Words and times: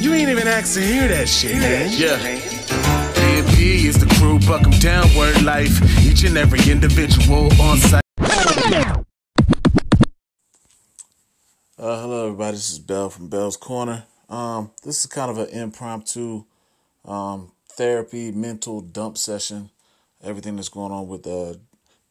You 0.00 0.14
ain't 0.14 0.28
even 0.30 0.46
asked 0.46 0.74
to 0.74 0.80
hear 0.80 1.08
that 1.08 1.28
shit, 1.28 1.56
man. 1.56 1.90
Yeah. 1.90 2.16
DMP 3.14 3.84
is 3.84 3.98
the 3.98 4.06
crew, 4.14 4.38
buck 4.46 4.62
'em 4.62 4.70
down, 4.78 5.12
word 5.16 5.42
life. 5.42 5.70
Each 6.06 6.22
and 6.22 6.38
every 6.38 6.60
individual 6.70 7.48
on 7.60 7.78
site. 7.78 8.04
Uh, 11.76 12.00
hello, 12.02 12.26
everybody. 12.26 12.56
This 12.56 12.70
is 12.70 12.78
Bell 12.78 13.10
from 13.10 13.28
Bell's 13.28 13.56
Corner. 13.56 14.04
Um, 14.28 14.70
this 14.84 15.00
is 15.00 15.06
kind 15.06 15.30
of 15.32 15.38
an 15.38 15.48
impromptu 15.48 16.44
um, 17.04 17.50
therapy, 17.68 18.30
mental 18.30 18.80
dump 18.80 19.18
session. 19.18 19.70
Everything 20.22 20.54
that's 20.56 20.68
going 20.68 20.92
on 20.92 21.08
with 21.08 21.26
uh, 21.26 21.54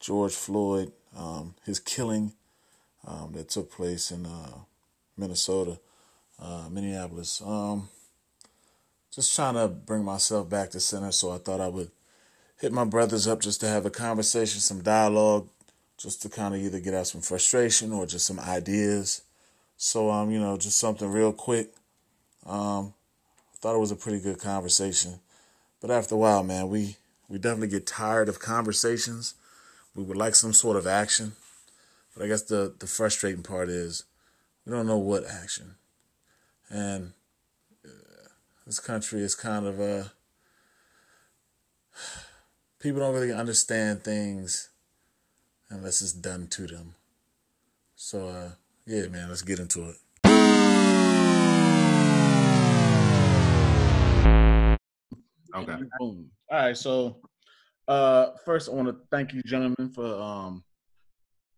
George 0.01 0.33
Floyd, 0.33 0.91
um, 1.15 1.55
his 1.65 1.79
killing 1.79 2.33
um, 3.05 3.31
that 3.33 3.47
took 3.49 3.71
place 3.71 4.11
in 4.11 4.25
uh, 4.25 4.59
Minnesota, 5.17 5.79
uh, 6.39 6.67
Minneapolis. 6.69 7.41
Um, 7.45 7.89
just 9.11 9.35
trying 9.35 9.55
to 9.55 9.67
bring 9.67 10.03
myself 10.03 10.49
back 10.49 10.69
to 10.71 10.79
center, 10.79 11.11
so 11.11 11.31
I 11.31 11.37
thought 11.37 11.61
I 11.61 11.67
would 11.67 11.91
hit 12.59 12.71
my 12.71 12.85
brothers 12.85 13.27
up 13.27 13.41
just 13.41 13.61
to 13.61 13.67
have 13.67 13.85
a 13.85 13.89
conversation, 13.89 14.59
some 14.59 14.81
dialogue, 14.81 15.47
just 15.97 16.21
to 16.21 16.29
kind 16.29 16.53
of 16.53 16.61
either 16.61 16.79
get 16.79 16.93
out 16.93 17.07
some 17.07 17.21
frustration 17.21 17.91
or 17.91 18.05
just 18.05 18.25
some 18.25 18.39
ideas. 18.39 19.21
So, 19.77 20.09
um, 20.11 20.31
you 20.31 20.39
know, 20.39 20.57
just 20.57 20.79
something 20.79 21.11
real 21.11 21.33
quick. 21.33 21.73
Um, 22.45 22.93
thought 23.59 23.75
it 23.75 23.79
was 23.79 23.91
a 23.91 23.95
pretty 23.95 24.19
good 24.19 24.39
conversation, 24.39 25.19
but 25.81 25.91
after 25.91 26.15
a 26.15 26.17
while, 26.17 26.43
man, 26.43 26.69
we 26.69 26.95
we 27.27 27.37
definitely 27.37 27.67
get 27.67 27.85
tired 27.87 28.29
of 28.29 28.39
conversations. 28.39 29.33
We 29.95 30.03
would 30.03 30.17
like 30.17 30.35
some 30.35 30.53
sort 30.53 30.77
of 30.77 30.87
action, 30.87 31.33
but 32.13 32.23
I 32.23 32.27
guess 32.27 32.43
the 32.43 32.73
the 32.77 32.87
frustrating 32.87 33.43
part 33.43 33.69
is 33.69 34.05
we 34.65 34.71
don't 34.71 34.87
know 34.87 34.97
what 34.97 35.25
action, 35.25 35.75
and 36.69 37.13
uh, 37.85 38.27
this 38.65 38.79
country 38.79 39.21
is 39.21 39.35
kind 39.35 39.65
of 39.65 39.79
uh 39.79 40.03
people 42.79 42.99
don't 42.99 43.13
really 43.13 43.33
understand 43.33 44.03
things 44.03 44.69
unless 45.69 46.01
it's 46.01 46.13
done 46.13 46.47
to 46.47 46.67
them. 46.67 46.95
So, 47.95 48.27
uh, 48.27 48.49
yeah, 48.85 49.07
man, 49.07 49.29
let's 49.29 49.41
get 49.41 49.59
into 49.59 49.89
it. 49.89 49.95
Okay. 55.55 55.77
Boom. 55.99 56.29
All 56.49 56.57
right. 56.57 56.77
So, 56.77 57.17
uh, 57.87 58.31
first, 58.45 58.69
I 58.69 58.73
want 58.73 58.87
to 58.89 58.97
thank 59.09 59.33
you, 59.33 59.41
gentlemen, 59.43 59.89
for 59.89 60.05
um 60.05 60.63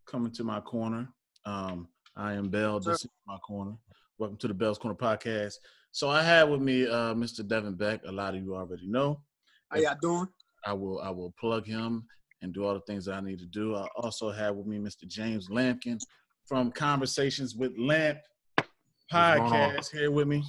coming 0.05 0.31
to 0.33 0.43
my 0.43 0.59
corner. 0.61 1.09
Um, 1.45 1.87
I 2.15 2.33
am 2.33 2.49
Bell. 2.49 2.79
This 2.79 3.03
is 3.03 3.09
my 3.27 3.37
corner. 3.37 3.73
Welcome 4.19 4.37
to 4.39 4.49
the 4.49 4.53
Bell's 4.53 4.77
Corner 4.77 4.97
podcast. 4.97 5.53
So, 5.93 6.09
I 6.09 6.21
have 6.21 6.49
with 6.49 6.59
me 6.59 6.85
uh, 6.85 7.13
Mr. 7.13 7.47
Devin 7.47 7.75
Beck. 7.75 8.01
A 8.05 8.11
lot 8.11 8.35
of 8.35 8.43
you 8.43 8.53
already 8.53 8.85
know. 8.85 9.21
How 9.69 9.79
y'all 9.79 9.95
doing? 10.01 10.27
I 10.65 10.73
will 10.73 10.99
I 10.99 11.09
will 11.09 11.33
plug 11.39 11.65
him 11.65 12.03
and 12.41 12.53
do 12.53 12.65
all 12.65 12.73
the 12.73 12.81
things 12.81 13.05
that 13.05 13.13
I 13.13 13.21
need 13.21 13.39
to 13.39 13.45
do. 13.45 13.77
I 13.77 13.87
also 13.95 14.29
have 14.29 14.57
with 14.57 14.67
me 14.67 14.77
Mr. 14.77 15.07
James 15.07 15.47
Lampkin 15.47 15.99
from 16.45 16.69
Conversations 16.69 17.55
with 17.55 17.71
Lamp 17.77 18.17
What's 18.57 18.67
going 19.09 19.41
on? 19.41 19.51
podcast 19.51 19.91
here 19.93 20.11
with 20.11 20.27
me. 20.27 20.43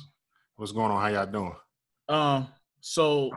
What's 0.57 0.73
going 0.73 0.91
on? 0.91 1.01
How 1.01 1.07
y'all 1.07 1.27
doing? 1.27 1.55
Um, 2.09 2.49
so 2.81 3.31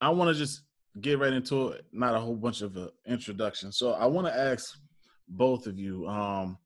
I 0.00 0.08
want 0.08 0.34
to 0.34 0.34
just 0.34 0.62
get 1.02 1.18
right 1.18 1.32
into 1.32 1.68
it, 1.68 1.84
not 1.92 2.14
a 2.14 2.18
whole 2.18 2.36
bunch 2.36 2.62
of 2.62 2.74
uh, 2.78 2.88
introduction. 3.06 3.70
So 3.70 3.92
I 3.92 4.06
want 4.06 4.26
to 4.28 4.34
ask 4.34 4.78
both 5.28 5.66
of 5.66 5.78
you, 5.78 6.08
um, 6.08 6.56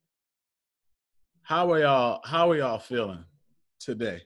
how 1.47 1.71
are 1.71 1.79
y'all? 1.79 2.21
How 2.25 2.51
are 2.51 2.57
y'all 2.57 2.79
feeling 2.81 3.25
today? 3.79 4.21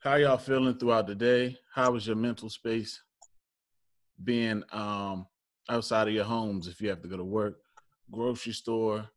How 0.00 0.16
y'all 0.16 0.36
feeling 0.36 0.74
throughout 0.74 1.06
the 1.06 1.14
day? 1.14 1.56
How 1.74 1.92
was 1.92 2.06
your 2.06 2.16
mental 2.16 2.50
space 2.50 3.00
being 4.22 4.62
um, 4.72 5.26
outside 5.70 6.08
of 6.08 6.14
your 6.14 6.24
homes? 6.24 6.68
If 6.68 6.78
you 6.82 6.90
have 6.90 7.00
to 7.00 7.08
go 7.08 7.16
to 7.16 7.24
work, 7.24 7.58
grocery 8.10 8.52
store. 8.52 9.08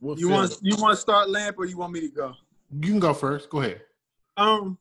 What 0.00 0.18
You 0.18 0.28
feel- 0.28 0.36
want 0.36 0.58
you 0.62 0.76
want 0.76 0.94
to 0.94 1.00
start 1.00 1.28
lamp 1.28 1.58
or 1.58 1.66
you 1.66 1.76
want 1.76 1.92
me 1.92 2.00
to 2.00 2.08
go? 2.08 2.32
You 2.70 2.90
can 2.92 2.98
go 3.00 3.12
first. 3.12 3.50
Go 3.50 3.60
ahead. 3.60 3.82
Um, 4.38 4.78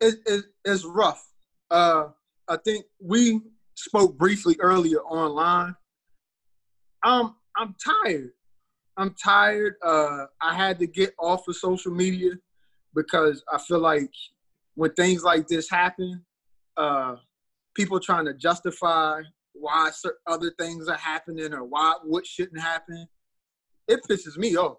it, 0.00 0.16
it 0.26 0.44
it's 0.64 0.84
rough. 0.84 1.24
Uh, 1.70 2.08
I 2.48 2.56
think 2.56 2.84
we 3.00 3.42
spoke 3.74 4.18
briefly 4.18 4.56
earlier 4.58 4.98
online. 5.02 5.76
Um, 7.04 7.36
I'm 7.56 7.76
tired. 8.04 8.32
I'm 9.00 9.14
tired. 9.14 9.76
Uh, 9.82 10.26
I 10.42 10.54
had 10.54 10.78
to 10.80 10.86
get 10.86 11.14
off 11.18 11.48
of 11.48 11.56
social 11.56 11.90
media 11.90 12.32
because 12.94 13.42
I 13.50 13.56
feel 13.56 13.78
like 13.78 14.12
when 14.74 14.92
things 14.92 15.24
like 15.24 15.46
this 15.46 15.70
happen, 15.70 16.22
uh, 16.76 17.16
people 17.74 17.98
trying 17.98 18.26
to 18.26 18.34
justify 18.34 19.22
why 19.54 19.90
certain 19.90 20.20
other 20.26 20.52
things 20.58 20.86
are 20.86 20.98
happening 20.98 21.54
or 21.54 21.64
why 21.64 21.94
what 22.04 22.26
shouldn't 22.26 22.60
happen, 22.60 23.08
it 23.88 24.00
pisses 24.08 24.36
me 24.36 24.58
off. 24.58 24.76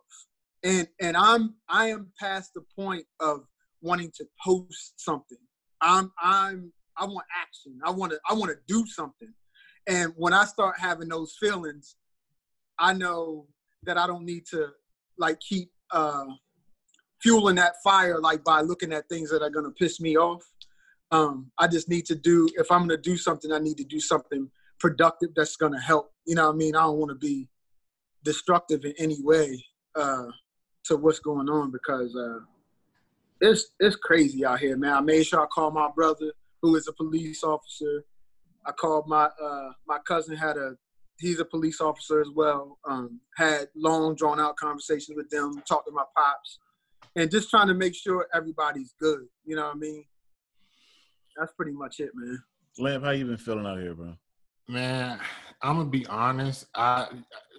And 0.64 0.88
and 1.02 1.18
I'm 1.18 1.56
I 1.68 1.88
am 1.88 2.12
past 2.20 2.52
the 2.54 2.62
point 2.76 3.06
of 3.20 3.42
wanting 3.82 4.12
to 4.18 4.26
post 4.46 4.94
something. 4.98 5.40
I'm 5.82 6.12
I'm 6.22 6.72
I 6.96 7.06
want 7.06 7.26
action. 7.36 7.80
I 7.84 7.90
want 7.90 8.12
to 8.12 8.20
I 8.30 8.36
want 8.36 8.52
to 8.52 8.58
do 8.68 8.86
something. 8.86 9.34
And 9.88 10.14
when 10.16 10.32
I 10.32 10.46
start 10.46 10.76
having 10.80 11.10
those 11.10 11.36
feelings, 11.40 11.96
I 12.78 12.94
know 12.94 13.48
that 13.84 13.98
I 13.98 14.08
don't 14.08 14.26
need 14.26 14.46
to 14.48 14.68
like 15.18 15.40
keep 15.40 15.72
uh, 15.92 16.26
fueling 17.22 17.56
that 17.56 17.74
fire 17.84 18.20
like 18.20 18.44
by 18.44 18.62
looking 18.62 18.94
at 18.94 19.10
things 19.10 19.30
that 19.32 19.42
are 19.42 19.50
gonna 19.50 19.72
piss 19.72 20.00
me 20.00 20.18
off. 20.18 20.44
Um, 21.12 21.52
I 21.58 21.68
just 21.68 21.90
need 21.90 22.06
to 22.06 22.16
do 22.16 22.48
if 22.56 22.72
I'm 22.72 22.82
gonna 22.82 22.98
do 22.98 23.18
something, 23.18 23.52
I 23.52 23.60
need 23.60 23.78
to 23.78 23.84
do 23.84 24.00
something 24.00 24.50
productive 24.80 25.30
that's 25.36 25.56
gonna 25.56 25.82
help. 25.82 26.12
You 26.26 26.36
know 26.36 26.48
what 26.48 26.56
I 26.56 26.58
mean? 26.58 26.76
I 26.76 26.82
don't 26.82 26.98
want 26.98 27.10
to 27.10 27.16
be 27.16 27.48
destructive 28.24 28.86
in 28.86 28.94
any 29.00 29.18
way 29.22 29.64
uh, 29.96 30.28
to 30.86 30.98
what's 30.98 31.20
going 31.20 31.50
on 31.50 31.72
because 31.72 32.16
uh, 32.16 32.40
it's 33.40 33.72
it's 33.80 33.96
crazy 33.96 34.46
out 34.46 34.60
here, 34.60 34.78
man. 34.78 34.94
I 34.94 35.02
made 35.02 35.26
sure 35.26 35.42
I 35.42 35.48
called 35.48 35.74
my 35.74 35.90
brother, 35.96 36.32
who 36.62 36.76
is 36.76 36.88
a 36.88 36.94
police 36.94 37.44
officer. 37.44 38.04
I 38.66 38.72
called 38.74 39.08
my 39.08 39.30
uh, 39.44 39.72
my 39.88 39.98
cousin 40.08 40.38
had 40.38 40.58
a 40.58 40.76
he's 41.22 41.40
a 41.40 41.46
police 41.46 41.80
officer 41.80 42.20
as 42.20 42.30
well. 42.36 42.80
Um, 42.90 43.22
had 43.38 43.70
long 43.76 44.16
drawn 44.16 44.40
out 44.40 44.58
conversations 44.58 45.16
with 45.16 45.30
them, 45.30 45.62
talked 45.68 45.88
to 45.88 45.94
my 45.94 46.04
pops, 46.16 46.60
and 47.16 47.30
just 47.32 47.50
trying 47.50 47.68
to 47.68 47.74
make 47.74 47.96
sure 47.96 48.28
everybody's 48.34 48.94
good. 49.00 49.28
You 49.46 49.56
know 49.56 49.68
what 49.68 49.76
I 49.76 49.80
mean? 49.80 50.04
That's 51.38 51.54
pretty 51.54 51.72
much 51.72 52.00
it, 52.00 52.12
man. 52.16 52.44
Lamp, 52.80 53.04
how 53.04 53.12
you 53.12 53.26
been 53.26 53.38
feeling 53.38 53.66
out 53.66 53.80
here, 53.80 53.94
bro? 53.94 54.16
Man, 54.68 55.20
I'm 55.62 55.78
gonna 55.78 55.90
be 55.90 56.06
honest. 56.08 56.66
I 56.76 57.08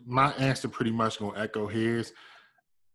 my 0.05 0.33
answer 0.33 0.69
pretty 0.69 0.91
much 0.91 1.19
gonna 1.19 1.39
echo 1.39 1.67
his. 1.67 2.13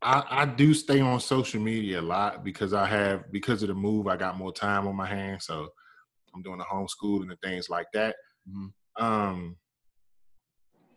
I, 0.01 0.23
I 0.29 0.45
do 0.45 0.73
stay 0.73 0.99
on 0.99 1.19
social 1.19 1.59
media 1.59 1.99
a 1.99 2.01
lot 2.01 2.43
because 2.43 2.73
I 2.73 2.85
have 2.85 3.31
because 3.31 3.63
of 3.63 3.69
the 3.69 3.73
move. 3.73 4.07
I 4.07 4.17
got 4.17 4.37
more 4.37 4.53
time 4.53 4.87
on 4.87 4.95
my 4.95 5.07
hands, 5.07 5.45
so 5.45 5.69
I'm 6.33 6.41
doing 6.41 6.59
the 6.59 6.65
homeschooling 6.65 7.29
and 7.29 7.41
things 7.41 7.69
like 7.69 7.87
that. 7.93 8.15
Mhm. 8.49 8.73
Um, 8.99 9.55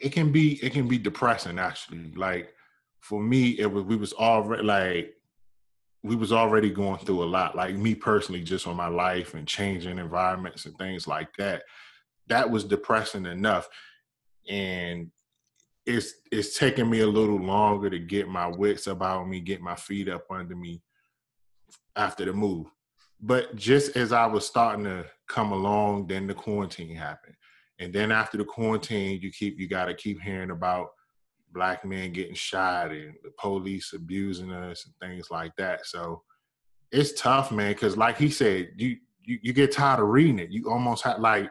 it 0.00 0.12
can 0.12 0.32
be 0.32 0.54
it 0.64 0.72
can 0.72 0.88
be 0.88 0.98
depressing 0.98 1.58
actually. 1.58 2.12
Like 2.16 2.52
for 3.00 3.20
me, 3.22 3.50
it 3.58 3.70
was 3.70 3.84
we 3.84 3.96
was 3.96 4.12
already 4.12 4.62
like 4.62 5.14
we 6.02 6.16
was 6.16 6.32
already 6.32 6.70
going 6.70 6.98
through 6.98 7.22
a 7.22 7.26
lot. 7.26 7.54
Like 7.54 7.76
me 7.76 7.94
personally, 7.94 8.42
just 8.42 8.66
on 8.66 8.76
my 8.76 8.88
life 8.88 9.34
and 9.34 9.46
changing 9.46 9.98
environments 9.98 10.64
and 10.64 10.76
things 10.78 11.06
like 11.06 11.28
that. 11.36 11.62
That 12.28 12.50
was 12.50 12.64
depressing 12.64 13.26
enough, 13.26 13.68
and 14.48 15.10
it's 15.84 16.14
it's 16.32 16.58
taking 16.58 16.88
me 16.88 17.00
a 17.00 17.06
little 17.06 17.40
longer 17.40 17.90
to 17.90 17.98
get 17.98 18.28
my 18.28 18.46
wits 18.46 18.86
about 18.86 19.28
me, 19.28 19.40
get 19.40 19.60
my 19.60 19.74
feet 19.74 20.08
up 20.08 20.24
under 20.30 20.56
me 20.56 20.80
after 21.96 22.24
the 22.24 22.32
move. 22.32 22.66
But 23.20 23.54
just 23.56 23.96
as 23.96 24.12
I 24.12 24.24
was 24.26 24.46
starting 24.46 24.84
to 24.84 25.04
come 25.28 25.52
along, 25.52 26.06
then 26.06 26.26
the 26.26 26.32
quarantine 26.32 26.96
happened. 26.96 27.34
And 27.80 27.92
then 27.92 28.12
after 28.12 28.36
the 28.36 28.44
quarantine, 28.44 29.20
you 29.20 29.32
keep 29.32 29.58
you 29.58 29.66
gotta 29.66 29.94
keep 29.94 30.20
hearing 30.20 30.50
about 30.50 30.90
black 31.52 31.84
men 31.84 32.12
getting 32.12 32.34
shot 32.34 32.92
and 32.92 33.14
the 33.24 33.30
police 33.38 33.92
abusing 33.94 34.52
us 34.52 34.86
and 34.86 34.94
things 35.00 35.30
like 35.30 35.56
that. 35.56 35.86
So 35.86 36.22
it's 36.92 37.18
tough, 37.20 37.50
man, 37.50 37.72
because 37.72 37.96
like 37.96 38.18
he 38.18 38.30
said, 38.30 38.68
you, 38.76 38.96
you 39.24 39.38
you 39.42 39.52
get 39.52 39.72
tired 39.72 40.00
of 40.00 40.08
reading 40.08 40.38
it. 40.38 40.50
You 40.50 40.70
almost 40.70 41.02
have 41.04 41.18
like 41.20 41.50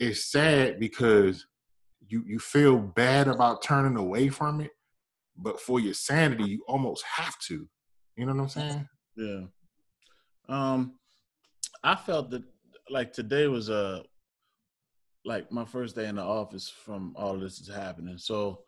it's 0.00 0.24
sad 0.24 0.80
because 0.80 1.46
you 2.08 2.24
you 2.26 2.38
feel 2.38 2.78
bad 2.78 3.28
about 3.28 3.62
turning 3.62 3.98
away 3.98 4.28
from 4.28 4.62
it, 4.62 4.70
but 5.36 5.60
for 5.60 5.80
your 5.80 5.94
sanity, 5.94 6.44
you 6.44 6.64
almost 6.66 7.04
have 7.04 7.38
to. 7.40 7.68
You 8.16 8.26
know 8.26 8.34
what 8.34 8.42
I'm 8.42 8.48
saying? 8.48 8.88
Yeah. 9.16 9.40
Um, 10.48 10.94
I 11.84 11.94
felt 11.94 12.30
that 12.30 12.42
like 12.88 13.12
today 13.12 13.48
was 13.48 13.68
a 13.68 14.02
like 15.28 15.52
my 15.52 15.64
first 15.64 15.94
day 15.94 16.06
in 16.06 16.16
the 16.16 16.22
office 16.22 16.68
from 16.70 17.14
all 17.14 17.34
of 17.34 17.40
this 17.40 17.60
is 17.60 17.68
happening. 17.68 18.16
So, 18.16 18.60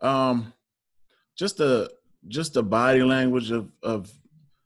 um, 0.00 0.52
just 1.36 1.56
the 1.56 1.90
just 2.28 2.54
the 2.54 2.62
body 2.62 3.02
language 3.02 3.50
of 3.50 3.70
of 3.82 4.10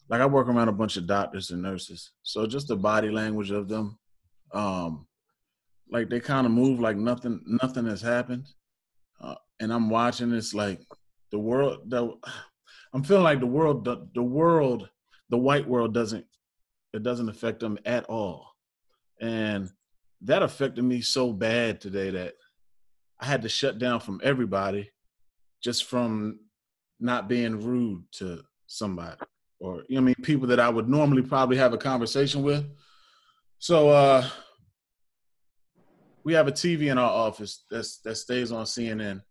like 0.09 0.21
I 0.21 0.27
work 0.27 0.47
around 0.47 0.69
a 0.69 0.73
bunch 0.73 0.97
of 0.99 1.07
doctors 1.07 1.51
and 1.51 1.63
nurses, 1.63 2.13
so 2.23 2.47
just 2.47 2.69
the 2.69 2.77
body 2.77 3.11
language 3.11 3.51
of 3.51 3.67
them, 3.67 3.99
um, 4.53 5.07
like 5.91 6.11
they 6.11 6.21
kind 6.21 6.47
of 6.47 6.53
move 6.53 6.81
like 6.81 6.97
nothing 6.99 7.41
nothing 7.47 7.87
has 7.87 8.03
happened, 8.03 8.47
uh, 9.21 9.37
and 9.59 9.73
I'm 9.73 9.89
watching 9.89 10.31
this 10.31 10.53
like 10.55 10.81
the 11.33 11.39
world. 11.39 11.91
The, 11.91 12.13
I'm 12.93 13.03
feeling 13.03 13.25
like 13.25 13.41
the 13.41 13.47
world, 13.47 13.85
the, 13.85 14.09
the 14.15 14.23
world, 14.23 14.89
the 15.29 15.37
white 15.37 15.67
world 15.67 15.95
doesn't 15.95 16.27
it 16.93 17.03
doesn't 17.03 17.31
affect 17.31 17.61
them 17.61 17.79
at 17.87 18.05
all, 18.05 18.53
and 19.21 19.71
that 20.23 20.43
affected 20.43 20.83
me 20.83 21.01
so 21.01 21.33
bad 21.33 21.81
today 21.81 22.11
that 22.11 22.35
I 23.21 23.27
had 23.27 23.43
to 23.43 23.49
shut 23.49 23.79
down 23.79 24.01
from 24.01 24.21
everybody 24.23 24.91
just 25.63 25.85
from 25.85 26.41
not 27.01 27.29
being 27.29 27.61
rude 27.61 28.05
to 28.13 28.43
somebody 28.67 29.17
or 29.61 29.85
you 29.89 29.97
know 29.97 30.03
I 30.03 30.05
mean 30.05 30.15
people 30.23 30.47
that 30.49 30.61
I 30.61 30.69
would 30.69 30.89
normally 30.89 31.23
probably 31.23 31.57
have 31.57 31.73
a 31.73 31.79
conversation 31.79 32.43
with. 32.43 32.65
So 33.59 33.91
uh 33.91 34.29
we 36.25 36.33
have 36.33 36.49
a 36.49 36.53
TV 36.53 36.91
in 36.91 36.99
our 36.99 37.11
office 37.11 37.65
that's 37.71 37.99
that 37.99 38.17
stays 38.17 38.53
on 38.53 38.65
CNN. 38.65 39.23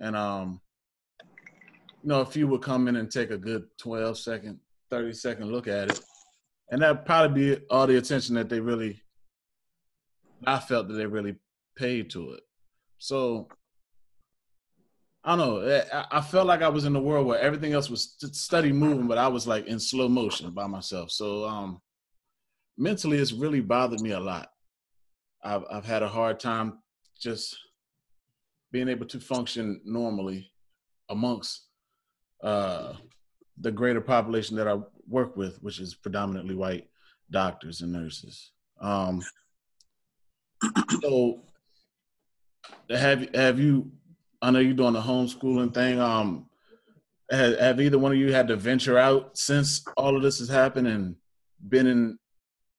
And 0.00 0.16
um 0.16 0.60
you 2.02 2.08
know, 2.08 2.20
if 2.20 2.36
you 2.36 2.48
would 2.48 2.62
come 2.62 2.88
in 2.88 2.96
and 2.96 3.10
take 3.10 3.30
a 3.30 3.38
good 3.38 3.64
12 3.78 4.18
second, 4.18 4.58
30 4.90 5.12
second 5.12 5.52
look 5.52 5.68
at 5.68 5.90
it, 5.90 6.00
and 6.70 6.82
that'd 6.82 7.04
probably 7.04 7.56
be 7.56 7.64
all 7.70 7.86
the 7.86 7.96
attention 7.96 8.34
that 8.34 8.48
they 8.48 8.58
really 8.58 9.00
I 10.46 10.58
felt 10.58 10.88
that 10.88 10.94
they 10.94 11.06
really 11.06 11.36
paid 11.76 12.10
to 12.10 12.32
it. 12.32 12.42
So 12.98 13.48
I 15.24 15.36
don't 15.36 15.38
know. 15.38 15.58
Eh, 15.60 15.84
I 16.10 16.20
felt 16.20 16.46
like 16.46 16.62
I 16.62 16.68
was 16.68 16.84
in 16.84 16.96
a 16.96 17.00
world 17.00 17.26
where 17.26 17.38
everything 17.38 17.72
else 17.72 17.88
was 17.88 18.16
steady 18.32 18.72
moving, 18.72 19.06
but 19.06 19.18
I 19.18 19.28
was 19.28 19.46
like 19.46 19.66
in 19.66 19.78
slow 19.78 20.08
motion 20.08 20.50
by 20.50 20.66
myself. 20.66 21.10
So 21.10 21.44
um, 21.44 21.80
mentally, 22.76 23.18
it's 23.18 23.32
really 23.32 23.60
bothered 23.60 24.00
me 24.00 24.12
a 24.12 24.20
lot. 24.20 24.48
I've 25.44 25.64
I've 25.70 25.84
had 25.84 26.02
a 26.02 26.08
hard 26.08 26.40
time 26.40 26.78
just 27.20 27.56
being 28.72 28.88
able 28.88 29.06
to 29.06 29.20
function 29.20 29.80
normally 29.84 30.50
amongst 31.08 31.66
uh, 32.42 32.94
the 33.58 33.70
greater 33.70 34.00
population 34.00 34.56
that 34.56 34.66
I 34.66 34.78
work 35.06 35.36
with, 35.36 35.62
which 35.62 35.78
is 35.78 35.94
predominantly 35.94 36.54
white 36.54 36.88
doctors 37.30 37.80
and 37.82 37.92
nurses. 37.92 38.52
Um, 38.80 39.22
so, 41.00 41.40
have 42.90 43.34
have 43.34 43.58
you 43.58 43.90
I 44.42 44.50
know 44.50 44.58
you're 44.58 44.74
doing 44.74 44.92
the 44.92 45.00
homeschooling 45.00 45.72
thing. 45.72 46.00
Um, 46.00 46.46
have, 47.30 47.58
have, 47.58 47.80
either 47.80 47.98
one 47.98 48.10
of 48.10 48.18
you 48.18 48.32
had 48.32 48.48
to 48.48 48.56
venture 48.56 48.98
out 48.98 49.38
since 49.38 49.84
all 49.96 50.16
of 50.16 50.22
this 50.22 50.40
has 50.40 50.48
happened 50.48 50.88
and 50.88 51.14
been 51.68 51.86
in 51.86 52.18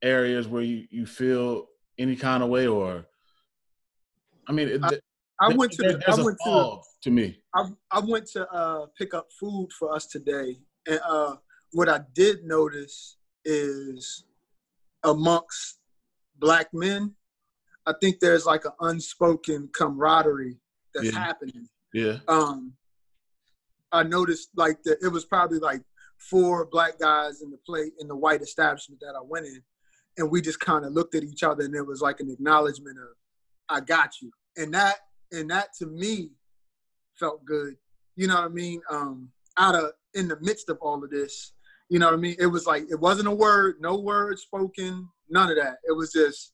areas 0.01 0.47
where 0.47 0.61
you, 0.61 0.85
you 0.91 1.05
feel 1.05 1.69
any 1.97 2.17
kind 2.17 2.43
of 2.43 2.49
way 2.49 2.67
or? 2.67 3.05
I 4.47 4.51
mean, 4.51 4.83
I, 4.83 4.99
I 5.39 5.53
went 5.55 5.71
to. 5.71 5.99
I 6.05 6.21
went 6.21 6.37
to, 6.43 6.77
to 7.03 7.11
me. 7.11 7.39
I, 7.55 7.69
I 7.89 7.99
went 8.01 8.27
to 8.31 8.45
uh, 8.51 8.87
pick 8.97 9.13
up 9.13 9.27
food 9.39 9.69
for 9.79 9.95
us 9.95 10.05
today, 10.05 10.57
and 10.85 10.99
uh, 11.07 11.35
what 11.71 11.87
I 11.87 12.01
did 12.13 12.43
notice 12.43 13.15
is 13.45 14.25
amongst 15.05 15.79
black 16.39 16.73
men, 16.73 17.13
I 17.85 17.93
think 18.01 18.19
there's 18.19 18.45
like 18.45 18.65
an 18.65 18.71
unspoken 18.79 19.69
camaraderie 19.73 20.57
that's 20.93 21.11
yeah. 21.11 21.19
happening. 21.19 21.67
Yeah. 21.93 22.17
Um, 22.27 22.73
I 23.91 24.03
noticed 24.03 24.49
like 24.55 24.81
that 24.83 24.97
it 25.01 25.09
was 25.09 25.25
probably 25.25 25.59
like 25.59 25.81
four 26.17 26.65
black 26.65 26.99
guys 26.99 27.41
in 27.41 27.51
the 27.51 27.57
plate 27.57 27.93
in 27.99 28.07
the 28.07 28.15
white 28.15 28.41
establishment 28.41 29.01
that 29.01 29.15
I 29.15 29.21
went 29.23 29.45
in, 29.45 29.61
and 30.17 30.31
we 30.31 30.41
just 30.41 30.59
kind 30.59 30.85
of 30.85 30.93
looked 30.93 31.15
at 31.15 31.23
each 31.23 31.43
other, 31.43 31.63
and 31.63 31.75
it 31.75 31.85
was 31.85 32.01
like 32.01 32.19
an 32.19 32.29
acknowledgement 32.29 32.97
of, 32.97 33.15
"I 33.69 33.81
got 33.81 34.21
you," 34.21 34.31
and 34.57 34.73
that 34.73 34.95
and 35.31 35.49
that 35.51 35.73
to 35.79 35.85
me 35.85 36.31
felt 37.19 37.45
good. 37.45 37.75
You 38.15 38.27
know 38.27 38.35
what 38.35 38.45
I 38.45 38.49
mean? 38.49 38.81
Um, 38.89 39.29
out 39.57 39.75
of 39.75 39.91
in 40.13 40.27
the 40.27 40.39
midst 40.41 40.69
of 40.69 40.77
all 40.81 41.03
of 41.03 41.09
this, 41.09 41.53
you 41.89 41.99
know 41.99 42.07
what 42.07 42.15
I 42.15 42.17
mean? 42.17 42.35
It 42.39 42.47
was 42.47 42.65
like 42.65 42.85
it 42.89 42.99
wasn't 42.99 43.27
a 43.27 43.31
word, 43.31 43.75
no 43.79 43.97
word 43.99 44.39
spoken, 44.39 45.07
none 45.29 45.51
of 45.51 45.57
that. 45.57 45.77
It 45.87 45.95
was 45.95 46.11
just 46.11 46.53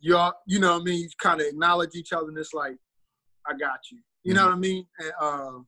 y'all, 0.00 0.34
you 0.46 0.58
know 0.58 0.74
what 0.74 0.82
I 0.82 0.84
mean? 0.84 1.00
You 1.00 1.08
kind 1.18 1.40
of 1.40 1.46
acknowledge 1.46 1.94
each 1.94 2.12
other, 2.12 2.28
and 2.28 2.38
it's 2.38 2.54
like 2.54 2.76
I 3.46 3.56
got 3.56 3.80
you. 3.90 3.98
You 4.24 4.34
know 4.34 4.42
mm-hmm. 4.42 4.50
what 4.50 4.56
I 4.56 4.60
mean? 4.60 4.86
And, 4.98 5.12
uh, 5.20 5.58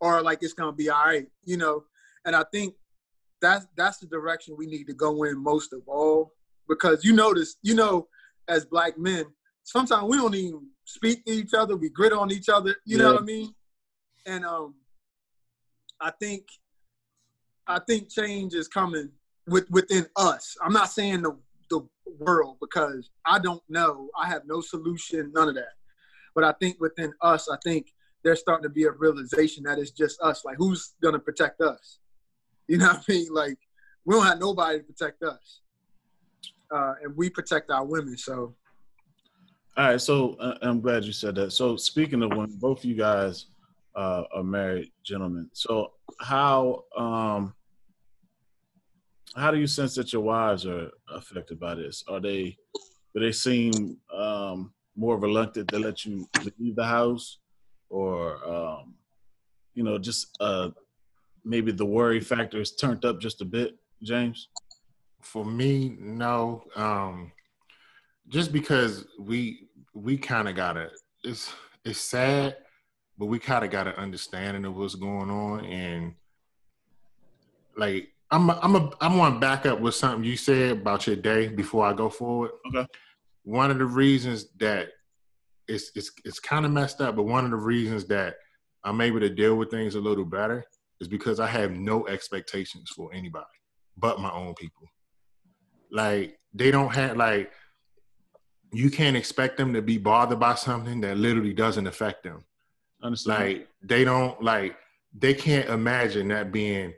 or 0.00 0.22
like 0.22 0.42
it's 0.42 0.54
gonna 0.54 0.72
be 0.72 0.90
all 0.90 1.04
right. 1.04 1.26
You 1.44 1.56
know, 1.56 1.84
and 2.24 2.34
I 2.34 2.44
think 2.52 2.74
that's 3.40 3.66
that's 3.76 3.98
the 3.98 4.06
direction 4.06 4.56
we 4.56 4.66
need 4.66 4.86
to 4.86 4.94
go 4.94 5.24
in 5.24 5.42
most 5.42 5.72
of 5.72 5.82
all 5.86 6.32
because 6.68 7.04
you 7.04 7.12
notice, 7.12 7.56
you 7.62 7.74
know, 7.74 8.08
as 8.48 8.64
black 8.64 8.98
men, 8.98 9.26
sometimes 9.62 10.04
we 10.04 10.16
don't 10.16 10.34
even 10.34 10.66
speak 10.84 11.24
to 11.24 11.32
each 11.32 11.54
other. 11.54 11.76
We 11.76 11.90
grit 11.90 12.12
on 12.12 12.30
each 12.30 12.48
other. 12.48 12.76
You 12.84 12.96
yeah. 12.96 13.02
know 13.02 13.12
what 13.14 13.22
I 13.22 13.24
mean? 13.24 13.54
And 14.26 14.44
um, 14.44 14.74
I 16.00 16.10
think 16.20 16.44
I 17.66 17.80
think 17.80 18.10
change 18.10 18.54
is 18.54 18.68
coming 18.68 19.10
with 19.46 19.70
within 19.70 20.06
us. 20.16 20.56
I'm 20.62 20.72
not 20.72 20.90
saying 20.90 21.22
the 21.22 21.36
the 21.70 21.86
world 22.18 22.56
because 22.60 23.10
I 23.26 23.38
don't 23.38 23.62
know. 23.68 24.08
I 24.18 24.28
have 24.28 24.42
no 24.46 24.60
solution, 24.60 25.32
none 25.34 25.48
of 25.48 25.54
that. 25.54 25.72
But 26.34 26.44
I 26.44 26.52
think 26.60 26.80
within 26.80 27.12
us, 27.20 27.48
I 27.48 27.56
think 27.64 27.92
there's 28.22 28.40
starting 28.40 28.64
to 28.64 28.70
be 28.70 28.84
a 28.84 28.90
realization 28.90 29.64
that 29.64 29.78
it's 29.78 29.90
just 29.90 30.20
us. 30.20 30.44
Like, 30.44 30.56
who's 30.58 30.94
gonna 31.02 31.18
protect 31.18 31.60
us? 31.60 31.98
You 32.66 32.78
know 32.78 32.88
what 32.88 33.04
I 33.08 33.12
mean? 33.12 33.28
Like, 33.30 33.58
we 34.06 34.14
don't 34.14 34.24
have 34.24 34.40
nobody 34.40 34.78
to 34.78 34.84
protect 34.84 35.22
us, 35.22 35.60
uh, 36.74 36.94
and 37.02 37.14
we 37.14 37.28
protect 37.28 37.70
our 37.70 37.84
women. 37.84 38.16
So, 38.16 38.54
all 39.76 39.90
right. 39.90 40.00
So 40.00 40.34
uh, 40.34 40.56
I'm 40.62 40.80
glad 40.80 41.04
you 41.04 41.12
said 41.12 41.34
that. 41.34 41.52
So 41.52 41.76
speaking 41.76 42.22
of 42.22 42.32
when 42.36 42.56
both 42.58 42.84
you 42.84 42.94
guys 42.94 43.46
uh, 43.94 44.22
are 44.34 44.42
married 44.42 44.92
gentlemen, 45.04 45.50
so 45.52 45.92
how 46.20 46.84
um, 46.96 47.54
how 49.36 49.50
do 49.50 49.58
you 49.58 49.66
sense 49.66 49.94
that 49.94 50.12
your 50.12 50.22
wives 50.22 50.66
are 50.66 50.90
affected 51.08 51.58
by 51.58 51.74
this? 51.74 52.04
Are 52.08 52.20
they 52.20 52.56
do 53.14 53.20
they 53.20 53.32
seem 53.32 53.96
um, 54.12 54.72
more 54.96 55.18
reluctant 55.18 55.68
to 55.68 55.78
let 55.78 56.04
you 56.04 56.26
leave 56.58 56.76
the 56.76 56.84
house, 56.84 57.38
or 57.88 58.44
um, 58.44 58.94
you 59.74 59.84
know, 59.84 59.98
just 59.98 60.36
uh, 60.40 60.70
maybe 61.44 61.72
the 61.72 61.84
worry 61.84 62.20
factor 62.20 62.60
is 62.60 62.74
turned 62.74 63.04
up 63.04 63.20
just 63.20 63.40
a 63.40 63.44
bit, 63.44 63.76
James? 64.02 64.48
For 65.20 65.44
me, 65.44 65.96
no. 66.00 66.64
Um, 66.76 67.32
just 68.28 68.52
because 68.52 69.06
we 69.18 69.68
we 69.94 70.16
kind 70.16 70.48
of 70.48 70.56
gotta 70.56 70.90
it's 71.22 71.52
it's 71.84 72.00
sad, 72.00 72.56
but 73.18 73.26
we 73.26 73.38
kind 73.38 73.64
of 73.64 73.70
got 73.70 73.86
an 73.86 73.94
understanding 73.94 74.64
of 74.64 74.76
what's 74.76 74.94
going 74.94 75.30
on, 75.30 75.64
and 75.64 76.14
like 77.76 78.08
I'm 78.34 78.50
a, 78.50 78.58
I'm 78.62 78.76
a 78.76 78.90
I 79.00 79.16
want 79.16 79.36
to 79.36 79.40
back 79.40 79.66
up 79.66 79.80
with 79.80 79.94
something 79.94 80.24
you 80.24 80.36
said 80.36 80.72
about 80.72 81.06
your 81.06 81.16
day 81.16 81.48
before 81.48 81.84
I 81.86 81.92
go 81.92 82.08
forward. 82.08 82.50
Okay 82.68 82.86
one 83.44 83.70
of 83.70 83.78
the 83.78 83.84
reasons 83.84 84.46
that 84.58 84.88
it's 85.68 85.92
it's 85.94 86.10
it's 86.24 86.40
kind 86.40 86.66
of 86.66 86.72
messed 86.72 87.00
up, 87.00 87.16
but 87.16 87.24
one 87.24 87.44
of 87.44 87.50
the 87.50 87.56
reasons 87.56 88.06
that 88.06 88.36
I'm 88.82 89.00
able 89.00 89.20
to 89.20 89.30
deal 89.30 89.56
with 89.56 89.70
things 89.70 89.94
a 89.94 90.00
little 90.00 90.24
better 90.24 90.64
is 91.00 91.08
because 91.08 91.40
I 91.40 91.46
have 91.46 91.70
no 91.70 92.06
expectations 92.08 92.90
for 92.90 93.12
anybody 93.12 93.46
but 93.96 94.20
my 94.20 94.30
own 94.32 94.54
people. 94.54 94.88
Like 95.90 96.38
they 96.52 96.70
don't 96.70 96.92
have 96.94 97.16
like 97.16 97.52
you 98.72 98.90
can't 98.90 99.16
expect 99.16 99.56
them 99.56 99.72
to 99.74 99.82
be 99.82 99.98
bothered 99.98 100.40
by 100.40 100.56
something 100.56 101.00
that 101.02 101.16
literally 101.16 101.52
doesn't 101.52 101.86
affect 101.86 102.24
them. 102.24 102.44
Understand. 103.02 103.42
Like 103.42 103.68
they 103.82 104.04
don't 104.04 104.42
like 104.42 104.76
they 105.16 105.34
can't 105.34 105.68
imagine 105.68 106.28
that 106.28 106.50
being 106.50 106.94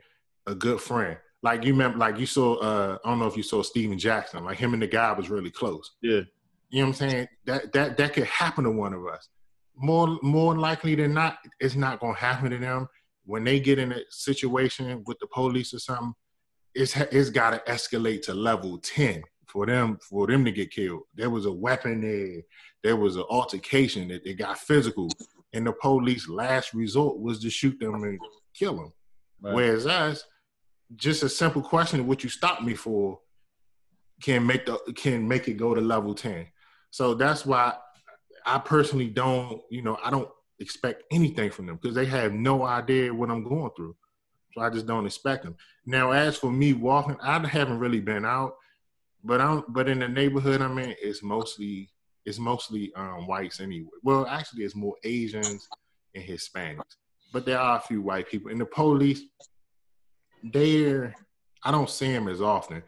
a 0.47 0.55
good 0.55 0.81
friend. 0.81 1.17
Like 1.43 1.63
you 1.63 1.73
remember, 1.73 1.97
like 1.97 2.19
you 2.19 2.25
saw. 2.25 2.55
uh 2.55 2.97
I 3.03 3.09
don't 3.09 3.19
know 3.19 3.27
if 3.27 3.37
you 3.37 3.43
saw 3.43 3.61
Stephen 3.61 3.97
Jackson. 3.97 4.43
Like 4.43 4.57
him 4.57 4.73
and 4.73 4.81
the 4.81 4.87
guy 4.87 5.11
was 5.13 5.29
really 5.29 5.51
close. 5.51 5.91
Yeah. 6.01 6.21
You 6.69 6.81
know 6.81 6.87
what 6.89 7.01
I'm 7.01 7.09
saying? 7.09 7.27
That 7.45 7.71
that 7.73 7.97
that 7.97 8.13
could 8.13 8.25
happen 8.25 8.63
to 8.63 8.71
one 8.71 8.93
of 8.93 9.05
us. 9.05 9.29
More 9.75 10.17
more 10.21 10.57
likely 10.57 10.95
than 10.95 11.13
not, 11.13 11.37
it's 11.59 11.75
not 11.75 11.99
gonna 11.99 12.15
happen 12.15 12.51
to 12.51 12.57
them. 12.57 12.87
When 13.25 13.43
they 13.43 13.59
get 13.59 13.77
in 13.77 13.91
a 13.91 13.99
situation 14.09 15.03
with 15.05 15.19
the 15.19 15.27
police 15.27 15.73
or 15.73 15.79
something, 15.79 16.13
it's 16.73 16.95
it's 16.97 17.29
gotta 17.29 17.61
escalate 17.67 18.23
to 18.23 18.33
level 18.33 18.79
10 18.79 19.21
for 19.47 19.65
them 19.65 19.97
for 20.01 20.27
them 20.27 20.43
to 20.45 20.51
get 20.51 20.71
killed. 20.71 21.03
There 21.15 21.29
was 21.29 21.45
a 21.45 21.51
weapon 21.51 22.01
there, 22.01 22.41
there 22.83 22.95
was 22.95 23.15
an 23.15 23.23
altercation 23.29 24.07
that 24.09 24.23
they 24.23 24.33
got 24.33 24.59
physical, 24.59 25.09
and 25.53 25.65
the 25.65 25.73
police 25.73 26.27
last 26.27 26.73
resort 26.73 27.19
was 27.19 27.39
to 27.41 27.49
shoot 27.49 27.79
them 27.79 28.03
and 28.03 28.19
kill 28.53 28.75
them. 28.75 28.93
Right. 29.41 29.53
Whereas 29.53 29.87
us, 29.87 30.23
just 30.95 31.23
a 31.23 31.29
simple 31.29 31.61
question 31.61 32.07
what 32.07 32.23
you 32.23 32.29
stopped 32.29 32.63
me 32.63 32.73
for 32.73 33.19
can 34.21 34.45
make 34.45 34.65
the 34.65 34.77
can 34.95 35.27
make 35.27 35.47
it 35.47 35.53
go 35.53 35.73
to 35.73 35.81
level 35.81 36.13
10. 36.13 36.47
So 36.91 37.13
that's 37.13 37.45
why 37.45 37.75
I 38.45 38.59
personally 38.59 39.09
don't, 39.09 39.61
you 39.69 39.81
know, 39.81 39.97
I 40.03 40.09
don't 40.09 40.29
expect 40.59 41.03
anything 41.11 41.51
from 41.51 41.67
them 41.67 41.77
because 41.81 41.95
they 41.95 42.05
have 42.05 42.33
no 42.33 42.63
idea 42.63 43.13
what 43.13 43.29
I'm 43.29 43.43
going 43.43 43.71
through. 43.75 43.95
So 44.53 44.61
I 44.61 44.69
just 44.69 44.87
don't 44.87 45.05
expect 45.05 45.43
them. 45.43 45.55
Now, 45.85 46.11
as 46.11 46.37
for 46.37 46.51
me 46.51 46.73
walking, 46.73 47.17
I 47.21 47.45
haven't 47.45 47.79
really 47.79 47.99
been 47.99 48.25
out, 48.25 48.55
but 49.23 49.41
I'm 49.41 49.63
but 49.69 49.89
in 49.89 49.99
the 49.99 50.07
neighborhood 50.07 50.61
I'm 50.61 50.79
in, 50.79 50.95
it's 51.01 51.21
mostly 51.21 51.89
it's 52.25 52.39
mostly 52.39 52.93
um, 52.95 53.27
whites 53.27 53.59
anyway. 53.59 53.89
Well, 54.03 54.25
actually, 54.27 54.63
it's 54.63 54.75
more 54.75 54.95
Asians 55.03 55.67
and 56.15 56.23
Hispanics, 56.23 56.95
but 57.31 57.45
there 57.45 57.59
are 57.59 57.77
a 57.77 57.81
few 57.81 58.01
white 58.01 58.27
people. 58.29 58.51
And 58.51 58.59
the 58.59 58.65
police, 58.65 59.21
they're 60.51 61.15
I 61.63 61.71
don't 61.71 61.89
see 61.89 62.11
them 62.11 62.27
as 62.27 62.41
often. 62.41 62.83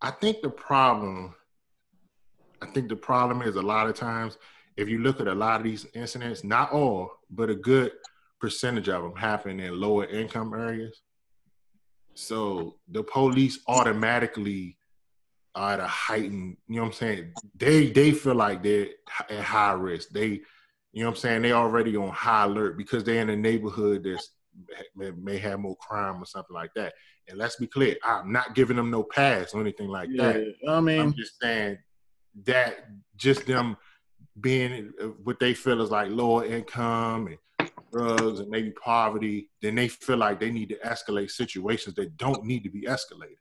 I 0.00 0.10
think 0.10 0.42
the 0.42 0.50
problem, 0.50 1.34
I 2.60 2.66
think 2.66 2.88
the 2.88 2.96
problem 2.96 3.42
is 3.42 3.56
a 3.56 3.62
lot 3.62 3.88
of 3.88 3.96
times 3.96 4.38
if 4.76 4.88
you 4.88 4.98
look 4.98 5.20
at 5.20 5.28
a 5.28 5.34
lot 5.34 5.60
of 5.60 5.64
these 5.64 5.86
incidents, 5.94 6.44
not 6.44 6.72
all, 6.72 7.12
but 7.30 7.50
a 7.50 7.54
good 7.54 7.92
percentage 8.40 8.88
of 8.88 9.02
them 9.02 9.16
happen 9.16 9.60
in 9.60 9.80
lower 9.80 10.04
income 10.06 10.52
areas. 10.52 11.02
So 12.14 12.76
the 12.88 13.02
police 13.02 13.60
automatically 13.66 14.76
are 15.54 15.74
at 15.74 15.80
a 15.80 15.86
heightened, 15.86 16.56
you 16.68 16.76
know 16.76 16.82
what 16.82 16.88
I'm 16.88 16.92
saying? 16.94 17.32
They 17.56 17.90
they 17.90 18.12
feel 18.12 18.34
like 18.34 18.62
they're 18.62 18.88
at 19.30 19.44
high 19.44 19.72
risk. 19.72 20.10
They, 20.10 20.42
you 20.92 21.02
know 21.02 21.06
what 21.06 21.16
I'm 21.16 21.16
saying? 21.16 21.42
They 21.42 21.52
already 21.52 21.96
on 21.96 22.10
high 22.10 22.44
alert 22.44 22.76
because 22.76 23.04
they're 23.04 23.22
in 23.22 23.30
a 23.30 23.36
neighborhood 23.36 24.04
that's 24.04 24.30
may, 24.94 25.10
may 25.12 25.38
have 25.38 25.60
more 25.60 25.76
crime 25.76 26.22
or 26.22 26.26
something 26.26 26.54
like 26.54 26.70
that. 26.74 26.94
And 27.28 27.38
let's 27.38 27.56
be 27.56 27.66
clear, 27.66 27.96
I'm 28.04 28.32
not 28.32 28.54
giving 28.54 28.76
them 28.76 28.90
no 28.90 29.02
pass 29.02 29.54
or 29.54 29.60
anything 29.60 29.88
like 29.88 30.08
Yeah, 30.12 30.32
that. 30.32 30.54
I 30.68 30.80
mean, 30.80 31.00
I'm 31.00 31.14
just 31.14 31.40
saying 31.40 31.78
that 32.44 32.86
just 33.16 33.46
them 33.46 33.76
being 34.40 34.92
what 35.22 35.38
they 35.38 35.54
feel 35.54 35.80
is 35.80 35.90
like 35.90 36.10
lower 36.10 36.44
income 36.44 37.28
and 37.28 37.70
drugs 37.92 38.40
and 38.40 38.50
maybe 38.50 38.70
poverty, 38.72 39.50
then 39.62 39.76
they 39.76 39.88
feel 39.88 40.16
like 40.16 40.40
they 40.40 40.50
need 40.50 40.68
to 40.68 40.78
escalate 40.78 41.30
situations 41.30 41.94
that 41.94 42.16
don't 42.16 42.44
need 42.44 42.64
to 42.64 42.70
be 42.70 42.82
escalated. 42.82 43.38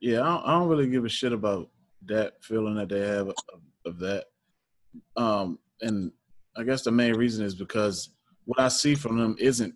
Yeah, 0.00 0.20
I 0.20 0.24
don't, 0.24 0.44
I 0.44 0.52
don't 0.52 0.68
really 0.68 0.88
give 0.88 1.04
a 1.04 1.08
shit 1.08 1.32
about 1.32 1.70
that 2.06 2.34
feeling 2.42 2.74
that 2.74 2.88
they 2.88 3.00
have 3.00 3.28
of, 3.28 3.34
of 3.86 3.98
that. 4.00 4.24
Um, 5.16 5.58
and 5.80 6.12
I 6.56 6.64
guess 6.64 6.82
the 6.82 6.90
main 6.92 7.14
reason 7.14 7.46
is 7.46 7.54
because 7.54 8.10
what 8.44 8.60
I 8.60 8.68
see 8.68 8.94
from 8.94 9.18
them 9.18 9.36
isn't 9.38 9.74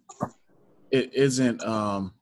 it 0.91 1.13
isn't 1.15 1.63
um 1.65 2.13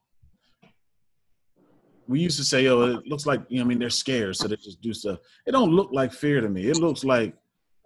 we 2.07 2.21
used 2.21 2.37
to 2.37 2.45
say, 2.45 2.67
oh, 2.67 2.83
it 2.99 3.07
looks 3.07 3.25
like 3.25 3.41
you 3.49 3.59
know, 3.59 3.65
I 3.65 3.67
mean, 3.67 3.79
they're 3.79 3.89
scared, 3.89 4.37
so 4.37 4.47
they 4.47 4.57
just 4.57 4.83
do 4.83 4.93
stuff. 4.93 5.21
It 5.47 5.53
don't 5.53 5.71
look 5.73 5.89
like 5.91 6.13
fear 6.13 6.41
to 6.43 6.49
me. 6.51 6.67
It 6.69 6.77
looks 6.77 7.03
like 7.05 7.35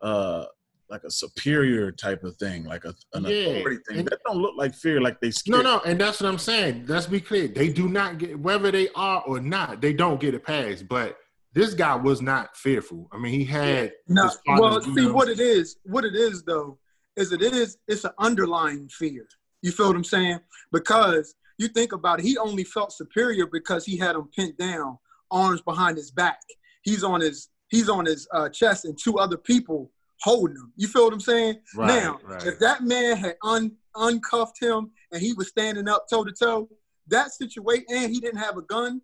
uh 0.03 0.45
like 0.91 1.03
a 1.05 1.11
superior 1.11 1.93
type 1.93 2.25
of 2.25 2.35
thing, 2.37 2.65
like 2.65 2.85
a 2.85 2.95
an 3.15 3.25
Yeah, 3.25 3.31
authority 3.31 3.77
thing. 3.89 3.99
and- 4.01 4.09
That 4.09 4.19
don't 4.27 4.39
look 4.39 4.55
like 4.57 4.75
fear, 4.75 5.01
like 5.01 5.21
they 5.21 5.31
scared. 5.31 5.65
No, 5.65 5.77
no, 5.77 5.83
and 5.85 6.01
that's 6.01 6.21
what 6.21 6.29
I'm 6.29 6.39
saying. 6.39 6.87
Let's 6.89 7.07
be 7.07 7.21
clear. 7.21 7.47
They 7.47 7.69
do 7.69 7.89
not 7.89 8.19
get 8.19 8.39
whether 8.41 8.71
they 8.73 8.89
are 8.97 9.23
or 9.27 9.39
not, 9.41 9.81
they 9.81 9.93
don't 9.93 10.19
get 10.19 10.35
a 10.35 10.41
pass. 10.41 10.83
But 10.83 11.17
this 11.53 11.75
guy 11.75 11.95
was 11.95 12.21
not 12.21 12.57
fearful. 12.57 13.09
I 13.13 13.19
mean, 13.19 13.33
he 13.39 13.45
had 13.45 13.93
No, 14.09 14.31
well, 14.47 14.81
see 14.81 15.07
what 15.07 15.29
it 15.29 15.39
is. 15.41 15.77
What 15.85 16.05
it 16.05 16.17
is 16.17 16.43
though 16.43 16.79
is 17.19 17.33
it 17.33 17.43
is 17.43 17.77
it's 17.89 18.05
an 18.05 18.13
underlying 18.19 18.89
fear. 18.89 19.27
You 19.63 19.73
feel 19.73 19.89
what 19.89 19.97
I'm 19.97 20.05
saying? 20.05 20.39
Because 20.73 21.35
you 21.59 21.69
think 21.69 21.93
about 21.93 22.21
it, 22.21 22.25
he 22.25 22.39
only 22.39 22.65
felt 22.65 22.93
superior 22.93 23.47
because 23.47 23.85
he 23.85 23.97
had 23.97 24.15
him 24.15 24.29
pinned 24.35 24.57
down, 24.57 24.99
arms 25.31 25.61
behind 25.63 25.97
his 25.97 26.11
back. 26.11 26.41
He's 26.83 27.03
on 27.03 27.21
his 27.21 27.49
he's 27.69 27.89
on 27.89 28.07
his 28.07 28.29
uh, 28.33 28.49
chest, 28.49 28.85
and 28.85 28.97
two 28.97 29.19
other 29.19 29.37
people 29.37 29.91
holding 30.21 30.57
him. 30.57 30.73
You 30.77 30.89
feel 30.89 31.05
what 31.05 31.13
I'm 31.13 31.21
saying? 31.21 31.57
Right, 31.77 31.89
now, 31.89 32.19
right. 32.25 32.47
if 32.47 32.59
that 32.61 32.83
man 32.83 33.17
had 33.17 33.37
un, 33.45 33.73
uncuffed 33.97 34.61
him 34.61 34.91
and 35.13 35.21
he 35.21 35.33
was 35.33 35.49
standing 35.49 35.89
up 35.89 36.07
toe 36.09 36.25
to 36.25 36.33
toe, 36.33 36.69
that 37.09 37.33
situation, 37.33 37.87
and 37.91 38.13
he 38.13 38.21
didn't 38.21 38.41
have 38.41 38.57
a 38.57 38.63
gun, 38.63 39.01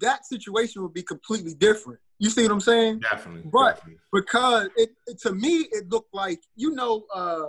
that 0.00 0.26
situation 0.26 0.82
would 0.82 0.94
be 0.94 1.02
completely 1.02 1.54
different. 1.54 2.00
You 2.22 2.30
see 2.30 2.44
what 2.44 2.52
I'm 2.52 2.60
saying? 2.60 3.00
definitely, 3.00 3.50
But- 3.52 3.76
definitely. 3.78 3.98
because 4.12 4.68
it, 4.76 4.90
it- 5.08 5.18
to 5.22 5.32
me 5.32 5.66
it 5.72 5.88
looked 5.90 6.14
like 6.14 6.40
you 6.54 6.70
know 6.70 7.04
uh 7.12 7.46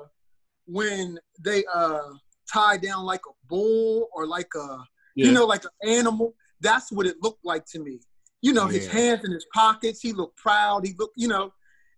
when 0.66 1.20
they 1.40 1.64
uh 1.74 2.10
tie 2.52 2.78
down 2.78 3.06
like 3.06 3.22
a 3.30 3.34
bull 3.48 4.08
or 4.16 4.26
like 4.26 4.50
a 4.56 4.70
Yeah. 5.16 5.28
you 5.28 5.32
know 5.32 5.46
like 5.46 5.64
an 5.66 5.90
animal 6.00 6.34
that's 6.62 6.92
what 6.92 7.06
it 7.06 7.18
looked 7.22 7.46
like 7.46 7.66
to 7.74 7.80
me 7.80 8.00
you 8.42 8.52
know 8.54 8.66
his 8.68 8.88
hands 8.88 9.24
in 9.26 9.32
his 9.32 9.46
pockets 9.54 10.00
he 10.02 10.12
looked 10.12 10.38
proud 10.38 10.86
he 10.88 10.94
looked 10.98 11.14
you 11.18 11.28
know 11.28 11.54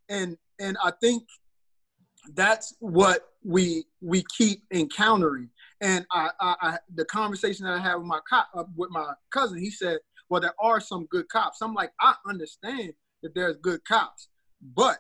and 0.10 0.38
and 0.60 0.76
i 0.84 0.92
think 1.04 1.24
that's 2.34 2.74
what 2.80 3.20
we 3.44 3.86
we 4.02 4.24
keep 4.38 4.64
encountering 4.74 5.50
and 5.82 6.06
i 6.12 6.30
i, 6.42 6.56
I 6.62 6.78
the 6.96 7.06
conversation 7.06 7.66
that 7.66 7.74
i 7.76 7.80
had 7.88 7.96
with 7.96 8.08
my 8.08 8.20
cop 8.30 8.48
uh, 8.56 8.64
with 8.76 8.90
my 8.90 9.14
cousin 9.32 9.60
he 9.60 9.70
said 9.70 10.00
well 10.30 10.42
there 10.42 10.54
are 10.60 10.80
some 10.80 11.06
good 11.08 11.28
cops 11.30 11.62
i'm 11.62 11.74
like 11.74 11.92
i 12.00 12.14
understand 12.28 12.94
that 13.24 13.34
there's 13.36 13.58
good 13.58 13.84
cops 13.86 14.28
but 14.74 15.00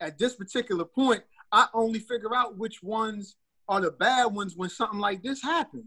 at 0.00 0.18
this 0.18 0.34
particular 0.34 0.84
point, 0.84 1.22
I 1.52 1.66
only 1.74 1.98
figure 2.00 2.34
out 2.34 2.56
which 2.56 2.82
ones 2.82 3.36
are 3.68 3.80
the 3.82 3.90
bad 3.90 4.26
ones 4.26 4.54
when 4.56 4.70
something 4.70 4.98
like 4.98 5.22
this 5.22 5.42
happens. 5.42 5.84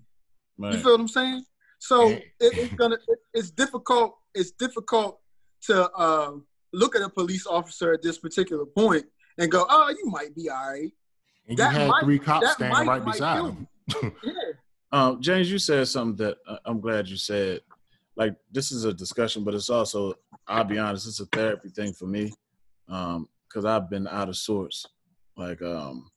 You 0.59 0.77
feel 0.77 0.91
what 0.91 0.99
I'm 1.01 1.07
saying? 1.07 1.43
So 1.79 2.09
it, 2.09 2.23
it's 2.39 2.73
gonna 2.75 2.97
it, 3.07 3.19
it's 3.33 3.49
difficult. 3.51 4.15
It's 4.35 4.51
difficult 4.51 5.19
to 5.63 5.89
uh, 5.91 6.31
look 6.73 6.95
at 6.95 7.01
a 7.01 7.09
police 7.09 7.47
officer 7.47 7.91
at 7.93 8.01
this 8.03 8.19
particular 8.19 8.65
point 8.65 9.05
and 9.39 9.51
go, 9.51 9.65
"Oh, 9.67 9.89
you 9.89 10.09
might 10.11 10.35
be 10.35 10.49
all 10.49 10.71
right." 10.71 10.91
And 11.47 11.57
you 11.57 11.63
had 11.63 11.87
might- 11.89 12.03
three 12.03 12.19
cops 12.19 12.53
standing 12.53 12.85
might- 12.85 12.87
right 12.87 13.05
beside 13.05 13.45
him. 13.45 13.67
Yeah, 14.23 14.33
Um, 14.91 15.21
James, 15.21 15.51
you 15.51 15.57
said 15.57 15.87
something 15.87 16.15
that 16.25 16.37
uh, 16.47 16.57
I'm 16.65 16.79
glad 16.79 17.07
you 17.09 17.17
said. 17.17 17.61
Like 18.15 18.35
this 18.51 18.71
is 18.71 18.85
a 18.85 18.93
discussion, 18.93 19.43
but 19.43 19.55
it's 19.55 19.69
also, 19.69 20.13
I'll 20.47 20.63
be 20.63 20.77
honest, 20.77 21.07
it's 21.07 21.19
a 21.19 21.25
therapy 21.27 21.69
thing 21.69 21.93
for 21.93 22.05
me, 22.05 22.31
um, 22.87 23.27
because 23.47 23.65
I've 23.65 23.89
been 23.89 24.07
out 24.07 24.29
of 24.29 24.37
sorts. 24.37 24.85
Like, 25.35 25.61
um, 25.61 26.09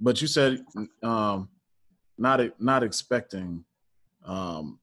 but 0.00 0.20
you 0.20 0.26
said, 0.28 0.62
um, 1.02 1.48
not 2.18 2.40
not 2.60 2.82
expecting, 2.82 3.64
um, 4.24 4.78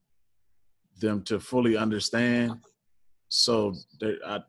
them 1.00 1.22
to 1.22 1.38
fully 1.38 1.76
understand. 1.76 2.54
So 3.28 3.74
I, 4.26 4.40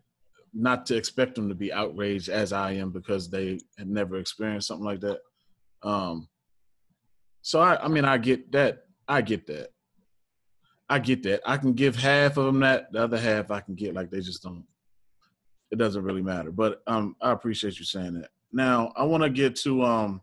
not 0.54 0.86
to 0.88 0.96
expect 0.96 1.36
them 1.36 1.48
to 1.50 1.56
be 1.56 1.72
outraged 1.72 2.30
as 2.30 2.54
I 2.54 2.72
am 2.72 2.92
because 2.92 3.30
they 3.30 3.60
had 3.78 3.88
never 3.88 4.18
experienced 4.18 4.68
something 4.68 4.86
like 4.86 5.02
that. 5.02 5.20
Um, 5.84 6.28
so 7.42 7.60
I, 7.60 7.84
I 7.84 7.88
mean, 7.88 8.06
I 8.06 8.18
get 8.18 8.52
that. 8.52 8.84
I 9.08 9.22
get 9.22 9.46
that. 9.48 9.70
I 10.90 11.00
get 11.00 11.22
that. 11.24 11.42
I 11.46 11.58
can 11.58 11.74
give 11.74 11.96
half 11.96 12.38
of 12.38 12.46
them 12.46 12.60
that. 12.62 12.92
The 12.92 13.04
other 13.04 13.20
half 13.20 13.52
I 13.52 13.60
can 13.60 13.76
get 13.76 13.94
like 13.94 14.10
they 14.10 14.22
just 14.22 14.42
don't. 14.42 14.66
It 15.72 15.78
doesn't 15.78 16.04
really 16.04 16.24
matter. 16.24 16.52
But 16.52 16.82
um, 16.88 17.16
I 17.22 17.32
appreciate 17.32 17.78
you 17.78 17.86
saying 17.86 18.16
that. 18.16 18.30
Now 18.52 18.92
I 18.96 19.04
want 19.04 19.24
to 19.24 19.30
get 19.30 19.56
to 19.58 19.84
um. 19.84 20.22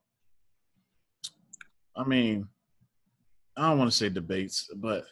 I 1.95 2.05
mean, 2.05 2.49
I 3.57 3.71
don't 3.71 3.79
want 3.79 3.91
to 3.91 3.97
say 3.97 4.09
debates, 4.11 4.69
but 4.77 5.05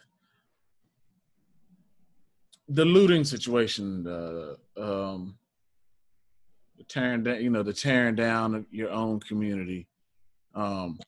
the 2.69 2.85
looting 2.85 3.25
situation, 3.25 4.07
uh, 4.07 4.55
um, 4.81 5.37
the 6.77 6.85
tearing 6.85 7.23
down, 7.23 7.43
you 7.43 7.51
know, 7.51 7.63
the 7.63 7.73
tearing 7.73 8.15
down 8.15 8.55
of 8.55 8.67
your 8.71 8.91
own 8.91 9.21
community. 9.21 9.87
Um, 10.55 10.99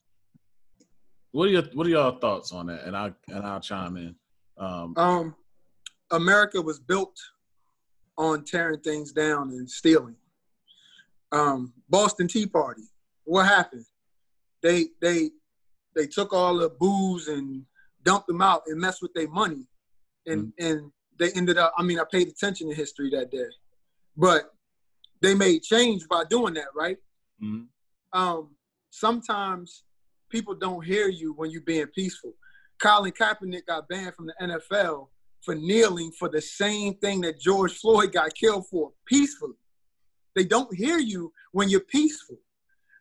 what 1.32 1.48
are 1.48 1.50
your 1.50 1.62
what 1.74 1.86
are 1.86 1.90
y'all 1.90 2.18
thoughts 2.18 2.52
on 2.52 2.66
that? 2.66 2.84
And 2.84 2.96
I 2.96 3.12
and 3.28 3.44
I'll 3.44 3.60
chime 3.60 3.96
in. 3.96 4.14
Um, 4.58 4.94
um, 4.96 5.34
America 6.10 6.60
was 6.60 6.78
built 6.78 7.18
on 8.16 8.44
tearing 8.44 8.80
things 8.80 9.12
down 9.12 9.50
and 9.50 9.68
stealing. 9.68 10.16
Um, 11.32 11.72
Boston 11.88 12.28
Tea 12.28 12.46
Party. 12.46 12.84
What 13.24 13.46
happened? 13.46 13.84
They 14.62 14.86
they 15.00 15.30
they 15.94 16.06
took 16.06 16.32
all 16.32 16.56
the 16.56 16.70
booze 16.70 17.28
and 17.28 17.64
dumped 18.04 18.28
them 18.28 18.40
out 18.40 18.62
and 18.66 18.80
messed 18.80 19.02
with 19.02 19.12
their 19.14 19.28
money, 19.28 19.66
and 20.26 20.52
and 20.58 20.90
they 21.18 21.32
ended 21.32 21.58
up. 21.58 21.74
I 21.76 21.82
mean, 21.82 21.98
I 21.98 22.04
paid 22.10 22.28
attention 22.28 22.68
to 22.68 22.74
history 22.74 23.10
that 23.10 23.30
day, 23.30 23.48
but 24.16 24.52
they 25.20 25.34
made 25.34 25.62
change 25.62 26.06
by 26.08 26.24
doing 26.24 26.54
that, 26.54 26.68
right? 26.74 26.98
Mhm. 27.42 27.66
Um, 28.12 28.56
sometimes 28.90 29.84
people 30.28 30.54
don't 30.54 30.84
hear 30.84 31.08
you 31.08 31.32
when 31.32 31.50
you're 31.50 31.62
being 31.62 31.86
peaceful. 31.88 32.34
Colin 32.80 33.12
Kaepernick 33.12 33.66
got 33.66 33.88
banned 33.88 34.14
from 34.14 34.26
the 34.26 34.34
NFL 34.42 35.08
for 35.40 35.54
kneeling 35.54 36.12
for 36.12 36.28
the 36.28 36.40
same 36.40 36.94
thing 36.94 37.20
that 37.22 37.40
George 37.40 37.72
Floyd 37.72 38.12
got 38.12 38.34
killed 38.34 38.66
for 38.68 38.92
peacefully. 39.06 39.54
They 40.34 40.44
don't 40.44 40.74
hear 40.74 40.98
you 40.98 41.32
when 41.52 41.68
you're 41.68 41.80
peaceful. 41.80 42.36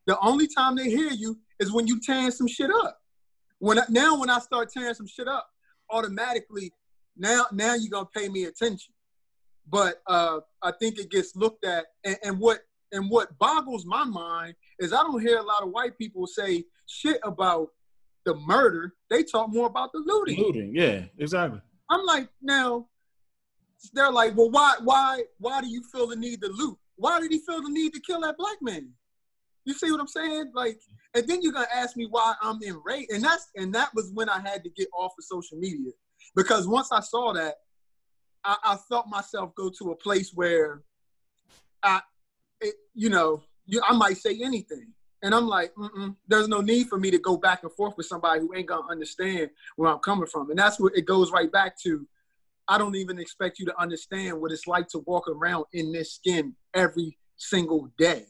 The 0.08 0.18
only 0.20 0.48
time 0.48 0.76
they 0.76 0.90
hear 0.90 1.12
you 1.12 1.40
is 1.60 1.74
when 1.74 1.88
you 1.88 2.00
tearing 2.00 2.32
some 2.32 2.48
shit 2.48 2.70
up. 2.70 3.00
When 3.60 3.80
I, 3.80 3.84
now 3.90 4.20
when 4.20 4.30
I 4.30 4.40
start 4.40 4.70
tearing 4.72 4.94
some 4.94 5.08
shit 5.08 5.28
up, 5.28 5.48
automatically 5.90 6.72
now 7.18 7.46
now 7.52 7.74
you're 7.76 7.92
gonna 7.92 8.08
pay 8.16 8.30
me 8.30 8.46
attention. 8.46 8.94
But 9.68 10.02
uh, 10.08 10.42
I 10.62 10.72
think 10.80 11.00
it 11.00 11.10
gets 11.10 11.36
looked 11.36 11.66
at, 11.66 11.86
and, 12.04 12.18
and 12.24 12.40
what 12.40 12.60
and 12.92 13.10
what 13.10 13.38
boggles 13.40 13.86
my 13.86 14.04
mind 14.04 14.56
is 14.80 14.94
I 14.94 15.02
don't 15.04 15.22
hear 15.22 15.38
a 15.38 15.44
lot 15.44 15.64
of 15.64 15.72
white 15.72 15.98
people 15.98 16.28
say 16.28 16.64
shit 16.86 17.20
about 17.24 17.70
the 18.26 18.36
murder. 18.36 18.94
They 19.10 19.24
talk 19.24 19.50
more 19.50 19.68
about 19.68 19.92
the 19.92 20.00
looting. 20.00 20.40
Looting, 20.40 20.76
yeah, 20.76 21.06
exactly. 21.18 21.62
I'm 21.90 22.06
like, 22.06 22.30
now 22.42 22.88
they're 23.94 24.12
like, 24.12 24.36
well, 24.36 24.50
why, 24.50 24.76
why, 24.84 25.24
why 25.40 25.62
do 25.62 25.68
you 25.68 25.84
feel 25.92 26.08
the 26.08 26.16
need 26.16 26.42
to 26.42 26.48
loot? 26.48 26.78
Why 26.96 27.20
did 27.20 27.32
he 27.32 27.40
feel 27.40 27.62
the 27.62 27.70
need 27.70 27.94
to 27.94 28.00
kill 28.00 28.22
that 28.22 28.38
black 28.38 28.58
man? 28.62 28.90
You 29.66 29.74
see 29.74 29.92
what 29.92 30.00
I'm 30.00 30.08
saying? 30.08 30.52
Like, 30.54 30.80
and 31.16 31.28
then 31.28 31.42
you're 31.42 31.54
gonna 31.54 31.68
ask 31.74 31.98
me 31.98 32.08
why 32.10 32.36
I'm 32.42 32.62
enraged, 32.62 33.12
and 33.12 33.24
that's 33.24 33.48
and 33.56 33.74
that 33.74 33.94
was 33.96 34.12
when 34.14 34.30
I 34.30 34.40
had 34.40 34.64
to 34.64 34.70
get 34.70 34.88
off 34.94 35.14
of 35.18 35.24
social 35.24 35.58
media 35.58 35.92
because 36.36 36.68
once 36.68 36.92
I 36.92 37.00
saw 37.00 37.34
that, 37.34 37.56
I, 38.44 38.58
I 38.64 38.78
felt 38.90 39.08
myself 39.08 39.56
go 39.56 39.72
to 39.80 39.92
a 39.92 39.96
place 39.96 40.32
where 40.34 40.84
I, 41.82 42.02
it, 42.62 42.76
you 42.94 43.10
know, 43.10 43.44
you, 43.66 43.82
I 43.88 43.94
might 43.94 44.18
say 44.18 44.40
anything. 44.44 44.94
And 45.26 45.34
I'm 45.34 45.48
like, 45.48 45.74
there's 46.28 46.48
no 46.48 46.62
need 46.62 46.88
for 46.88 47.00
me 47.00 47.10
to 47.10 47.18
go 47.18 47.36
back 47.36 47.64
and 47.64 47.72
forth 47.72 47.98
with 47.98 48.06
somebody 48.06 48.42
who 48.42 48.54
ain't 48.56 48.68
gonna 48.68 48.88
understand 48.88 49.50
where 49.76 49.92
I'm 49.92 49.98
coming 49.98 50.28
from. 50.28 50.52
And 50.52 50.60
that's 50.60 50.80
what 50.80 50.96
it 50.96 51.06
goes 51.08 51.32
right 51.32 51.52
back 51.52 51.80
to. 51.82 52.08
I 52.68 52.78
don't 52.78 52.96
even 52.96 53.18
expect 53.18 53.58
you 53.58 53.66
to 53.66 53.82
understand 53.82 54.40
what 54.40 54.52
it's 54.52 54.68
like 54.68 54.88
to 54.90 55.00
walk 55.00 55.28
around 55.28 55.66
in 55.74 55.92
this 55.92 56.14
skin 56.14 56.54
every 56.76 57.18
single 57.38 57.90
day. 57.98 58.26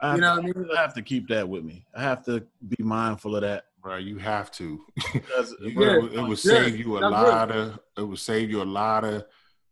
I 0.00 0.14
You 0.14 0.20
know 0.20 0.34
have 0.36 0.44
what 0.44 0.56
I 0.56 0.60
mean? 0.60 0.68
I 0.76 0.80
have 0.80 0.94
to 0.94 1.02
keep 1.02 1.26
that 1.30 1.48
with 1.48 1.64
me. 1.64 1.84
I 1.96 2.02
have 2.02 2.24
to 2.26 2.46
be 2.68 2.80
mindful 2.80 3.34
of 3.34 3.42
that. 3.42 3.64
bro. 3.82 3.96
You 3.96 4.18
have 4.18 4.52
to. 4.52 4.80
Because, 5.12 5.52
You- 5.60 5.80
Yeah, 5.82 5.94
it, 5.96 6.02
would- 6.02 6.12
it 6.14 6.20
would 6.22 6.44
yeah, 6.44 6.52
save 6.62 6.78
you 6.78 6.98
a 6.98 7.00
that's 7.00 7.12
lot 7.12 7.50
of. 7.50 7.78
It 7.96 8.02
would 8.02 8.18
save 8.20 8.50
you 8.50 8.62
a 8.62 8.70
lot 8.82 9.02
of 9.04 9.24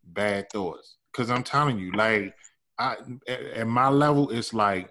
bad 0.04 0.50
thoughts. 0.50 0.97
Cause 1.12 1.30
I'm 1.30 1.45
telling 1.45 1.78
you, 1.78 1.92
like, 1.92 2.35
I 2.80 2.97
at, 3.28 3.40
at 3.42 3.66
my 3.68 3.88
level, 3.88 4.30
it's 4.30 4.52
like 4.52 4.90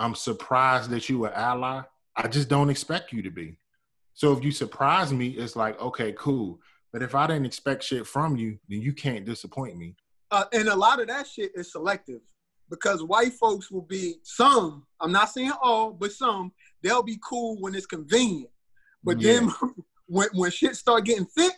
I'm 0.00 0.14
surprised 0.14 0.88
that 0.90 1.08
you 1.10 1.26
an 1.26 1.32
ally. 1.34 1.82
I 2.16 2.26
just 2.26 2.48
don't 2.48 2.70
expect 2.70 3.12
you 3.12 3.22
to 3.22 3.30
be. 3.30 3.58
So 4.14 4.32
if 4.32 4.42
you 4.42 4.50
surprise 4.50 5.12
me, 5.12 5.28
it's 5.28 5.56
like 5.56 5.80
okay, 5.80 6.12
cool. 6.18 6.58
But 6.92 7.02
if 7.02 7.14
I 7.14 7.26
didn't 7.26 7.46
expect 7.46 7.84
shit 7.84 8.06
from 8.06 8.36
you, 8.36 8.58
then 8.68 8.80
you 8.80 8.92
can't 8.92 9.24
disappoint 9.24 9.76
me. 9.76 9.94
uh, 10.32 10.44
and 10.52 10.68
a 10.68 10.74
lot 10.74 11.00
of 11.00 11.06
that 11.08 11.26
shit 11.26 11.52
is 11.54 11.70
selective 11.72 12.20
because 12.70 13.02
white 13.02 13.32
folks 13.34 13.68
will 13.70 13.82
be 13.98 14.14
some 14.22 14.86
i'm 15.00 15.10
not 15.10 15.28
saying 15.28 15.52
all 15.60 15.92
but 15.92 16.12
some 16.12 16.52
they'll 16.82 17.02
be 17.02 17.18
cool 17.28 17.56
when 17.60 17.74
it's 17.74 17.86
convenient 17.86 18.50
but 19.02 19.20
Yeah. 19.20 19.40
then 19.40 19.52
when, 20.06 20.28
when 20.34 20.50
shit 20.52 20.76
start 20.76 21.04
getting 21.04 21.26
thick 21.26 21.54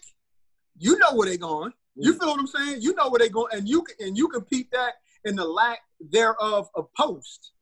you 0.79 0.99
know 0.99 1.15
where 1.15 1.29
they 1.29 1.37
going 1.37 1.71
you 1.97 2.13
feel 2.19 2.29
what 2.31 2.41
i'm 2.41 2.47
saying 2.47 2.81
you 2.81 2.95
know 2.95 3.11
where 3.11 3.19
they 3.19 3.29
going 3.29 3.53
and 3.55 3.69
you 3.69 3.83
can 3.83 3.97
and 4.07 4.17
you 4.17 4.27
can 4.29 4.41
peep 4.43 4.71
that 4.71 4.95
in 5.27 5.37
the 5.37 5.45
lack 5.45 5.81
thereof 6.17 6.69
of 6.75 6.87
post 6.99 7.53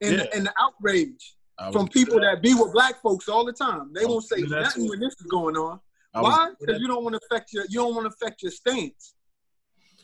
and, 0.00 0.16
Yeah. 0.18 0.24
and 0.34 0.46
the 0.46 0.54
outrage 0.60 1.34
from 1.72 1.88
people 1.88 2.20
that 2.20 2.42
be 2.42 2.54
with 2.54 2.72
black 2.72 3.00
folks 3.00 3.28
all 3.28 3.44
the 3.44 3.52
time 3.52 3.90
they 3.94 4.04
won't 4.04 4.24
say 4.24 4.42
nothing 4.42 4.84
too. 4.84 4.90
when 4.90 5.00
this 5.00 5.14
is 5.18 5.26
going 5.30 5.56
on 5.56 5.80
I 6.14 6.20
why 6.20 6.50
because 6.60 6.80
you 6.80 6.86
don't 6.86 7.02
want 7.02 7.14
to 7.14 7.20
affect 7.30 7.52
your 7.52 7.64
you 7.68 7.80
don't 7.80 7.94
want 7.94 8.04
to 8.06 8.14
affect 8.14 8.42
your 8.42 8.52
stance 8.52 9.14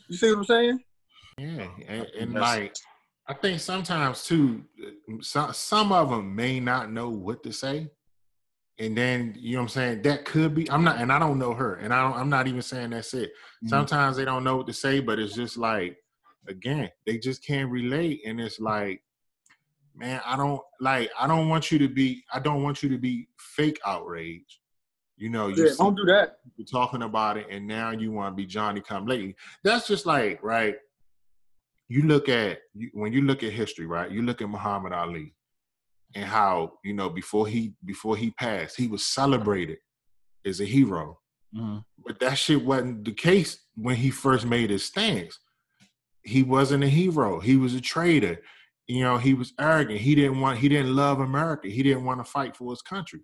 you 0.09 0.17
see 0.17 0.29
what 0.31 0.39
i'm 0.39 0.45
saying 0.45 0.79
Yeah, 1.37 1.67
and, 1.87 2.07
and 2.19 2.33
like 2.33 2.75
I 3.25 3.33
think 3.33 3.61
sometimes 3.61 4.25
too, 4.25 4.65
some 5.21 5.53
some 5.53 5.93
of 5.93 6.09
them 6.09 6.35
may 6.35 6.59
not 6.59 6.91
know 6.91 7.09
what 7.09 7.41
to 7.43 7.53
say, 7.53 7.89
and 8.79 8.97
then 8.97 9.33
you 9.37 9.53
know 9.53 9.59
what 9.59 9.63
I'm 9.63 9.69
saying. 9.69 10.01
That 10.01 10.25
could 10.25 10.53
be. 10.53 10.69
I'm 10.69 10.83
not, 10.83 10.97
and 10.99 11.09
I 11.09 11.19
don't 11.19 11.39
know 11.39 11.53
her, 11.53 11.75
and 11.75 11.93
I 11.93 12.03
don't. 12.03 12.19
I'm 12.19 12.29
not 12.29 12.47
even 12.47 12.61
saying 12.61 12.89
that's 12.89 13.13
it. 13.13 13.31
Mhm. 13.63 13.69
Sometimes 13.69 14.17
they 14.17 14.25
don't 14.25 14.43
know 14.43 14.57
what 14.57 14.67
to 14.67 14.73
say, 14.73 14.99
but 14.99 15.19
it's 15.19 15.35
just 15.35 15.55
like, 15.55 15.95
again, 16.49 16.89
they 17.05 17.17
just 17.17 17.45
can't 17.45 17.71
relate, 17.71 18.23
and 18.25 18.41
it's 18.41 18.59
like, 18.59 19.01
man, 19.95 20.21
I 20.25 20.35
don't 20.35 20.61
like. 20.79 21.09
I 21.19 21.27
don't 21.27 21.49
want 21.49 21.71
you 21.71 21.79
to 21.79 21.87
be. 21.87 22.23
I 22.33 22.39
don't 22.39 22.63
want 22.63 22.83
you 22.83 22.89
to 22.89 22.97
be 22.97 23.27
fake 23.37 23.79
outrage. 23.85 24.59
You 25.17 25.29
know, 25.29 25.47
you 25.47 25.65
yeah 25.65 25.73
don't 25.77 25.95
do 25.95 26.05
that 26.05 26.39
you're 26.57 26.65
talking 26.65 27.03
about 27.03 27.37
it 27.37 27.47
and 27.49 27.67
now 27.67 27.91
you 27.91 28.11
want 28.11 28.33
to 28.33 28.35
be 28.35 28.45
Johnny 28.45 28.81
come 28.81 29.05
lately. 29.05 29.35
That's 29.63 29.87
just 29.87 30.05
like, 30.05 30.41
right? 30.43 30.75
You 31.87 32.03
look 32.03 32.29
at 32.29 32.59
you, 32.73 32.89
when 32.93 33.13
you 33.13 33.21
look 33.21 33.43
at 33.43 33.51
history, 33.51 33.85
right? 33.85 34.09
You 34.09 34.21
look 34.21 34.41
at 34.41 34.49
Muhammad 34.49 34.93
Ali 34.93 35.33
and 36.15 36.25
how, 36.25 36.73
you 36.83 36.93
know, 36.93 37.09
before 37.09 37.47
he 37.47 37.73
before 37.85 38.15
he 38.15 38.31
passed, 38.31 38.77
he 38.77 38.87
was 38.87 39.05
celebrated 39.05 39.77
as 40.45 40.61
a 40.61 40.65
hero. 40.65 41.19
Mhm. 41.55 41.83
But 42.05 42.19
that 42.19 42.35
shit 42.35 42.63
wasn't 42.63 43.05
the 43.05 43.13
case 43.13 43.59
when 43.75 43.95
he 43.95 44.09
first 44.09 44.45
made 44.45 44.69
his 44.69 44.85
stance. 44.85 45.39
He 46.23 46.41
wasn't 46.41 46.83
a 46.83 46.89
hero. 46.89 47.39
He 47.39 47.57
was 47.57 47.75
a 47.75 47.81
traitor. 47.81 48.41
You 48.87 49.03
know, 49.03 49.17
he 49.17 49.33
was 49.33 49.53
arrogant. 49.59 49.99
He 49.99 50.13
didn't 50.15 50.41
want 50.41 50.59
he 50.59 50.67
didn't 50.67 50.95
love 50.95 51.19
America. 51.19 51.69
He 51.69 51.83
didn't 51.83 52.03
want 52.03 52.19
to 52.19 52.29
fight 52.29 52.55
for 52.55 52.69
his 52.71 52.81
country. 52.81 53.21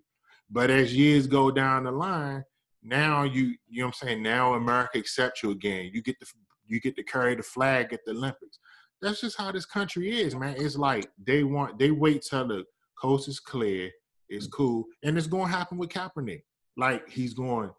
But 0.50 0.70
as 0.70 0.96
years 0.96 1.26
go 1.26 1.50
down 1.50 1.84
the 1.84 1.92
line, 1.92 2.44
now 2.82 3.24
you 3.24 3.54
you 3.68 3.82
know 3.82 3.86
what 3.86 3.96
I'm 4.02 4.08
saying, 4.08 4.22
now 4.22 4.54
America 4.54 4.98
accepts 4.98 5.42
you 5.42 5.50
again. 5.50 5.90
You 5.92 6.02
get 6.02 6.18
the 6.18 6.26
you 6.66 6.80
get 6.80 6.96
to 6.96 7.02
carry 7.02 7.34
the 7.34 7.42
flag 7.42 7.92
at 7.92 8.00
the 8.04 8.12
Olympics. 8.12 8.58
That's 9.02 9.20
just 9.20 9.38
how 9.38 9.52
this 9.52 9.66
country 9.66 10.20
is, 10.20 10.34
man. 10.34 10.56
It's 10.58 10.76
like 10.76 11.10
they 11.24 11.44
want 11.44 11.78
they 11.78 11.90
wait 11.90 12.22
till 12.22 12.48
the 12.48 12.64
coast 12.98 13.28
is 13.28 13.40
clear, 13.40 13.90
it's 14.28 14.46
cool, 14.46 14.84
and 15.02 15.16
it's 15.18 15.26
gonna 15.26 15.48
happen 15.48 15.78
with 15.78 15.90
Kaepernick. 15.90 16.42
Like 16.76 17.08
he's 17.08 17.34
going 17.34 17.70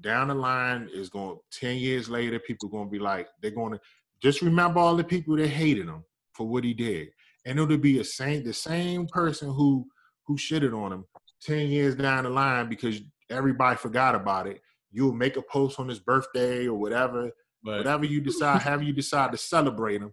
down 0.00 0.28
the 0.28 0.34
line, 0.34 0.88
is 0.92 1.08
going 1.08 1.38
ten 1.50 1.76
years 1.76 2.08
later, 2.08 2.38
people 2.38 2.68
gonna 2.68 2.88
be 2.88 2.98
like, 2.98 3.28
they're 3.42 3.50
gonna 3.50 3.80
just 4.22 4.42
remember 4.42 4.80
all 4.80 4.96
the 4.96 5.04
people 5.04 5.36
that 5.36 5.48
hated 5.48 5.86
him 5.86 6.04
for 6.32 6.46
what 6.46 6.64
he 6.64 6.74
did. 6.74 7.08
And 7.46 7.58
it'll 7.58 7.78
be 7.78 8.00
a 8.00 8.04
same 8.04 8.44
the 8.44 8.52
same 8.52 9.06
person 9.06 9.48
who 9.48 9.86
who 10.26 10.36
shitted 10.36 10.76
on 10.76 10.92
him 10.92 11.04
10 11.42 11.68
years 11.68 11.94
down 11.94 12.24
the 12.24 12.30
line 12.30 12.68
because 12.68 13.00
everybody 13.30 13.76
forgot 13.76 14.14
about 14.14 14.46
it. 14.46 14.60
You'll 14.90 15.12
make 15.12 15.36
a 15.36 15.42
post 15.42 15.78
on 15.78 15.88
his 15.88 16.00
birthday 16.00 16.66
or 16.66 16.74
whatever, 16.74 17.30
But 17.62 17.78
whatever 17.78 18.04
you 18.04 18.20
decide, 18.20 18.62
however 18.62 18.82
you 18.82 18.92
decide 18.92 19.32
to 19.32 19.38
celebrate 19.38 20.02
him 20.02 20.12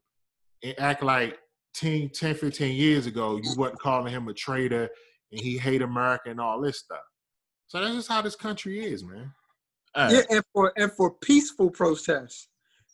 and 0.64 0.80
act 0.80 1.04
like 1.04 1.40
10, 1.76 2.10
10, 2.10 2.36
15 2.36 2.76
years 2.76 3.08
ago, 3.08 3.40
you 3.42 3.52
wasn't 3.58 3.80
calling 3.80 4.14
him 4.14 4.28
a 4.28 4.34
traitor 4.34 4.90
and 5.32 5.42
he 5.42 5.58
hate 5.58 5.82
America 5.82 6.30
and 6.30 6.40
all 6.40 6.62
this 6.62 6.80
stuff. 6.80 7.02
So 7.68 7.82
that's 7.82 7.96
just 7.96 8.10
how 8.10 8.22
this 8.22 8.36
country 8.36 8.86
is, 8.86 9.04
man. 9.04 9.32
all 9.96 10.12
Yeah, 10.12 10.22
and 10.30 10.44
for 10.54 10.74
and 10.76 10.92
for 10.92 11.12
peaceful 11.12 11.70
protests, 11.70 12.48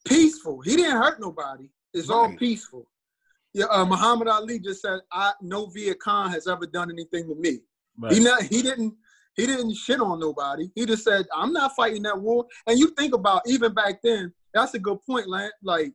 peaceful. 0.05 0.61
He 0.61 0.75
didn't 0.75 0.97
hurt 0.97 1.19
nobody. 1.19 1.69
It's 1.93 2.09
all 2.09 2.33
peaceful. 2.35 2.85
Yeah, 3.53 3.65
uh, 3.65 3.85
Muhammad 3.85 4.27
Ali 4.27 4.59
just 4.59 4.81
said, 4.81 4.99
"I 5.11 5.33
no 5.41 5.67
Viet 5.67 5.99
Cong 5.99 6.29
has 6.31 6.47
ever 6.47 6.67
done 6.67 6.91
anything 6.91 7.27
to 7.27 7.35
me." 7.35 7.59
Right. 7.97 8.13
He 8.13 8.19
not 8.19 8.43
he 8.43 8.61
didn't 8.61 8.95
he 9.35 9.45
didn't 9.45 9.73
shit 9.75 9.99
on 9.99 10.19
nobody. 10.19 10.69
He 10.75 10.85
just 10.85 11.03
said, 11.03 11.25
"I'm 11.33 11.51
not 11.51 11.75
fighting 11.75 12.03
that 12.03 12.19
war." 12.19 12.45
And 12.67 12.77
you 12.77 12.91
think 12.91 13.13
about 13.13 13.41
even 13.47 13.73
back 13.73 14.01
then, 14.03 14.33
that's 14.53 14.73
a 14.75 14.79
good 14.79 14.99
point, 15.05 15.27
Lance. 15.27 15.53
Like 15.63 15.93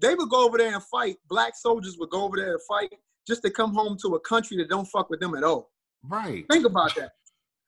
they 0.00 0.14
would 0.14 0.28
go 0.28 0.44
over 0.44 0.58
there 0.58 0.74
and 0.74 0.82
fight. 0.84 1.16
Black 1.28 1.54
soldiers 1.56 1.96
would 1.98 2.10
go 2.10 2.24
over 2.24 2.36
there 2.36 2.52
and 2.52 2.62
fight 2.68 2.92
just 3.26 3.42
to 3.42 3.50
come 3.50 3.72
home 3.72 3.96
to 4.02 4.14
a 4.14 4.20
country 4.20 4.56
that 4.58 4.68
don't 4.68 4.86
fuck 4.86 5.08
with 5.10 5.20
them 5.20 5.34
at 5.34 5.44
all. 5.44 5.70
Right. 6.02 6.44
Think 6.50 6.66
about 6.66 6.94
that. 6.96 7.12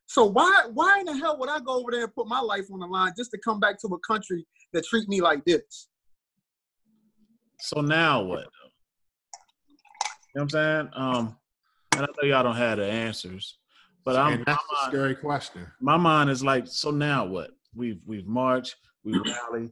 So 0.06 0.26
why 0.26 0.66
why 0.74 1.00
in 1.00 1.06
the 1.06 1.16
hell 1.16 1.38
would 1.38 1.48
I 1.48 1.60
go 1.60 1.80
over 1.80 1.90
there 1.90 2.04
and 2.04 2.14
put 2.14 2.26
my 2.26 2.40
life 2.40 2.66
on 2.70 2.80
the 2.80 2.86
line 2.86 3.12
just 3.16 3.30
to 3.30 3.38
come 3.38 3.58
back 3.60 3.80
to 3.80 3.88
a 3.88 3.98
country 4.00 4.46
that 4.72 4.84
treat 4.84 5.08
me 5.08 5.22
like 5.22 5.44
this? 5.44 5.88
So 7.60 7.80
now 7.80 8.22
what? 8.22 8.48
You 10.34 10.40
know 10.40 10.44
what 10.44 10.54
I'm 10.54 10.88
saying? 10.88 10.88
Um, 10.94 11.36
and 11.94 12.02
I 12.02 12.06
know 12.06 12.28
y'all 12.28 12.42
don't 12.42 12.56
have 12.56 12.78
the 12.78 12.86
answers, 12.86 13.58
but 14.04 14.16
I'm 14.16 14.42
that's 14.46 14.62
my 14.72 14.86
a 14.86 14.90
scary 14.90 15.14
question. 15.14 15.66
my 15.80 15.98
mind 15.98 16.30
is 16.30 16.42
like, 16.42 16.66
so 16.66 16.90
now 16.90 17.26
what? 17.26 17.50
We've 17.74 18.00
we've 18.06 18.26
marched, 18.26 18.76
we 19.04 19.18
rally. 19.18 19.70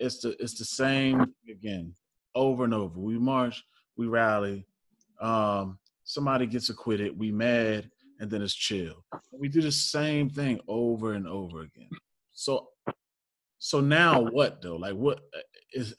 It's 0.00 0.20
the 0.20 0.34
it's 0.40 0.58
the 0.58 0.64
same 0.64 1.32
again, 1.48 1.94
over 2.34 2.64
and 2.64 2.74
over. 2.74 2.98
We 2.98 3.18
march, 3.18 3.62
we 3.96 4.06
rally. 4.06 4.66
Um, 5.20 5.78
somebody 6.02 6.46
gets 6.46 6.70
acquitted, 6.70 7.16
we 7.16 7.30
mad, 7.30 7.88
and 8.18 8.30
then 8.30 8.42
it's 8.42 8.54
chill. 8.54 9.04
We 9.32 9.48
do 9.48 9.60
the 9.60 9.72
same 9.72 10.28
thing 10.28 10.60
over 10.66 11.12
and 11.12 11.28
over 11.28 11.60
again. 11.60 11.90
So, 12.32 12.68
so 13.58 13.80
now 13.80 14.22
what 14.22 14.60
though? 14.60 14.76
Like, 14.76 14.94
what 14.94 15.20
is 15.72 15.94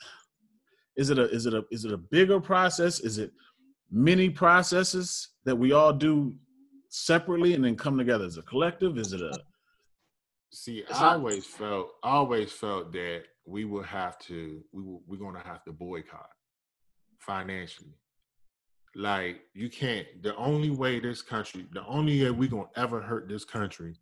is 0.97 1.09
it 1.09 1.19
a 1.19 1.29
is 1.29 1.45
it 1.45 1.53
a 1.53 1.63
is 1.71 1.85
it 1.85 1.93
a 1.93 1.97
bigger 1.97 2.41
process? 2.41 2.99
Is 2.99 3.17
it 3.17 3.31
many 3.91 4.29
processes 4.29 5.29
that 5.45 5.55
we 5.55 5.71
all 5.73 5.93
do 5.93 6.33
separately 6.89 7.53
and 7.53 7.63
then 7.63 7.75
come 7.75 7.97
together 7.97 8.25
as 8.25 8.37
a 8.37 8.41
collective? 8.43 8.97
Is 8.97 9.13
it 9.13 9.21
a 9.21 9.37
See, 10.53 10.83
I 10.89 10.91
not- 11.01 11.15
always 11.17 11.45
felt, 11.45 11.91
I 12.03 12.09
always 12.11 12.51
felt 12.51 12.91
that 12.93 13.23
we 13.45 13.65
will 13.65 13.83
have 13.83 14.17
to, 14.19 14.61
we 14.71 14.83
will, 14.83 15.01
we're 15.07 15.17
gonna 15.17 15.39
have 15.43 15.63
to 15.65 15.71
boycott 15.71 16.29
financially. 17.19 17.93
Like 18.95 19.41
you 19.53 19.69
can't. 19.69 20.05
The 20.21 20.35
only 20.35 20.69
way 20.69 20.99
this 20.99 21.21
country, 21.21 21.65
the 21.71 21.85
only 21.85 22.21
way 22.23 22.31
we're 22.31 22.49
gonna 22.49 22.67
ever 22.75 23.01
hurt 23.01 23.29
this 23.29 23.45
country, 23.45 23.95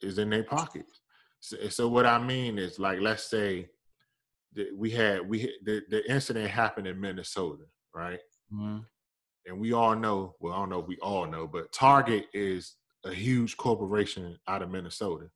is 0.00 0.18
in 0.18 0.30
their 0.30 0.44
pockets. 0.44 1.00
So, 1.40 1.56
so 1.68 1.88
what 1.88 2.06
I 2.06 2.18
mean 2.18 2.58
is, 2.58 2.78
like, 2.78 3.00
let's 3.00 3.24
say 3.24 3.68
that 4.54 4.74
we 4.74 4.90
had 4.90 5.28
we 5.28 5.52
the 5.64 5.82
the 5.90 6.10
incident 6.10 6.50
happened 6.50 6.86
in 6.86 6.98
Minnesota, 6.98 7.64
right? 7.94 8.20
Mhm. 8.50 8.86
And 9.46 9.58
we 9.58 9.72
all 9.72 9.94
know 9.94 10.34
well 10.40 10.52
i 10.52 10.56
don't 10.56 10.70
know 10.70 10.80
if 10.80 10.86
we 10.86 10.96
all 10.98 11.26
know 11.26 11.46
but 11.46 11.72
target 11.72 12.26
is 12.32 12.76
a 13.06 13.14
huge 13.14 13.56
corporation 13.56 14.38
out 14.48 14.62
of 14.62 14.70
Minnesota. 14.70 15.30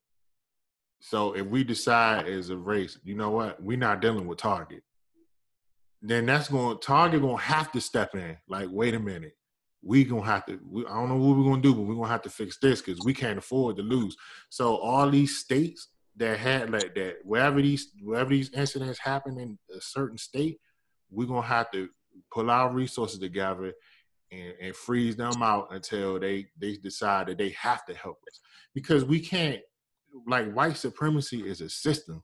So 1.00 1.32
if 1.32 1.46
we 1.46 1.64
decide 1.64 2.26
as 2.26 2.50
a 2.50 2.56
race, 2.56 2.98
you 3.04 3.14
know 3.14 3.30
what, 3.30 3.62
we're 3.62 3.78
not 3.78 4.02
dealing 4.02 4.26
with 4.26 4.38
Target, 4.38 4.82
then 6.02 6.26
that's 6.26 6.48
going 6.48 6.78
Target 6.78 7.22
gonna 7.22 7.38
have 7.38 7.72
to 7.72 7.80
step 7.80 8.14
in. 8.14 8.36
Like, 8.48 8.68
wait 8.70 8.94
a 8.94 9.00
minute, 9.00 9.32
we 9.82 10.04
gonna 10.04 10.22
have 10.24 10.44
to. 10.46 10.58
We, 10.68 10.84
I 10.86 10.94
don't 10.94 11.08
know 11.08 11.16
what 11.16 11.38
we're 11.38 11.44
gonna 11.44 11.62
do, 11.62 11.74
but 11.74 11.82
we're 11.82 11.94
gonna 11.94 12.08
have 12.08 12.22
to 12.22 12.30
fix 12.30 12.58
this 12.58 12.82
because 12.82 13.02
we 13.04 13.14
can't 13.14 13.38
afford 13.38 13.76
to 13.76 13.82
lose. 13.82 14.16
So 14.50 14.76
all 14.76 15.08
these 15.08 15.38
states 15.38 15.88
that 16.16 16.38
had 16.38 16.70
like 16.70 16.94
that, 16.96 17.16
wherever 17.22 17.62
these 17.62 17.92
wherever 18.02 18.30
these 18.30 18.50
incidents 18.50 18.98
happen 18.98 19.38
in 19.38 19.58
a 19.74 19.80
certain 19.80 20.18
state, 20.18 20.58
we're 21.10 21.28
gonna 21.28 21.42
have 21.42 21.70
to 21.72 21.88
pull 22.32 22.50
our 22.50 22.72
resources 22.72 23.18
together 23.18 23.72
and, 24.32 24.54
and 24.60 24.76
freeze 24.76 25.16
them 25.16 25.42
out 25.42 25.68
until 25.72 26.18
they 26.18 26.46
they 26.58 26.76
decide 26.76 27.26
that 27.28 27.38
they 27.38 27.50
have 27.50 27.84
to 27.86 27.94
help 27.94 28.18
us. 28.28 28.40
Because 28.74 29.04
we 29.04 29.20
can't 29.20 29.60
like 30.26 30.52
white 30.52 30.76
supremacy 30.76 31.48
is 31.48 31.60
a 31.60 31.68
system 31.68 32.22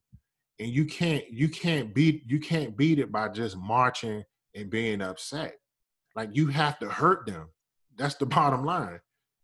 and 0.59 0.71
you 0.71 0.85
can't 0.85 1.25
you 1.31 1.49
can't 1.49 1.95
beat 1.95 2.23
you 2.27 2.41
can't 2.41 2.77
beat 2.77 2.99
it 2.99 3.13
by 3.13 3.29
just 3.29 3.57
marching 3.57 4.25
and 4.55 4.71
being 4.71 5.03
upset. 5.03 5.55
Like 6.15 6.31
you 6.33 6.47
have 6.49 6.79
to 6.79 6.89
hurt 6.89 7.27
them. 7.27 7.49
That's 7.97 8.15
the 8.15 8.27
bottom 8.27 8.65
line. 8.65 9.01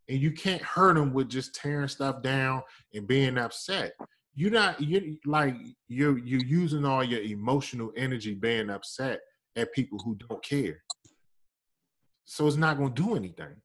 And 0.08 0.20
you 0.20 0.32
can't 0.32 0.62
hurt 0.62 0.94
them 0.94 1.12
with 1.12 1.28
just 1.28 1.54
tearing 1.54 1.88
stuff 1.88 2.22
down 2.22 2.62
and 2.92 3.06
being 3.06 3.38
upset. 3.38 3.92
You're 4.34 4.50
not 4.50 4.80
you 4.80 5.18
like 5.26 5.54
you're 5.88 6.18
you're 6.18 6.44
using 6.44 6.84
all 6.84 7.04
your 7.04 7.20
emotional 7.20 7.92
energy 7.96 8.34
being 8.34 8.70
upset 8.70 9.20
at 9.56 9.72
people 9.74 9.98
who 9.98 10.16
don't 10.28 10.42
care 10.42 10.82
so 12.24 12.46
it's 12.46 12.56
not 12.56 12.78
going 12.78 12.92
to 12.94 13.02
do 13.02 13.16
anything. 13.16 13.56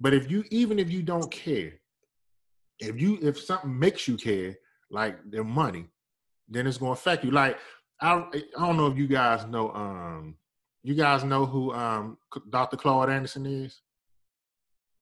But 0.00 0.14
if 0.14 0.30
you 0.30 0.44
even 0.50 0.78
if 0.78 0.90
you 0.90 1.02
don't 1.02 1.30
care 1.30 1.74
if 2.78 3.00
you 3.00 3.18
if 3.22 3.40
something 3.40 3.78
makes 3.78 4.06
you 4.06 4.16
care 4.16 4.56
like 4.90 5.18
their 5.30 5.44
money 5.44 5.86
then 6.48 6.66
it's 6.66 6.78
going 6.78 6.94
to 6.94 6.98
affect 6.98 7.24
you. 7.24 7.30
Like 7.30 7.58
i 8.00 8.12
i 8.14 8.66
don't 8.66 8.76
know 8.76 8.88
if 8.88 8.98
you 8.98 9.06
guys 9.06 9.46
know 9.46 9.70
um 9.72 10.36
you 10.82 10.94
guys 10.94 11.24
know 11.24 11.46
who 11.46 11.72
um 11.72 12.18
dr 12.50 12.76
claude 12.76 13.10
anderson 13.10 13.46
is? 13.46 13.80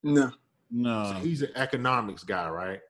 No. 0.03 0.31
No. 0.71 1.13
so 1.13 1.13
he's 1.15 1.43
an 1.43 1.51
economics 1.57 2.23
guy 2.23 2.49
right? 2.49 2.81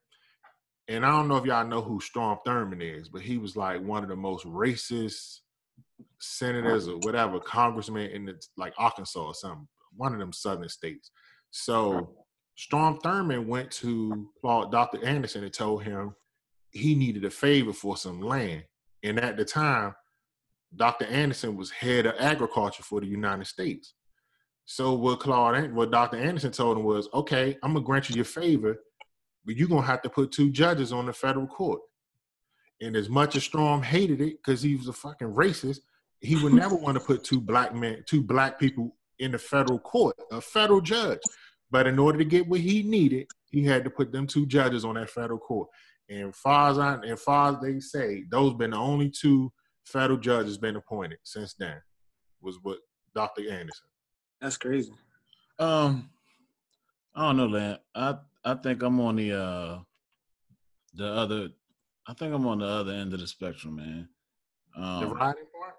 And 0.88 1.06
i 1.06 1.10
don't 1.10 1.28
know 1.28 1.36
if 1.36 1.46
y'all 1.46 1.66
know 1.66 1.80
who 1.80 2.00
strom 2.00 2.38
thurmond 2.46 2.82
is 2.82 3.08
but 3.08 3.22
he 3.22 3.38
was 3.38 3.56
like 3.56 3.82
one 3.82 4.02
of 4.02 4.10
the 4.10 4.16
most 4.16 4.44
racist 4.44 5.40
senators 6.20 6.86
or 6.86 6.98
whatever 6.98 7.40
congressman 7.40 8.10
in 8.10 8.26
the, 8.26 8.34
like 8.56 8.74
arkansas 8.76 9.20
or 9.20 9.34
something 9.34 9.66
one 9.96 10.12
of 10.12 10.18
them 10.18 10.32
southern 10.32 10.68
states 10.68 11.10
so 11.50 12.10
Strom 12.56 12.98
Thurmond 12.98 13.46
went 13.46 13.70
to 13.72 14.28
Claude, 14.40 14.70
Dr. 14.70 15.04
Anderson 15.04 15.44
and 15.44 15.52
told 15.52 15.84
him 15.84 16.14
he 16.70 16.94
needed 16.94 17.24
a 17.24 17.30
favor 17.30 17.72
for 17.72 17.96
some 17.96 18.20
land. 18.20 18.64
And 19.02 19.18
at 19.18 19.36
the 19.36 19.44
time, 19.44 19.94
Dr. 20.74 21.04
Anderson 21.06 21.56
was 21.56 21.70
head 21.70 22.06
of 22.06 22.14
agriculture 22.18 22.82
for 22.82 23.00
the 23.00 23.06
United 23.06 23.46
States. 23.46 23.94
So 24.66 24.94
what 24.94 25.20
Claude, 25.20 25.72
what 25.72 25.90
Dr. 25.90 26.16
Anderson 26.16 26.52
told 26.52 26.78
him 26.78 26.84
was, 26.84 27.08
okay, 27.12 27.56
I'm 27.62 27.74
gonna 27.74 27.84
grant 27.84 28.08
you 28.08 28.16
your 28.16 28.24
favor, 28.24 28.76
but 29.44 29.56
you're 29.56 29.68
gonna 29.68 29.82
have 29.82 30.02
to 30.02 30.10
put 30.10 30.32
two 30.32 30.50
judges 30.50 30.92
on 30.92 31.06
the 31.06 31.12
federal 31.12 31.46
court. 31.46 31.80
And 32.80 32.96
as 32.96 33.08
much 33.08 33.36
as 33.36 33.44
Strom 33.44 33.82
hated 33.82 34.20
it 34.20 34.38
because 34.42 34.62
he 34.62 34.74
was 34.74 34.88
a 34.88 34.92
fucking 34.92 35.34
racist, 35.34 35.80
he 36.20 36.34
would 36.42 36.52
never 36.54 36.74
want 36.74 36.98
to 36.98 37.04
put 37.04 37.24
two 37.24 37.40
black 37.40 37.74
men, 37.74 38.02
two 38.06 38.22
black 38.22 38.58
people 38.58 38.96
in 39.18 39.32
the 39.32 39.38
federal 39.38 39.78
court, 39.78 40.16
a 40.30 40.40
federal 40.40 40.80
judge. 40.80 41.20
But 41.70 41.86
in 41.86 41.98
order 41.98 42.18
to 42.18 42.24
get 42.24 42.46
what 42.46 42.60
he 42.60 42.82
needed, 42.82 43.26
he 43.50 43.64
had 43.64 43.84
to 43.84 43.90
put 43.90 44.12
them 44.12 44.26
two 44.26 44.46
judges 44.46 44.84
on 44.84 44.94
that 44.94 45.10
federal 45.10 45.38
court. 45.38 45.68
And 46.08 46.34
far 46.34 46.70
as 46.70 46.78
I, 46.78 46.94
and 46.94 47.18
far 47.18 47.52
as 47.52 47.60
they 47.62 47.80
say, 47.80 48.24
those 48.30 48.54
been 48.54 48.70
the 48.70 48.76
only 48.76 49.10
two 49.10 49.52
federal 49.84 50.18
judges 50.18 50.58
been 50.58 50.76
appointed 50.76 51.18
since 51.24 51.54
then. 51.54 51.80
Was 52.42 52.58
what 52.62 52.78
Dr. 53.14 53.42
Anderson. 53.50 53.86
That's 54.40 54.56
crazy. 54.58 54.92
Um, 55.58 56.10
I 57.14 57.22
don't 57.22 57.36
know, 57.36 57.46
Lan. 57.46 57.78
I 57.94 58.16
I 58.44 58.54
think 58.54 58.82
I'm 58.82 59.00
on 59.00 59.16
the 59.16 59.32
uh 59.32 59.78
the 60.94 61.06
other. 61.06 61.48
I 62.06 62.12
think 62.12 62.34
I'm 62.34 62.46
on 62.46 62.58
the 62.58 62.66
other 62.66 62.92
end 62.92 63.14
of 63.14 63.20
the 63.20 63.26
spectrum, 63.26 63.76
man. 63.76 64.08
The 64.76 64.82
Um, 64.82 65.12
riding 65.12 65.44
part. 65.58 65.73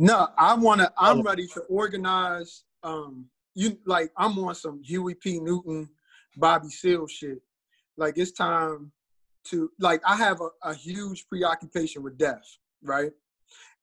No, 0.00 0.28
I 0.38 0.54
wanna 0.54 0.92
I'm 0.96 1.18
Oh. 1.18 1.22
ready 1.22 1.48
to 1.48 1.60
organize 1.62 2.62
um 2.84 3.28
you 3.54 3.76
like 3.84 4.12
I'm 4.16 4.38
on 4.38 4.54
some 4.54 4.80
Huey 4.84 5.14
P. 5.16 5.40
Newton, 5.40 5.90
Bobby 6.36 6.68
Seale 6.68 7.08
shit. 7.08 7.42
Like 7.96 8.16
it's 8.16 8.30
time 8.30 8.92
to 9.46 9.72
like 9.80 10.00
I 10.06 10.14
have 10.14 10.40
a, 10.40 10.50
a 10.62 10.72
huge 10.72 11.26
preoccupation 11.26 12.04
with 12.04 12.16
death, 12.16 12.46
right? 12.80 13.10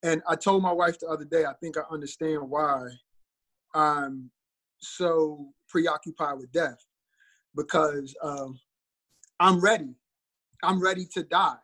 And 0.04 0.24
I 0.26 0.36
told 0.36 0.64
my 0.64 0.72
wife 0.72 1.00
the 1.00 1.08
other 1.08 1.26
day, 1.26 1.44
I 1.44 1.54
think 1.56 1.78
I 1.78 1.82
understand 1.92 2.50
why 2.50 2.88
I'm 3.74 4.32
so 4.80 5.52
preoccupied 5.68 6.38
with 6.38 6.52
death. 6.54 6.80
Because 7.58 8.16
um 8.24 8.58
I'm 9.42 9.60
ready. 9.60 9.96
I'm 10.64 10.82
ready 10.82 11.06
to 11.08 11.24
die. 11.24 11.58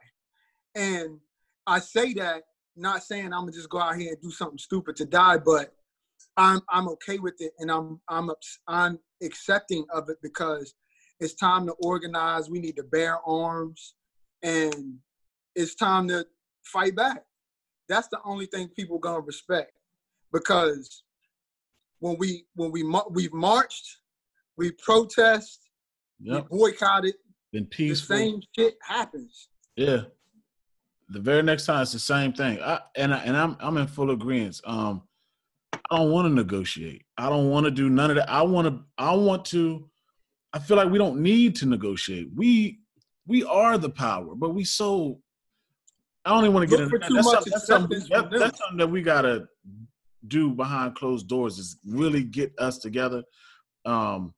And 0.75 1.21
I 1.65 1.79
say 1.79 2.13
that 2.15 2.43
not 2.75 3.03
saying 3.03 3.25
I'm 3.25 3.41
gonna 3.41 3.51
just 3.51 3.69
go 3.69 3.79
out 3.79 3.95
here 3.97 4.13
and 4.13 4.21
do 4.21 4.31
something 4.31 4.57
stupid 4.57 4.95
to 4.97 5.05
die, 5.05 5.38
but 5.38 5.73
I'm 6.38 6.62
I'm 6.69 6.88
okay 6.89 7.19
with 7.19 7.36
it, 7.39 7.53
and 7.60 7.71
I'm 7.71 7.99
I'm 8.07 8.29
I'm 8.67 8.99
accepting 9.21 9.86
of 9.93 10.10
it 10.10 10.17
because 10.21 10.73
it's 11.19 11.34
time 11.36 11.65
to 11.67 11.73
organize. 11.73 12.49
We 12.49 12.60
need 12.60 12.77
to 12.77 12.84
bear 12.84 13.17
arms, 13.27 13.95
and 14.41 14.95
it's 15.55 15.75
time 15.75 16.07
to 16.07 16.25
fight 16.63 16.95
back. 16.95 17.23
That's 17.89 18.07
the 18.07 18.19
only 18.23 18.45
thing 18.45 18.69
people 18.69 18.99
gonna 18.99 19.19
respect, 19.19 19.73
because 20.31 21.03
when 21.99 22.17
we 22.17 22.45
when 22.55 22.71
we 22.71 22.84
we've 23.10 23.34
marched, 23.34 23.97
we 24.57 24.71
protest, 24.71 25.60
yep, 26.19 26.47
we 26.49 26.57
boycotted, 26.57 27.15
been 27.51 27.67
the 27.77 27.95
same 27.95 28.41
shit 28.57 28.75
happens. 28.81 29.49
Yeah. 29.75 30.03
The 31.12 31.19
very 31.19 31.43
next 31.43 31.65
time 31.65 31.82
it's 31.82 31.91
the 31.91 32.00
same 32.00 32.32
thing. 32.32 32.62
I, 32.62 32.80
and 32.95 33.13
I, 33.13 33.17
and 33.19 33.36
I'm 33.36 33.58
I'm 33.60 33.78
in 33.78 33.88
full 33.88 34.12
agreement. 34.12 34.60
Um, 34.65 35.02
I 35.74 35.97
don't 35.97 36.12
want 36.12 36.26
to 36.28 36.34
negotiate. 36.34 37.04
I 37.17 37.28
don't 37.30 37.50
want 37.50 37.65
to 37.65 37.71
do 37.71 37.89
none 37.89 38.10
of 38.12 38.15
that. 38.15 38.30
I 38.30 38.41
want 38.43 38.67
to. 38.67 38.84
I 38.97 39.13
want 39.13 39.43
to. 39.45 39.89
I 40.54 40.60
feel 40.60 40.78
like 40.78 40.89
we 40.89 40.97
don't 40.97 41.21
need 41.21 41.56
to 41.58 41.65
negotiate. 41.65 42.30
We 42.34 42.80
we 43.28 43.43
are 43.43 43.78
the 43.78 43.89
power, 43.89 44.36
but 44.36 44.52
we 44.52 44.63
so. 44.63 45.19
I 46.24 46.30
don't 46.30 46.43
even 46.43 46.54
want 46.54 46.69
to 46.69 46.78
get 46.78 46.84
into 46.84 46.97
that. 47.00 47.10
That's 47.15 47.28
something, 47.34 47.52
that's, 47.52 47.67
something, 47.67 48.00
that- 48.12 48.39
that's 48.39 48.58
something 48.60 48.78
that 48.78 48.88
we 48.88 49.02
gotta 49.02 49.47
do 50.28 50.52
behind 50.52 50.95
closed 50.95 51.28
doors. 51.28 51.58
Is 51.60 51.78
really 51.86 52.24
get 52.24 52.54
us 52.58 52.78
together. 52.78 53.24
Um, 53.86 54.34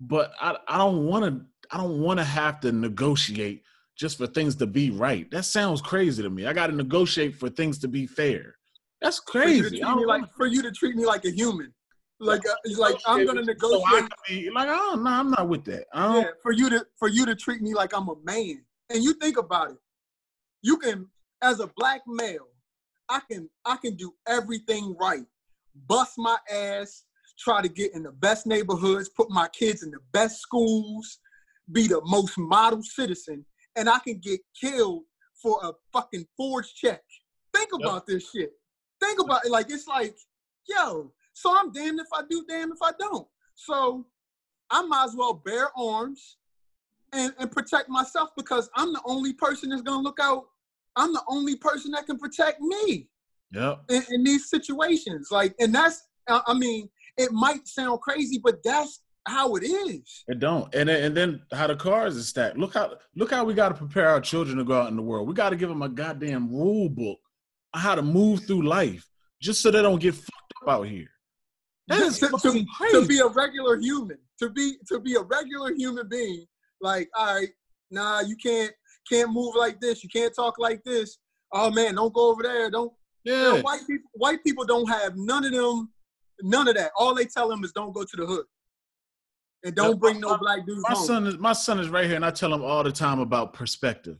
but 0.00 0.32
I 0.40 0.56
I 0.68 0.76
don't 0.78 1.06
want 1.06 1.24
to 1.24 1.46
I 1.70 1.78
don't 1.78 2.00
want 2.02 2.18
to 2.18 2.24
have 2.24 2.60
to 2.60 2.72
negotiate 2.72 3.62
just 3.96 4.18
for 4.18 4.26
things 4.26 4.56
to 4.56 4.66
be 4.66 4.90
right. 4.90 5.30
That 5.30 5.44
sounds 5.44 5.80
crazy 5.80 6.22
to 6.22 6.30
me. 6.30 6.46
I 6.46 6.52
got 6.52 6.68
to 6.68 6.74
negotiate 6.74 7.36
for 7.36 7.48
things 7.48 7.78
to 7.80 7.88
be 7.88 8.06
fair. 8.06 8.56
That's 9.00 9.18
For 9.18 9.44
you, 9.44 9.62
crazy. 9.62 9.80
treat 9.80 9.96
me 9.96 10.06
like, 10.06 10.34
for 10.36 10.46
you 10.46 10.62
to 10.62 10.70
treat 10.70 10.96
me 10.96 11.04
like 11.04 11.24
a 11.24 11.30
human, 11.30 11.74
like 12.20 12.46
uh, 12.48 12.54
like 12.78 12.96
I'm 13.04 13.26
gonna 13.26 13.42
negotiate 13.42 13.82
So 13.82 13.84
I 13.84 14.08
be 14.28 14.50
like, 14.50 14.68
oh 14.70 15.00
no, 15.02 15.10
I'm 15.10 15.30
not 15.30 15.48
with 15.48 15.64
that. 15.64 15.86
Yeah, 15.94 16.24
for 16.40 16.52
you 16.52 16.70
to 16.70 16.86
for 16.98 17.08
you 17.08 17.26
to 17.26 17.34
treat 17.34 17.62
me 17.62 17.74
like 17.74 17.92
I'm 17.96 18.08
a 18.08 18.14
man. 18.24 18.64
And 18.90 19.02
you 19.02 19.14
think 19.14 19.38
about 19.38 19.70
it. 19.70 19.78
You 20.62 20.76
can, 20.76 21.08
as 21.42 21.58
a 21.60 21.68
black 21.76 22.02
male, 22.06 22.46
I 23.08 23.20
can 23.28 23.48
I 23.64 23.76
can 23.76 23.96
do 23.96 24.14
everything 24.28 24.94
right. 25.00 25.24
Bust 25.88 26.12
my 26.16 26.36
ass, 26.50 27.02
try 27.38 27.60
to 27.60 27.68
get 27.68 27.94
in 27.94 28.04
the 28.04 28.12
best 28.12 28.46
neighborhoods, 28.46 29.08
put 29.08 29.30
my 29.30 29.48
kids 29.48 29.82
in 29.82 29.90
the 29.90 29.98
best 30.12 30.40
schools, 30.40 31.18
be 31.72 31.88
the 31.88 32.00
most 32.04 32.38
model 32.38 32.82
citizen, 32.82 33.44
and 33.76 33.88
I 33.88 33.98
can 33.98 34.18
get 34.18 34.40
killed 34.58 35.04
for 35.40 35.58
a 35.62 35.72
fucking 35.92 36.26
forged 36.36 36.76
check. 36.76 37.02
Think 37.54 37.70
Yep. 37.72 37.80
about 37.82 38.06
this 38.06 38.30
shit. 38.30 38.52
Think 39.00 39.20
about 39.20 39.44
it. 39.44 39.50
Like 39.50 39.70
it's 39.70 39.86
like, 39.86 40.16
yo, 40.68 41.12
so 41.32 41.56
I'm 41.56 41.72
damned 41.72 42.00
if 42.00 42.06
I 42.14 42.22
do, 42.28 42.44
damned 42.48 42.72
if 42.74 42.82
I 42.82 42.92
don't. 42.98 43.26
So 43.54 44.06
I 44.70 44.82
might 44.82 45.04
as 45.04 45.16
well 45.16 45.34
bear 45.34 45.68
arms 45.76 46.36
and, 47.12 47.32
and 47.38 47.50
protect 47.50 47.88
myself 47.88 48.30
because 48.36 48.70
I'm 48.76 48.92
the 48.92 49.02
only 49.04 49.32
person 49.32 49.70
that's 49.70 49.82
gonna 49.82 50.02
look 50.02 50.18
out. 50.20 50.46
I'm 50.96 51.12
the 51.12 51.22
only 51.28 51.56
person 51.56 51.90
that 51.92 52.06
can 52.06 52.18
protect 52.18 52.60
me 52.60 53.08
Yep. 53.52 53.84
in, 53.88 54.02
in 54.10 54.24
these 54.24 54.48
situations. 54.48 55.28
Like, 55.30 55.54
and 55.58 55.74
that's, 55.74 56.06
I 56.28 56.54
mean, 56.54 56.88
it 57.16 57.32
might 57.32 57.66
sound 57.66 58.00
crazy, 58.00 58.40
but 58.42 58.62
that's 58.62 59.02
how 59.26 59.54
it 59.56 59.62
is. 59.64 60.24
It 60.28 60.38
don't. 60.40 60.74
And 60.74 60.88
then, 60.88 61.02
and 61.04 61.16
then 61.16 61.42
how 61.52 61.66
the 61.68 61.76
cars 61.76 62.16
are 62.16 62.22
stacked. 62.22 62.56
Look 62.58 62.74
how 62.74 62.96
look 63.14 63.30
how 63.30 63.44
we 63.44 63.54
got 63.54 63.68
to 63.68 63.74
prepare 63.74 64.08
our 64.08 64.20
children 64.20 64.58
to 64.58 64.64
go 64.64 64.80
out 64.80 64.90
in 64.90 64.96
the 64.96 65.02
world. 65.02 65.28
We 65.28 65.34
got 65.34 65.50
to 65.50 65.56
give 65.56 65.68
them 65.68 65.82
a 65.82 65.88
goddamn 65.88 66.50
rule 66.50 66.88
book 66.88 67.18
on 67.74 67.80
how 67.80 67.94
to 67.94 68.02
move 68.02 68.44
through 68.46 68.62
life, 68.66 69.06
just 69.40 69.60
so 69.62 69.70
they 69.70 69.82
don't 69.82 70.00
get 70.00 70.14
fucked 70.14 70.52
up 70.62 70.68
out 70.68 70.82
here. 70.88 71.08
That 71.88 72.00
is 72.02 72.18
To- 72.20 72.28
to- 72.28 72.66
To 72.92 73.06
be 73.06 73.18
a 73.20 73.26
regular 73.28 73.76
human, 73.78 74.18
to 74.40 74.50
be 74.50 74.76
to 74.88 74.98
be 75.00 75.14
a 75.14 75.22
regular 75.22 75.74
human 75.74 76.08
being. 76.08 76.46
Like, 76.80 77.08
all 77.16 77.34
right, 77.34 77.48
nah, 77.90 78.20
you 78.20 78.36
can't 78.36 78.72
can't 79.08 79.32
move 79.32 79.54
like 79.56 79.80
this. 79.80 80.02
You 80.02 80.10
can't 80.10 80.34
talk 80.34 80.58
like 80.58 80.82
this. 80.84 81.18
Oh 81.52 81.70
man, 81.70 81.94
don't 81.96 82.12
go 82.14 82.30
over 82.30 82.42
there. 82.42 82.70
Don't. 82.70 82.92
You 83.24 83.32
know, 83.32 83.54
Yeah. 83.56 83.62
white 83.62 83.86
people 83.86 84.10
white 84.14 84.42
people 84.44 84.64
don't 84.64 84.88
have 84.88 85.12
none 85.16 85.44
of 85.44 85.52
them, 85.52 85.92
none 86.42 86.66
of 86.68 86.74
that. 86.76 86.90
All 86.96 87.14
they 87.14 87.24
tell 87.26 87.48
them 87.48 87.62
is 87.64 87.70
don't 87.72 87.92
go 87.92 88.02
to 88.04 88.16
the 88.16 88.26
hood, 88.26 88.46
and 89.64 89.74
don't 89.74 90.00
bring 90.00 90.20
no 90.20 90.36
black 90.38 90.66
dudes 90.66 90.82
my 90.88 90.94
home. 90.94 91.06
son 91.06 91.26
is 91.26 91.38
my 91.38 91.52
son 91.52 91.78
is 91.80 91.88
right 91.88 92.06
here, 92.06 92.16
and 92.16 92.24
I 92.24 92.30
tell 92.30 92.52
him 92.52 92.62
all 92.62 92.82
the 92.82 92.92
time 92.92 93.18
about 93.20 93.52
perspective. 93.52 94.18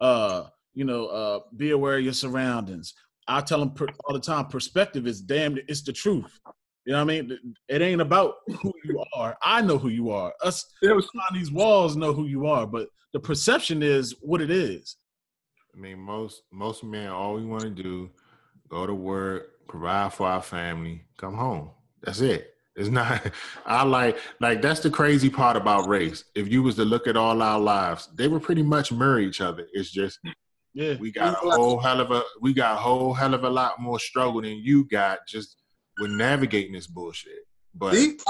Uh, 0.00 0.44
you 0.74 0.84
know, 0.84 1.06
uh, 1.06 1.40
be 1.56 1.70
aware 1.70 1.98
of 1.98 2.04
your 2.04 2.12
surroundings. 2.12 2.94
I 3.28 3.40
tell 3.40 3.62
him 3.62 3.70
per, 3.70 3.86
all 4.04 4.14
the 4.14 4.20
time, 4.20 4.46
perspective 4.46 5.06
is 5.06 5.20
damn, 5.20 5.56
it's 5.68 5.82
the 5.82 5.92
truth. 5.92 6.38
You 6.84 6.92
know 6.92 6.98
what 7.04 7.14
I 7.14 7.22
mean? 7.22 7.38
It 7.68 7.80
ain't 7.80 8.02
about 8.02 8.34
who 8.60 8.72
you 8.84 9.02
are. 9.16 9.36
I 9.42 9.62
know 9.62 9.78
who 9.78 9.88
you 9.88 10.10
are. 10.10 10.34
Us 10.42 10.66
It 10.82 10.94
was- 10.94 11.08
on 11.30 11.38
these 11.38 11.50
walls 11.50 11.96
know 11.96 12.12
who 12.12 12.26
you 12.26 12.46
are, 12.46 12.66
but 12.66 12.88
the 13.14 13.20
perception 13.20 13.82
is 13.82 14.14
what 14.20 14.42
it 14.42 14.50
is. 14.50 14.96
I 15.74 15.78
mean, 15.78 15.98
most 15.98 16.42
most 16.52 16.84
men, 16.84 17.08
all 17.08 17.34
we 17.34 17.44
want 17.46 17.62
to 17.62 17.70
do, 17.70 18.10
go 18.68 18.86
to 18.86 18.94
work, 18.94 19.66
provide 19.66 20.12
for 20.12 20.26
our 20.28 20.42
family, 20.42 21.06
come 21.16 21.34
home. 21.34 21.70
That's 22.02 22.20
it. 22.20 22.53
It's 22.76 22.88
not. 22.88 23.22
I 23.66 23.84
like 23.84 24.18
like 24.40 24.62
that's 24.62 24.80
the 24.80 24.90
crazy 24.90 25.30
part 25.30 25.56
about 25.56 25.88
race. 25.88 26.24
If 26.34 26.48
you 26.48 26.62
was 26.62 26.74
to 26.76 26.84
look 26.84 27.06
at 27.06 27.16
all 27.16 27.40
our 27.42 27.58
lives, 27.58 28.08
they 28.14 28.28
were 28.28 28.40
pretty 28.40 28.62
much 28.62 28.92
mirror 28.92 29.20
each 29.20 29.40
other. 29.40 29.66
It's 29.72 29.90
just 29.90 30.18
Yeah. 30.74 30.96
we 30.98 31.12
got 31.12 31.34
a 31.34 31.50
whole 31.50 31.78
hell 31.78 32.00
of 32.00 32.10
a 32.10 32.22
we 32.40 32.52
got 32.52 32.74
a 32.74 32.80
whole 32.80 33.14
hell 33.14 33.34
of 33.34 33.44
a 33.44 33.50
lot 33.50 33.80
more 33.80 33.98
struggle 33.98 34.42
than 34.42 34.56
you 34.56 34.84
got 34.84 35.20
just 35.28 35.56
with 36.00 36.10
navigating 36.10 36.72
this 36.72 36.86
bullshit. 36.86 37.46
But 37.74 37.92
These, 37.92 38.24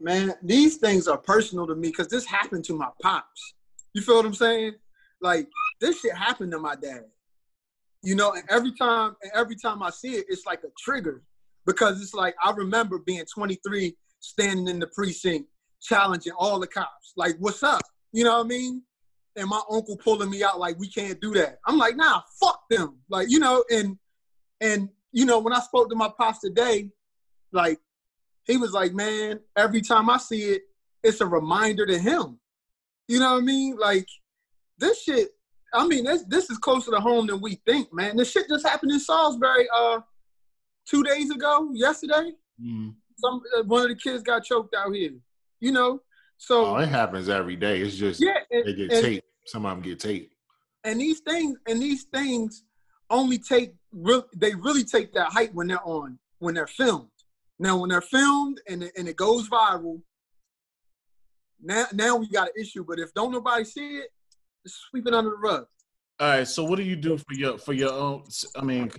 man, 0.00 0.34
these 0.42 0.76
things 0.76 1.06
are 1.08 1.18
personal 1.18 1.66
to 1.66 1.74
me 1.74 1.88
because 1.88 2.08
this 2.08 2.24
happened 2.26 2.64
to 2.64 2.76
my 2.76 2.88
pops. 3.02 3.54
You 3.92 4.02
feel 4.02 4.16
what 4.16 4.26
I'm 4.26 4.34
saying? 4.34 4.74
Like 5.20 5.48
this 5.80 6.00
shit 6.00 6.14
happened 6.14 6.52
to 6.52 6.58
my 6.58 6.76
dad. 6.76 7.04
You 8.02 8.14
know, 8.14 8.32
and 8.32 8.44
every 8.50 8.72
time, 8.72 9.16
and 9.22 9.32
every 9.34 9.56
time 9.56 9.82
I 9.82 9.90
see 9.90 10.12
it, 10.12 10.26
it's 10.28 10.46
like 10.46 10.60
a 10.64 10.68
trigger 10.78 11.22
because 11.66 12.00
it's 12.00 12.14
like 12.14 12.34
I 12.42 12.52
remember 12.52 12.98
being 12.98 13.24
23, 13.32 13.96
standing 14.20 14.68
in 14.68 14.78
the 14.78 14.86
precinct, 14.88 15.48
challenging 15.82 16.32
all 16.38 16.58
the 16.58 16.66
cops. 16.66 17.12
Like, 17.16 17.36
what's 17.38 17.62
up? 17.62 17.82
You 18.12 18.24
know 18.24 18.38
what 18.38 18.46
I 18.46 18.48
mean? 18.48 18.82
And 19.36 19.48
my 19.48 19.60
uncle 19.70 19.96
pulling 19.96 20.30
me 20.30 20.42
out 20.42 20.58
like, 20.58 20.78
we 20.78 20.88
can't 20.88 21.20
do 21.20 21.34
that. 21.34 21.58
I'm 21.66 21.76
like, 21.76 21.96
nah, 21.96 22.22
fuck 22.40 22.62
them. 22.70 22.98
Like, 23.10 23.28
you 23.30 23.38
know, 23.38 23.64
and 23.70 23.98
and 24.60 24.88
you 25.12 25.26
know, 25.26 25.38
when 25.38 25.52
I 25.52 25.60
spoke 25.60 25.90
to 25.90 25.96
my 25.96 26.10
pops 26.16 26.40
today, 26.40 26.90
like 27.52 27.78
he 28.44 28.56
was 28.56 28.72
like, 28.72 28.94
man, 28.94 29.40
every 29.56 29.82
time 29.82 30.08
I 30.08 30.18
see 30.18 30.42
it, 30.42 30.62
it's 31.02 31.20
a 31.20 31.26
reminder 31.26 31.84
to 31.86 31.98
him. 31.98 32.38
You 33.08 33.20
know 33.20 33.32
what 33.32 33.42
I 33.42 33.44
mean? 33.44 33.76
Like 33.76 34.08
this 34.78 35.02
shit. 35.02 35.30
I 35.74 35.86
mean, 35.86 36.04
this 36.04 36.24
this 36.28 36.48
is 36.48 36.58
closer 36.58 36.90
to 36.92 37.00
home 37.00 37.26
than 37.26 37.40
we 37.40 37.60
think, 37.66 37.92
man. 37.92 38.16
This 38.16 38.30
shit 38.30 38.48
just 38.48 38.66
happened 38.66 38.92
in 38.92 39.00
Salisbury 39.00 39.68
uh 39.74 40.00
two 40.88 41.02
days 41.02 41.30
ago, 41.30 41.70
yesterday. 41.74 42.32
Mhm. 42.62 42.94
Some 43.18 43.40
uh, 43.56 43.62
one 43.64 43.82
of 43.82 43.88
the 43.88 43.96
kids 43.96 44.22
got 44.22 44.44
choked 44.44 44.74
out 44.74 44.94
here. 44.94 45.12
You 45.60 45.72
know, 45.72 46.00
so 46.36 46.66
oh, 46.66 46.76
it 46.76 46.88
happens 46.88 47.28
every 47.28 47.56
day. 47.56 47.80
It's 47.80 47.96
just 47.96 48.20
yeah, 48.22 48.38
and, 48.50 48.66
they 48.66 48.74
get 48.74 48.92
and- 48.92 49.04
taped. 49.04 49.26
Some 49.46 49.64
of 49.64 49.70
them 49.76 49.82
get 49.82 50.00
taped. 50.00 50.34
and 50.84 51.00
these 51.00 51.20
things 51.20 51.56
and 51.68 51.80
these 51.80 52.04
things 52.12 52.64
only 53.10 53.38
take 53.38 53.74
real 53.92 54.26
they 54.36 54.54
really 54.54 54.82
take 54.84 55.12
that 55.14 55.32
height 55.32 55.54
when 55.54 55.68
they're 55.68 55.86
on 55.86 56.18
when 56.40 56.54
they're 56.54 56.66
filmed 56.66 57.08
now 57.60 57.76
when 57.76 57.88
they're 57.90 58.00
filmed 58.00 58.60
and 58.68 58.82
it, 58.82 58.92
and 58.96 59.06
it 59.08 59.14
goes 59.16 59.48
viral 59.48 60.02
now 61.62 61.86
now 61.92 62.16
we 62.16 62.28
got 62.28 62.48
an 62.48 62.54
issue 62.60 62.84
but 62.84 62.98
if 62.98 63.14
don't 63.14 63.30
nobody 63.30 63.64
see 63.64 63.98
it 63.98 64.08
sweep 64.66 65.06
it 65.06 65.14
under 65.14 65.30
the 65.30 65.36
rug 65.36 65.64
All 66.18 66.28
right. 66.28 66.48
So 66.48 66.64
what 66.64 66.76
do 66.76 66.82
you 66.82 66.96
do 66.96 67.16
for 67.18 67.34
your 67.34 67.58
for 67.58 67.72
your 67.72 67.92
own? 67.92 68.24
I 68.56 68.62
mean, 68.64 68.90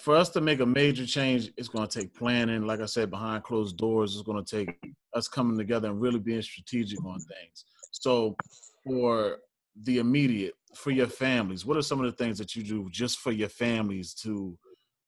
for 0.00 0.16
us 0.16 0.30
to 0.30 0.40
make 0.40 0.60
a 0.60 0.66
major 0.66 1.04
change, 1.04 1.52
it's 1.56 1.68
going 1.68 1.86
to 1.86 2.00
take 2.00 2.14
planning. 2.14 2.66
Like 2.66 2.80
I 2.80 2.86
said, 2.86 3.10
behind 3.10 3.44
closed 3.44 3.76
doors, 3.76 4.14
it's 4.14 4.22
going 4.22 4.42
to 4.42 4.56
take 4.56 4.74
us 5.14 5.28
coming 5.28 5.58
together 5.58 5.88
and 5.88 6.00
really 6.00 6.18
being 6.18 6.42
strategic 6.42 7.04
on 7.04 7.20
things. 7.20 7.64
So, 7.92 8.36
for 8.84 9.38
the 9.82 9.98
immediate, 9.98 10.54
for 10.74 10.90
your 10.90 11.06
families, 11.06 11.66
what 11.66 11.76
are 11.76 11.82
some 11.82 12.00
of 12.00 12.06
the 12.06 12.16
things 12.16 12.38
that 12.38 12.56
you 12.56 12.62
do 12.62 12.88
just 12.90 13.18
for 13.18 13.30
your 13.30 13.48
families 13.50 14.14
to 14.14 14.56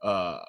uh, 0.02 0.40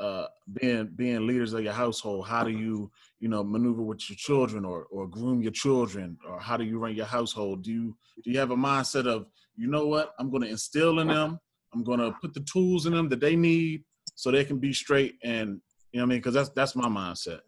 uh, 0.00 0.26
being 0.60 0.90
being 0.96 1.26
leaders 1.26 1.52
of 1.52 1.62
your 1.62 1.72
household? 1.72 2.26
How 2.26 2.42
do 2.42 2.50
you 2.50 2.90
you 3.20 3.28
know 3.28 3.44
maneuver 3.44 3.82
with 3.82 4.08
your 4.10 4.16
children 4.16 4.64
or 4.64 4.86
or 4.90 5.06
groom 5.06 5.40
your 5.40 5.52
children, 5.52 6.18
or 6.28 6.40
how 6.40 6.56
do 6.56 6.64
you 6.64 6.78
run 6.78 6.96
your 6.96 7.06
household? 7.06 7.62
Do 7.62 7.72
you 7.72 7.96
do 8.24 8.32
you 8.32 8.38
have 8.38 8.50
a 8.50 8.56
mindset 8.56 9.06
of 9.06 9.26
you 9.56 9.68
know 9.68 9.86
what 9.86 10.14
I'm 10.18 10.30
going 10.30 10.42
to 10.42 10.48
instill 10.48 10.98
in 10.98 11.08
them? 11.08 11.38
I'm 11.72 11.84
going 11.84 12.00
to 12.00 12.12
put 12.20 12.34
the 12.34 12.40
tools 12.40 12.86
in 12.86 12.92
them 12.92 13.08
that 13.08 13.20
they 13.20 13.36
need 13.36 13.84
so 14.14 14.30
they 14.30 14.44
can 14.44 14.58
be 14.58 14.72
straight 14.72 15.16
and 15.22 15.60
you 15.92 16.00
know 16.00 16.04
what 16.04 16.06
I 16.06 16.08
mean 16.10 16.18
because 16.18 16.34
that's 16.34 16.50
that's 16.50 16.76
my 16.76 16.88
mindset. 16.88 17.40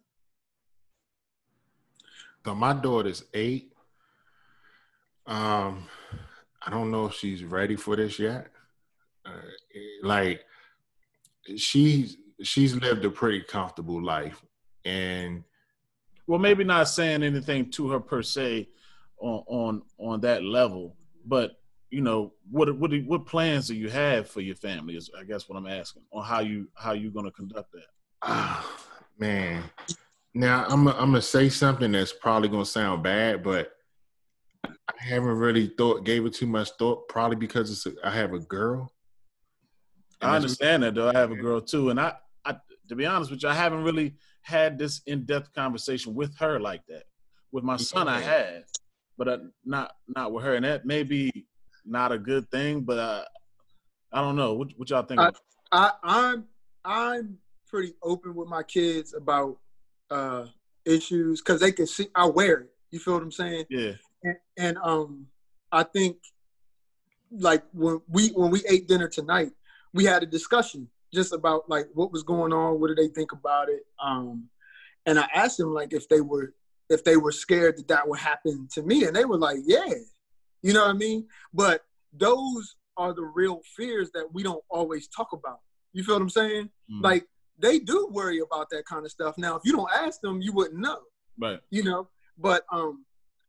So 2.44 2.54
my 2.54 2.72
daughter's 2.72 3.24
eight. 3.35 3.72
Um, 5.26 5.87
I 6.62 6.70
don't 6.70 6.90
know 6.90 7.06
if 7.06 7.14
she's 7.14 7.44
ready 7.44 7.76
for 7.76 7.96
this 7.96 8.18
yet. 8.18 8.48
Uh, 9.26 9.30
like 10.02 10.42
she's 11.56 12.16
she's 12.42 12.74
lived 12.74 13.04
a 13.04 13.11
pretty 13.11 13.42
comfortable 13.42 14.02
life, 14.02 14.42
and 14.85 15.44
Well, 16.26 16.38
maybe 16.38 16.64
not 16.64 16.88
saying 16.88 17.22
anything 17.22 17.70
to 17.72 17.90
her 17.90 18.00
per 18.00 18.22
se 18.22 18.68
on 19.18 19.44
on 19.46 19.83
on 19.98 20.20
that 20.22 20.42
level, 20.42 20.96
but 21.26 21.60
you 21.90 22.00
know 22.00 22.33
what 22.50 22.74
what 22.79 22.92
what 23.07 23.26
plans 23.26 23.66
do 23.66 23.74
you 23.74 23.90
have 23.90 24.29
for 24.29 24.40
your 24.40 24.55
family? 24.55 24.96
Is 24.96 25.11
I 25.18 25.24
guess 25.24 25.48
what 25.48 25.57
I'm 25.57 25.66
asking 25.66 26.03
on 26.12 26.24
how 26.24 26.40
you 26.40 26.68
how 26.74 26.92
you 26.92 27.11
going 27.11 27.26
to 27.26 27.33
conduct 27.33 27.72
that. 27.72 27.87
ah, 28.22 28.79
man. 29.18 29.64
Now 30.33 30.64
I'm 30.68 30.87
I'm 30.87 30.94
gonna 30.94 31.22
say 31.22 31.48
something 31.48 31.90
that's 31.90 32.12
probably 32.12 32.48
gonna 32.48 32.64
sound 32.64 33.03
bad, 33.03 33.42
but 33.42 33.72
I 34.64 34.92
haven't 34.98 35.38
really 35.38 35.66
thought 35.66 36.05
gave 36.05 36.24
it 36.24 36.35
too 36.35 36.46
much 36.46 36.70
thought. 36.79 37.09
Probably 37.09 37.37
because 37.37 37.70
it's 37.70 37.87
a, 37.87 38.07
I 38.07 38.11
have 38.12 38.33
a 38.33 38.38
girl. 38.38 38.92
I 40.22 40.37
understand 40.37 40.85
that 40.85 40.94
though. 40.94 41.09
I 41.09 41.14
have 41.14 41.33
a 41.33 41.37
girl 41.37 41.61
too, 41.61 41.90
and 41.90 41.98
I, 41.98 42.12
I 42.44 42.57
to 42.88 42.94
be 42.94 43.07
honest 43.07 43.31
with 43.31 43.42
you, 43.42 43.48
I 43.48 43.55
haven't 43.55 43.83
really 43.83 44.14
had 44.42 44.79
this 44.79 45.00
in 45.07 45.24
depth 45.24 45.53
conversation 45.53 46.14
with 46.14 46.37
her 46.38 46.61
like 46.61 46.83
that. 46.88 47.05
With 47.50 47.64
my 47.64 47.76
son, 47.76 48.07
I 48.07 48.20
have, 48.20 48.62
but 49.18 49.26
uh, 49.26 49.38
not 49.64 49.94
not 50.07 50.33
with 50.33 50.44
her, 50.44 50.55
and 50.55 50.64
that 50.64 50.87
may 50.87 51.03
be 51.03 51.46
not 51.90 52.12
a 52.12 52.18
good 52.18 52.50
thing. 52.50 52.83
But 52.83 52.98
uh, 52.98 53.24
I 54.12 54.20
don't 54.20 54.37
know. 54.37 54.55
What, 54.55 54.68
what 54.76 54.90
y'all 54.90 55.03
think? 55.03 55.20
I, 55.20 55.31
I, 55.72 55.90
I'm 56.03 56.44
I'm 56.85 57.38
pretty 57.68 57.94
open 58.03 58.35
with 58.35 58.48
my 58.48 58.62
kids 58.62 59.14
about 59.14 59.59
uh, 60.11 60.46
issues 60.85 61.40
because 61.40 61.61
they 61.61 61.72
can 61.72 61.87
see 61.87 62.09
I 62.14 62.26
wear 62.26 62.61
it. 62.61 62.70
You 62.90 62.98
feel 62.98 63.14
what 63.14 63.22
I'm 63.22 63.33
saying? 63.33 63.66
yeah, 63.68 63.92
and, 64.22 64.37
and 64.57 64.79
um 64.79 65.26
i 65.72 65.83
think 65.83 66.16
like 67.31 67.62
when 67.72 68.00
we 68.09 68.29
when 68.31 68.50
we 68.50 68.62
ate 68.68 68.88
dinner 68.88 69.09
tonight 69.09 69.53
we 69.94 70.05
had 70.05 70.22
a 70.22 70.26
discussion 70.26 70.88
just 71.12 71.33
about 71.33 71.68
like 71.68 71.87
what 71.94 72.12
was 72.12 72.22
going 72.22 72.53
on 72.53 72.81
what 72.81 72.88
did 72.88 72.96
they 72.96 73.09
think 73.09 73.33
about 73.33 73.68
it 73.68 73.83
um 74.03 74.48
and 75.07 75.18
i 75.18 75.26
asked 75.35 75.59
them 75.59 75.72
like 75.72 75.92
if 75.92 76.09
they 76.09 76.20
were 76.20 76.55
if 76.88 77.05
they 77.05 77.16
were 77.16 77.33
scared 77.33 77.76
that 77.76 77.88
that 77.88 78.09
would 78.09 78.18
happen 78.18 78.68
to 78.72 78.83
me 78.83 79.05
and 79.05 79.14
they 79.14 79.24
were 79.24 79.38
like 79.38 79.59
yeah 79.64 79.85
you 80.62 80.73
know 80.73 80.83
what 80.83 80.90
i 80.90 80.99
mean? 80.99 81.27
But 81.53 81.83
those 82.12 82.77
are 82.96 83.14
the 83.14 83.23
real 83.23 83.61
fears 83.77 84.11
that 84.14 84.27
we 84.33 84.42
don't 84.42 84.62
always 84.68 85.09
talk 85.09 85.33
about. 85.33 85.61
You 85.92 86.05
feel 86.05 86.16
what 86.16 86.23
i'm 86.23 86.31
saying? 86.31 86.70
Mm, 86.90 87.03
like 87.03 87.27
they 87.59 87.79
do 87.79 88.09
worry 88.11 88.40
about 88.40 88.70
that 88.70 88.85
kind 88.87 89.05
of 89.05 89.11
stuff. 89.11 89.37
Now 89.38 89.57
if 89.57 89.62
you 89.64 89.73
don't 89.73 89.90
ask 89.92 90.20
them 90.20 90.40
you 90.40 90.53
wouldn't 90.53 90.81
know. 90.81 90.99
Right. 91.38 91.61
you 91.70 91.83
know? 91.83 92.09
But 92.38 92.64
um 92.73 93.05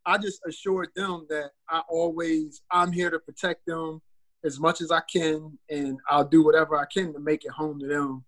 i 0.06 0.17
just 0.17 0.41
assured 0.47 0.89
them 0.95 1.28
that 1.30 1.52
i 1.69 1.82
always 1.88 2.62
i'm 2.71 2.91
here 2.91 3.12
to 3.12 3.19
protect 3.19 3.65
them 3.67 4.02
as 4.43 4.60
much 4.60 4.82
as 4.82 4.91
i 4.91 5.02
can 5.02 5.58
and 5.69 6.00
i'll 6.10 6.26
do 6.26 6.43
whatever 6.43 6.76
i 6.76 6.86
can 6.91 7.13
to 7.13 7.19
make 7.19 7.45
it 7.45 7.52
home 7.52 7.80
to 7.80 7.88
them 7.88 8.24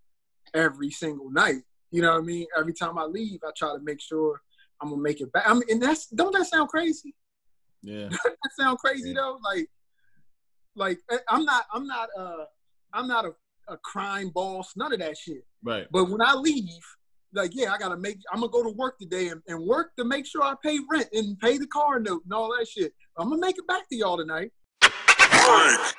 every 0.54 0.92
single 0.92 1.32
night. 1.32 1.64
You 1.90 2.02
know 2.02 2.12
what 2.12 2.20
i 2.20 2.26
mean? 2.26 2.46
Every 2.58 2.74
time 2.74 2.98
i 2.98 3.06
leave 3.06 3.40
i 3.44 3.52
try 3.58 3.74
to 3.74 3.82
make 3.84 4.02
sure 4.02 4.42
i'm 4.82 4.90
gonna 4.90 5.02
make 5.02 5.22
it 5.22 5.32
back. 5.32 5.44
I 5.48 5.54
mean 5.54 5.64
and 5.70 5.82
that's 5.82 6.08
don't 6.08 6.34
that 6.34 6.46
sound 6.48 6.70
crazy 6.70 7.16
Yeah, 7.84 8.10
that 8.10 8.52
sound 8.58 8.80
crazy 8.80 9.14
though 9.14 9.40
like 9.44 9.68
like 10.76 11.00
I- 11.12 11.20
i'm 11.30 11.44
not 11.44 11.66
i'm 11.74 11.86
not 11.86 12.10
uh 12.18 12.46
i'm 12.94 13.08
not 13.08 13.26
a, 13.26 13.34
a 13.68 13.78
crime 13.78 14.30
boss 14.30 14.74
none 14.76 14.94
of 14.94 15.00
that 15.00 15.18
shit 15.18 15.46
right. 15.64 15.88
but 15.92 16.10
when 16.10 16.22
I 16.22 16.36
leave, 16.36 16.82
like, 17.34 17.52
yeah, 17.54 17.72
I 17.74 17.78
gotta 17.78 17.98
make. 17.98 18.20
I'm 18.32 18.42
gonna 18.42 18.52
go 18.52 18.64
to 18.64 18.70
work 18.70 19.00
today 19.00 19.30
and, 19.30 19.42
and 19.48 19.60
work 19.66 19.96
to 19.98 20.06
make 20.06 20.26
sure 20.26 20.44
I 20.44 20.54
pay 20.62 20.80
rent 20.90 21.08
and 21.14 21.40
pay 21.40 21.58
the 21.58 21.68
car 21.68 22.00
note 22.00 22.24
and 22.24 22.34
all 22.34 22.56
that 22.58 22.68
shit. 22.68 22.94
I'm 23.18 23.30
gonna 23.30 23.42
make 23.42 23.58
it 23.58 23.68
back 23.68 23.90
to 23.90 23.96
y'all 23.96 24.18
tonight. 24.18 24.52
I 24.82 25.92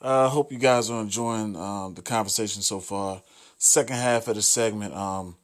uh, 0.00 0.28
hope 0.28 0.52
you 0.52 0.58
guys 0.58 0.90
are 0.90 1.00
enjoying 1.00 1.56
um, 1.56 1.94
the 1.94 2.02
conversation 2.02 2.62
so 2.62 2.80
far. 2.80 3.22
Second 3.58 3.96
half 3.96 4.28
of 4.28 4.36
the 4.36 4.42
segment, 4.42 4.94
um, 4.94 5.36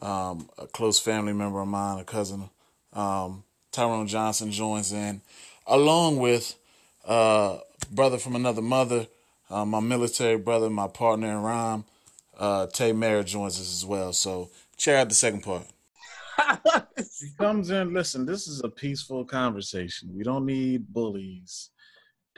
um, 0.00 0.48
a 0.58 0.66
close 0.66 0.98
family 0.98 1.32
member 1.32 1.60
of 1.60 1.68
mine, 1.68 1.98
a 1.98 2.04
cousin. 2.04 2.48
Um, 2.92 3.44
Tyrone 3.76 4.06
Johnson 4.06 4.50
joins 4.50 4.90
in, 4.90 5.20
along 5.66 6.16
with 6.16 6.54
uh, 7.04 7.58
brother 7.90 8.16
from 8.16 8.34
another 8.34 8.62
mother, 8.62 9.06
uh, 9.50 9.66
my 9.66 9.80
military 9.80 10.38
brother, 10.38 10.70
my 10.70 10.88
partner 10.88 11.30
in 11.30 11.42
rhyme, 11.42 11.84
uh, 12.38 12.68
Tay 12.68 12.92
Mayer 12.92 13.22
joins 13.22 13.60
us 13.60 13.70
as 13.70 13.84
well. 13.84 14.14
So 14.14 14.48
check 14.78 14.96
out 14.96 15.10
the 15.10 15.14
second 15.14 15.42
part. 15.42 15.66
He 17.20 17.28
comes 17.38 17.68
in. 17.68 17.92
Listen, 17.92 18.24
this 18.24 18.48
is 18.48 18.62
a 18.64 18.68
peaceful 18.68 19.24
conversation. 19.26 20.10
We 20.14 20.24
don't 20.24 20.46
need 20.46 20.90
bullies 20.92 21.70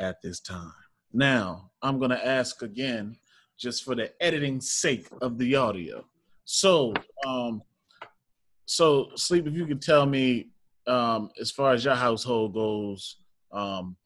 at 0.00 0.20
this 0.20 0.40
time. 0.40 0.72
Now, 1.12 1.70
I'm 1.82 1.98
going 1.98 2.10
to 2.10 2.26
ask 2.26 2.62
again, 2.62 3.16
just 3.56 3.84
for 3.84 3.94
the 3.94 4.10
editing 4.20 4.60
sake 4.60 5.06
of 5.22 5.38
the 5.38 5.54
audio. 5.54 6.04
So, 6.44 6.94
um, 7.24 7.62
so 8.66 9.10
sleep. 9.14 9.46
If 9.46 9.54
you 9.54 9.66
could 9.66 9.82
tell 9.82 10.06
me, 10.06 10.48
um, 10.88 11.30
as 11.40 11.50
far 11.50 11.72
as 11.72 11.84
your 11.84 11.94
household 11.94 12.54
goes, 12.54 13.16
um, 13.52 13.96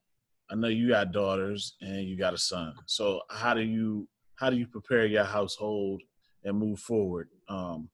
I 0.51 0.55
know 0.55 0.69
you 0.69 0.89
got 0.89 1.13
daughters 1.13 1.77
and 1.81 2.05
you 2.05 2.17
got 2.17 2.35
a 2.35 2.39
son. 2.39 2.75
So, 2.87 3.21
how 3.31 3.55
do 3.55 3.63
you 3.63 4.09
how 4.37 4.51
do 4.51 4.57
you 4.57 4.67
prepare 4.67 5.07
your 5.07 5.25
household 5.25 6.03
and 6.45 6.59
move 6.59 6.81
forward? 6.81 7.29
Um, 7.49 7.89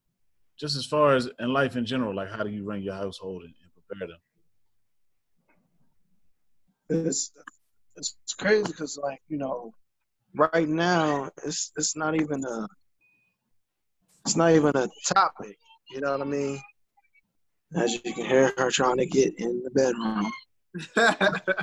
just 0.59 0.77
as 0.77 0.87
far 0.87 1.15
as 1.15 1.29
in 1.39 1.53
life 1.53 1.77
in 1.77 1.87
general, 1.87 2.15
like 2.15 2.31
how 2.31 2.43
do 2.43 2.51
you 2.51 2.65
run 2.65 2.83
your 2.83 2.95
household 2.95 3.43
and, 3.43 3.55
and 3.63 3.87
prepare 3.87 4.09
them? 4.09 4.19
it's 6.91 7.33
it's 7.97 8.17
crazy 8.39 8.65
because 8.67 8.99
like 9.03 9.21
you 9.29 9.37
know 9.37 9.73
right 10.35 10.69
now 10.69 11.29
it's 11.45 11.73
it's 11.77 11.97
not 11.97 12.15
even 12.15 12.45
a 12.45 12.67
it's 14.25 14.37
not 14.37 14.53
even 14.53 14.75
a 14.77 14.89
topic 15.07 15.57
you 15.91 16.01
know 16.01 16.13
what 16.13 16.21
i 16.21 16.25
mean 16.25 16.61
as 17.75 17.95
you 17.95 18.01
can 18.01 18.25
hear 18.25 18.53
her 18.57 18.71
trying 18.71 18.97
to 18.97 19.07
get 19.07 19.39
in 19.39 19.63
the 19.63 19.71
bedroom 19.71 20.31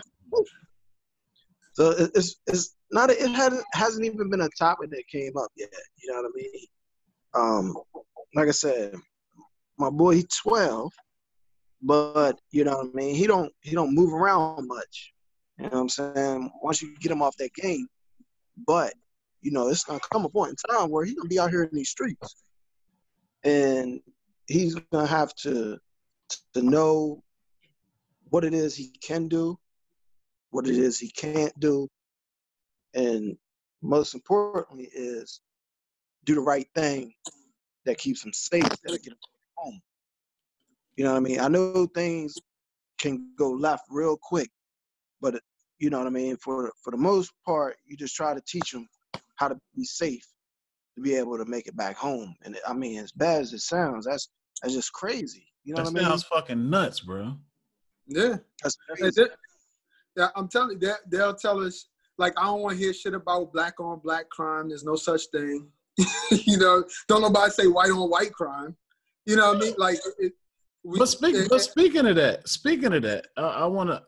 so 1.73 1.91
it's 2.13 2.35
it's 2.47 2.75
not 2.91 3.09
it 3.09 3.31
hasn't 3.31 3.63
hasn't 3.73 4.05
even 4.05 4.29
been 4.29 4.41
a 4.41 4.49
topic 4.57 4.89
that 4.89 5.03
came 5.11 5.35
up 5.37 5.51
yet 5.57 5.69
you 6.01 6.11
know 6.11 6.21
what 6.21 6.25
i 6.25 6.31
mean 6.35 6.51
um 7.33 7.75
like 8.35 8.47
i 8.47 8.51
said 8.51 8.93
my 9.77 9.89
boy 9.89 10.15
he's 10.15 10.27
12 10.43 10.91
but 11.81 12.39
you 12.51 12.63
know 12.63 12.77
what 12.77 12.87
i 12.87 12.89
mean 12.93 13.15
he 13.15 13.27
don't 13.27 13.51
he 13.61 13.71
don't 13.71 13.95
move 13.95 14.13
around 14.13 14.67
much 14.67 15.13
you 15.57 15.65
know 15.65 15.69
what 15.69 15.79
I'm 15.81 15.89
saying? 15.89 16.51
Once 16.61 16.81
you 16.81 16.95
get 16.97 17.11
him 17.11 17.21
off 17.21 17.37
that 17.37 17.53
game, 17.53 17.87
but 18.67 18.93
you 19.41 19.51
know, 19.51 19.69
it's 19.69 19.83
gonna 19.83 19.99
come 20.11 20.25
a 20.25 20.29
point 20.29 20.51
in 20.51 20.75
time 20.75 20.89
where 20.89 21.05
he's 21.05 21.15
gonna 21.15 21.29
be 21.29 21.39
out 21.39 21.49
here 21.49 21.63
in 21.63 21.69
these 21.71 21.89
streets, 21.89 22.43
and 23.43 24.01
he's 24.47 24.75
gonna 24.75 25.07
have 25.07 25.33
to 25.35 25.77
to 26.53 26.61
know 26.61 27.23
what 28.29 28.43
it 28.43 28.53
is 28.53 28.75
he 28.75 28.93
can 29.01 29.27
do, 29.27 29.57
what 30.49 30.67
it 30.67 30.75
is 30.75 30.99
he 30.99 31.09
can't 31.09 31.57
do, 31.59 31.88
and 32.93 33.38
most 33.81 34.15
importantly 34.15 34.89
is 34.93 35.41
do 36.25 36.35
the 36.35 36.41
right 36.41 36.67
thing 36.75 37.13
that 37.85 37.97
keeps 37.97 38.25
him 38.25 38.33
safe, 38.33 38.63
that'll 38.63 38.97
get 38.97 39.13
him 39.13 39.17
home. 39.57 39.81
You 40.95 41.03
know 41.03 41.11
what 41.11 41.17
I 41.17 41.21
mean? 41.21 41.39
I 41.39 41.47
know 41.47 41.85
things 41.93 42.35
can 42.97 43.31
go 43.38 43.51
left 43.51 43.85
real 43.89 44.17
quick, 44.19 44.49
but 45.21 45.39
you 45.77 45.89
know 45.89 45.99
what 45.99 46.07
I 46.07 46.11
mean. 46.11 46.38
For 46.38 46.71
for 46.83 46.91
the 46.91 46.97
most 46.97 47.31
part, 47.45 47.75
you 47.85 47.97
just 47.97 48.15
try 48.15 48.33
to 48.33 48.41
teach 48.47 48.71
them 48.71 48.88
how 49.35 49.49
to 49.49 49.57
be 49.75 49.83
safe 49.83 50.25
to 50.95 51.01
be 51.01 51.15
able 51.15 51.38
to 51.38 51.45
make 51.45 51.67
it 51.67 51.75
back 51.75 51.97
home. 51.97 52.33
And 52.43 52.57
I 52.67 52.73
mean, 52.73 52.99
as 52.99 53.11
bad 53.11 53.41
as 53.41 53.53
it 53.53 53.59
sounds, 53.59 54.05
that's 54.05 54.29
that's 54.61 54.73
just 54.73 54.93
crazy. 54.93 55.45
You 55.65 55.73
know 55.73 55.84
That 55.84 55.91
what 55.91 55.95
I 55.97 55.99
mean? 55.99 56.10
sounds 56.10 56.23
fucking 56.23 56.69
nuts, 56.69 56.99
bro. 57.01 57.36
yeah. 58.08 58.38
That's 58.63 58.78
And 58.89 58.99
crazy. 58.99 59.25
yeah, 60.15 60.28
I'm 60.36 60.47
telling 60.47 60.80
you, 60.80 60.88
that 60.88 60.99
they'll 61.10 61.34
tell 61.34 61.60
us 61.60 61.88
like 62.17 62.34
I 62.39 62.43
don't 62.45 62.62
want 62.62 62.78
to 62.78 62.84
hear 62.84 62.93
shit 62.93 63.15
about 63.15 63.51
black 63.51 63.80
on 63.80 63.99
black 63.99 64.30
crime. 64.30 64.69
There's 64.69 64.84
no 64.86 64.95
such 64.95 65.23
thing. 65.34 65.67
you 66.32 66.58
know, 66.58 66.84
don't 67.08 67.21
nobody 67.21 67.51
say 67.51 67.67
white 67.67 67.89
on 67.89 68.10
white 68.10 68.32
crime. 68.32 68.75
You 69.25 69.38
know 69.38 69.47
what 69.49 69.58
I 69.58 69.60
mean? 69.60 69.73
Like, 69.78 69.97
it, 70.19 70.34
we, 70.84 70.99
But 70.99 71.08
speak, 71.08 71.36
it- 71.36 71.49
but 71.49 71.62
speaking 71.62 72.06
of 72.06 72.15
that, 72.17 72.47
speaking 72.47 72.93
of 72.93 73.01
that, 73.01 73.28
I, 73.36 73.41
I 73.41 73.65
want 73.65 73.89
to. 73.89 74.04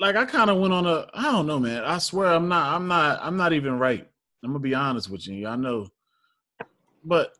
Like 0.00 0.16
I 0.16 0.24
kind 0.24 0.50
of 0.50 0.58
went 0.58 0.72
on 0.72 0.84
a. 0.86 1.06
I 1.14 1.30
don't 1.30 1.46
know, 1.46 1.60
man. 1.60 1.84
I 1.84 1.98
swear 1.98 2.28
I'm 2.32 2.48
not. 2.48 2.74
I'm 2.74 2.88
not. 2.88 3.20
I'm 3.22 3.36
not 3.36 3.52
even 3.52 3.78
right. 3.78 4.08
I'm 4.42 4.50
gonna 4.50 4.58
be 4.58 4.74
honest 4.74 5.08
with 5.08 5.28
you. 5.28 5.46
I 5.46 5.54
know, 5.54 5.86
but 7.04 7.32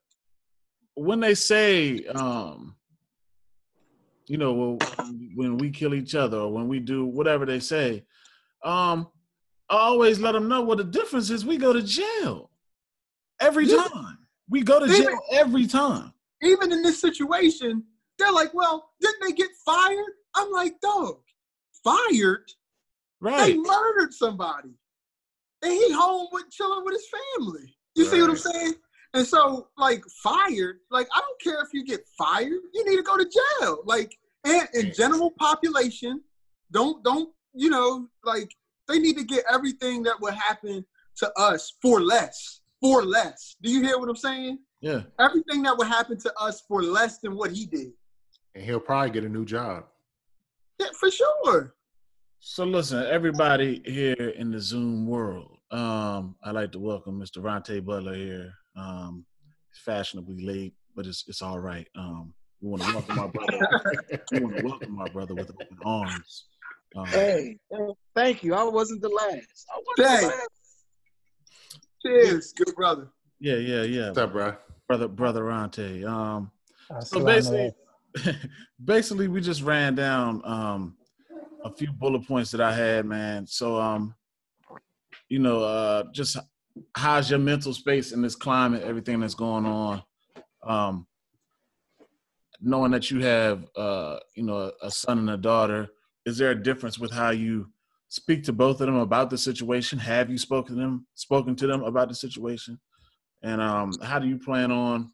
when 0.95 1.21
they 1.21 1.35
say, 1.35 2.05
um, 2.07 2.77
you 4.27 4.39
know, 4.39 4.53
well, 4.53 4.79
when 5.35 5.59
we 5.59 5.71
kill 5.71 5.95
each 5.95 6.15
other 6.15 6.39
or 6.39 6.53
when 6.53 6.69
we 6.69 6.81
do 6.81 7.05
whatever 7.05 7.45
they 7.47 7.61
say, 7.61 8.05
um, 8.65 9.09
I 9.69 9.77
always 9.79 10.19
let 10.21 10.33
them 10.33 10.49
know 10.49 10.63
what 10.63 10.79
the 10.79 10.85
difference 10.85 11.31
is. 11.31 11.45
We 11.45 11.57
go 11.57 11.73
to 11.73 11.83
jail 11.83 12.51
every 13.41 13.67
Yeah. 13.67 13.85
time. 13.89 14.19
We 14.49 14.63
go 14.63 14.79
to 14.81 14.87
Even- 14.87 15.03
jail 15.03 15.21
every 15.33 15.67
time. 15.67 16.13
even 16.43 16.73
in 16.73 16.83
this 16.83 17.01
situation, 17.01 17.85
they're 18.19 18.33
like, 18.33 18.53
"Well, 18.53 18.93
didn't 19.01 19.21
they 19.23 19.33
get 19.33 19.51
fired?" 19.65 20.13
I'm 20.35 20.51
like, 20.51 20.81
"Dog, 20.81 21.23
fired? 21.85 22.53
Right. 23.21 23.47
They 23.53 23.57
murdered 23.59 24.13
somebody, 24.13 24.75
and 25.63 25.73
he 25.73 25.93
home 25.93 26.29
with 26.33 26.51
chilling 26.51 26.85
with 26.85 26.95
his 26.95 27.09
family. 27.09 27.77
You 27.95 28.05
see 28.07 28.21
what 28.21 28.31
I'm 28.31 28.37
saying? 28.37 28.75
And 29.15 29.27
so, 29.27 29.69
like, 29.77 30.03
fired. 30.23 30.79
Like, 30.91 31.09
I 31.15 31.21
don't 31.21 31.41
care 31.41 31.63
if 31.63 31.69
you 31.73 31.85
get 31.85 32.01
fired. 32.17 32.49
You 32.73 32.85
need 32.89 32.97
to 32.97 33.03
go 33.03 33.19
to 33.19 33.25
jail. 33.61 33.79
Like, 33.85 34.17
and 34.45 34.69
in 34.75 34.93
general 34.93 35.31
population, 35.39 36.23
don't 36.71 37.05
don't 37.05 37.31
you 37.55 37.71
know 37.71 38.09
like 38.25 38.51
they 38.89 38.99
need 38.99 39.17
to 39.17 39.25
get 39.25 39.45
everything 39.53 40.03
that 40.03 40.21
would 40.21 40.35
happen 40.35 40.85
to 41.19 41.33
us 41.39 41.75
for 41.81 42.01
less. 42.01 42.61
For 42.81 43.05
less. 43.05 43.57
Do 43.63 43.71
you 43.71 43.83
hear 43.83 43.99
what 43.99 44.09
I'm 44.09 44.17
saying? 44.17 44.59
Yeah. 44.81 45.03
everything 45.21 45.63
that 45.63 45.79
would 45.79 45.87
happen 45.87 46.19
to 46.19 46.33
us 46.41 46.65
for 46.67 46.83
less 46.83 47.19
than 47.19 47.37
what 47.37 47.53
he 47.53 47.67
did. 47.67 47.93
And 48.57 48.65
he'll 48.65 48.81
probably 48.81 49.11
get 49.11 49.23
a 49.23 49.29
new 49.29 49.45
job. 49.45 49.85
Yeah, 50.81 50.89
for 50.99 51.09
sure. 51.09 51.77
So 52.41 52.65
listen, 52.65 53.07
everybody 53.07 53.81
here 53.85 54.35
in 54.37 54.51
the 54.51 54.59
Zoom 54.59 55.07
world, 55.07 55.59
um, 55.71 56.35
I'd 56.43 56.57
like 56.57 56.73
to 56.73 56.81
welcome 56.81 57.21
Mr. 57.21 57.41
Ronte 57.41 57.79
Butler 57.85 58.15
here. 58.17 58.53
Um, 58.77 59.25
fashionably 59.85 60.45
late, 60.45 60.75
but 60.95 61.07
it's 61.07 61.25
it's 61.29 61.43
all 61.43 61.59
right. 61.59 61.87
Um, 61.97 62.35
we 62.61 62.69
want 62.71 62.83
to 62.83 62.93
welcome 62.93 63.19
our 63.19 63.29
brother. 63.29 63.59
we 64.33 64.41
want 64.41 64.57
to 64.57 64.65
welcome 64.65 64.99
our 65.01 65.09
brother 65.11 65.35
with 65.35 65.51
open 65.51 65.79
arms. 65.85 66.45
Um, 66.97 67.07
Hey, 67.07 67.59
thank 68.15 68.43
you. 68.45 68.55
I 68.55 68.65
wasn't 68.65 69.03
the 69.03 69.09
last. 69.09 69.67
I 69.75 69.81
wasn't 69.87 70.21
the 70.21 70.27
last. 70.29 70.49
Cheers, 72.05 72.53
good 72.53 72.75
brother. 72.75 73.09
yeah, 73.41 73.57
yeah, 73.57 73.83
yeah, 73.83 74.07
What's 74.09 74.19
up, 74.19 74.33
bro? 74.33 74.57
brother, 74.89 75.09
brother 75.09 75.45
Ronte. 75.45 76.05
Um, 76.05 76.51
so 77.01 77.25
basically, 77.25 77.73
basically, 78.85 79.29
we 79.29 79.41
just 79.41 79.63
ran 79.63 79.95
down 79.95 80.43
um, 80.45 80.97
a 81.65 81.71
few 81.73 81.93
bullet 81.93 82.27
points 82.27 82.51
that 82.51 82.61
I 82.61 82.73
had, 82.75 83.07
man. 83.07 83.47
So, 83.47 83.81
um, 83.81 84.15
you 85.29 85.39
know, 85.39 85.63
uh, 85.63 86.05
just 86.13 86.37
how's 86.97 87.31
your 87.31 87.39
mental 87.39 87.75
space 87.75 88.13
in 88.13 88.23
this 88.23 88.37
climate, 88.37 88.83
everything 88.83 89.21
that's 89.21 89.35
going 89.35 89.67
on, 89.67 90.03
um, 90.67 91.07
knowing 92.61 92.93
that 92.93 93.11
you 93.11 93.21
have, 93.21 93.67
uh, 93.77 94.19
you 94.35 94.43
know, 94.43 94.73
a 94.83 94.91
son 94.91 95.19
and 95.19 95.31
a 95.31 95.37
daughter. 95.37 95.89
Is 96.25 96.39
there 96.39 96.51
a 96.51 96.63
difference 96.63 96.99
with 96.99 97.11
how 97.11 97.31
you 97.31 97.71
speak 98.09 98.45
to 98.45 98.53
both 98.53 98.81
of 98.81 98.87
them 98.87 98.97
about 98.97 99.31
the 99.31 99.39
situation? 99.39 99.99
Have 99.99 100.31
you 100.31 100.39
spoken 100.39 100.77
to 100.77 100.81
them, 100.81 101.07
spoken 101.15 101.57
to 101.57 101.67
them 101.67 101.83
about 101.83 102.09
the 102.09 102.15
situation? 102.15 102.79
And 103.43 103.61
um, 103.61 103.93
how 104.03 104.19
do 104.19 104.29
you 104.29 104.39
plan 104.39 104.71
on? 104.71 105.11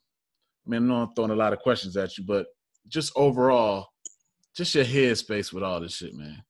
I 0.66 0.71
mean, 0.71 0.83
I 0.83 0.87
know 0.87 1.03
I'm 1.03 1.14
throwing 1.14 1.31
a 1.31 1.37
lot 1.37 1.53
of 1.53 1.61
questions 1.61 1.97
at 1.97 2.18
you, 2.18 2.25
but 2.25 2.47
just 2.88 3.13
overall, 3.17 3.88
just 4.54 4.75
your 4.75 4.85
headspace 4.85 5.52
with 5.52 5.63
all 5.63 5.81
this 5.81 5.96
shit, 5.96 6.15
man. 6.15 6.42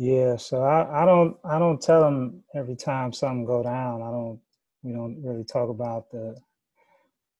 Yeah, 0.00 0.36
so 0.36 0.62
I, 0.62 1.02
I 1.02 1.04
don't 1.04 1.36
I 1.44 1.58
don't 1.58 1.78
tell 1.78 2.00
them 2.00 2.42
every 2.54 2.74
time 2.74 3.12
something 3.12 3.44
go 3.44 3.62
down. 3.62 4.00
I 4.00 4.10
don't 4.10 4.40
we 4.82 4.92
don't 4.92 5.22
really 5.22 5.44
talk 5.44 5.68
about 5.68 6.10
the, 6.10 6.40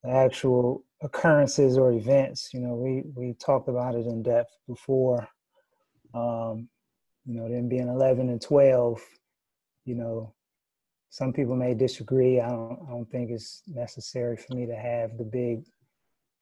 the 0.04 0.10
actual 0.10 0.84
occurrences 1.00 1.78
or 1.78 1.92
events. 1.92 2.50
You 2.52 2.60
know, 2.60 2.74
we 2.74 3.04
we 3.14 3.32
talked 3.32 3.70
about 3.70 3.94
it 3.94 4.04
in 4.04 4.22
depth 4.22 4.52
before. 4.68 5.26
Um, 6.12 6.68
you 7.24 7.34
know, 7.40 7.48
them 7.48 7.70
being 7.70 7.88
eleven 7.88 8.28
and 8.28 8.42
twelve. 8.42 9.00
You 9.86 9.94
know, 9.94 10.34
some 11.08 11.32
people 11.32 11.56
may 11.56 11.72
disagree. 11.72 12.40
I 12.40 12.50
don't 12.50 12.78
I 12.86 12.90
don't 12.90 13.10
think 13.10 13.30
it's 13.30 13.62
necessary 13.68 14.36
for 14.36 14.54
me 14.54 14.66
to 14.66 14.76
have 14.76 15.16
the 15.16 15.24
big 15.24 15.64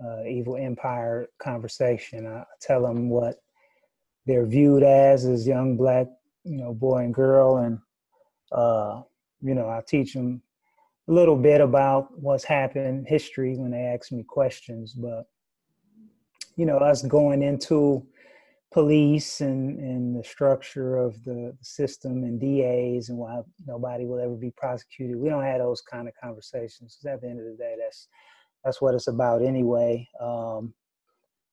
uh, 0.05 0.25
evil 0.25 0.57
empire 0.57 1.29
conversation. 1.41 2.27
I 2.27 2.43
tell 2.61 2.83
them 2.83 3.09
what 3.09 3.37
they're 4.29 4.47
viewed 4.47 4.85
as 4.85 5.25
as 5.25 5.47
young 5.47 5.77
black 5.77 6.07
you 6.45 6.59
know 6.59 6.73
boy 6.73 6.99
and 6.99 7.15
girl 7.15 7.57
and 7.57 7.79
uh 8.53 9.03
you 9.41 9.55
know 9.55 9.69
i 9.69 9.83
teach 9.89 10.15
them 10.15 10.41
a 11.09 11.13
little 11.13 11.37
bit 11.37 11.61
about 11.61 12.09
what's 12.21 12.45
happened, 12.45 13.07
history 13.09 13.57
when 13.57 13.71
they 13.71 13.81
ask 13.81 14.13
me 14.13 14.23
questions, 14.23 14.93
but 14.93 15.25
you 16.57 16.67
know, 16.67 16.77
us 16.79 17.03
going 17.03 17.43
into 17.43 18.07
police 18.73 19.41
and, 19.41 19.79
and 19.79 20.19
the 20.19 20.25
structure 20.25 20.97
of 20.97 21.23
the 21.25 21.57
system 21.63 22.25
and 22.25 22.41
DAs 22.41 23.09
and 23.09 23.17
why 23.17 23.41
nobody 23.67 24.05
will 24.05 24.19
ever 24.21 24.35
be 24.35 24.53
prosecuted. 24.57 25.17
We 25.17 25.31
don't 25.31 25.45
have 25.45 25.61
those 25.61 25.81
kind 25.81 26.09
of 26.09 26.15
conversations. 26.23 26.99
because 27.01 27.15
At 27.15 27.21
the 27.23 27.29
end 27.29 27.41
of 27.41 27.47
the 27.47 27.57
day, 27.57 27.77
that's 27.79 28.09
that's 28.65 28.83
what 28.83 28.95
it's 28.95 29.07
about 29.07 29.43
anyway. 29.43 30.07
Um, 30.21 30.75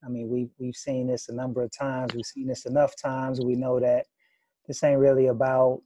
I 0.06 0.10
mean, 0.10 0.30
we 0.30 0.50
we've 0.58 0.76
seen 0.76 1.08
this 1.08 1.30
a 1.30 1.34
number 1.34 1.64
of 1.64 1.72
times. 1.72 2.14
We've 2.14 2.26
seen 2.26 2.48
this 2.48 2.66
enough 2.66 2.94
times. 3.02 3.42
We 3.42 3.56
know 3.56 3.80
that 3.80 4.06
this 4.68 4.84
ain't 4.84 5.00
really 5.00 5.28
about 5.28 5.82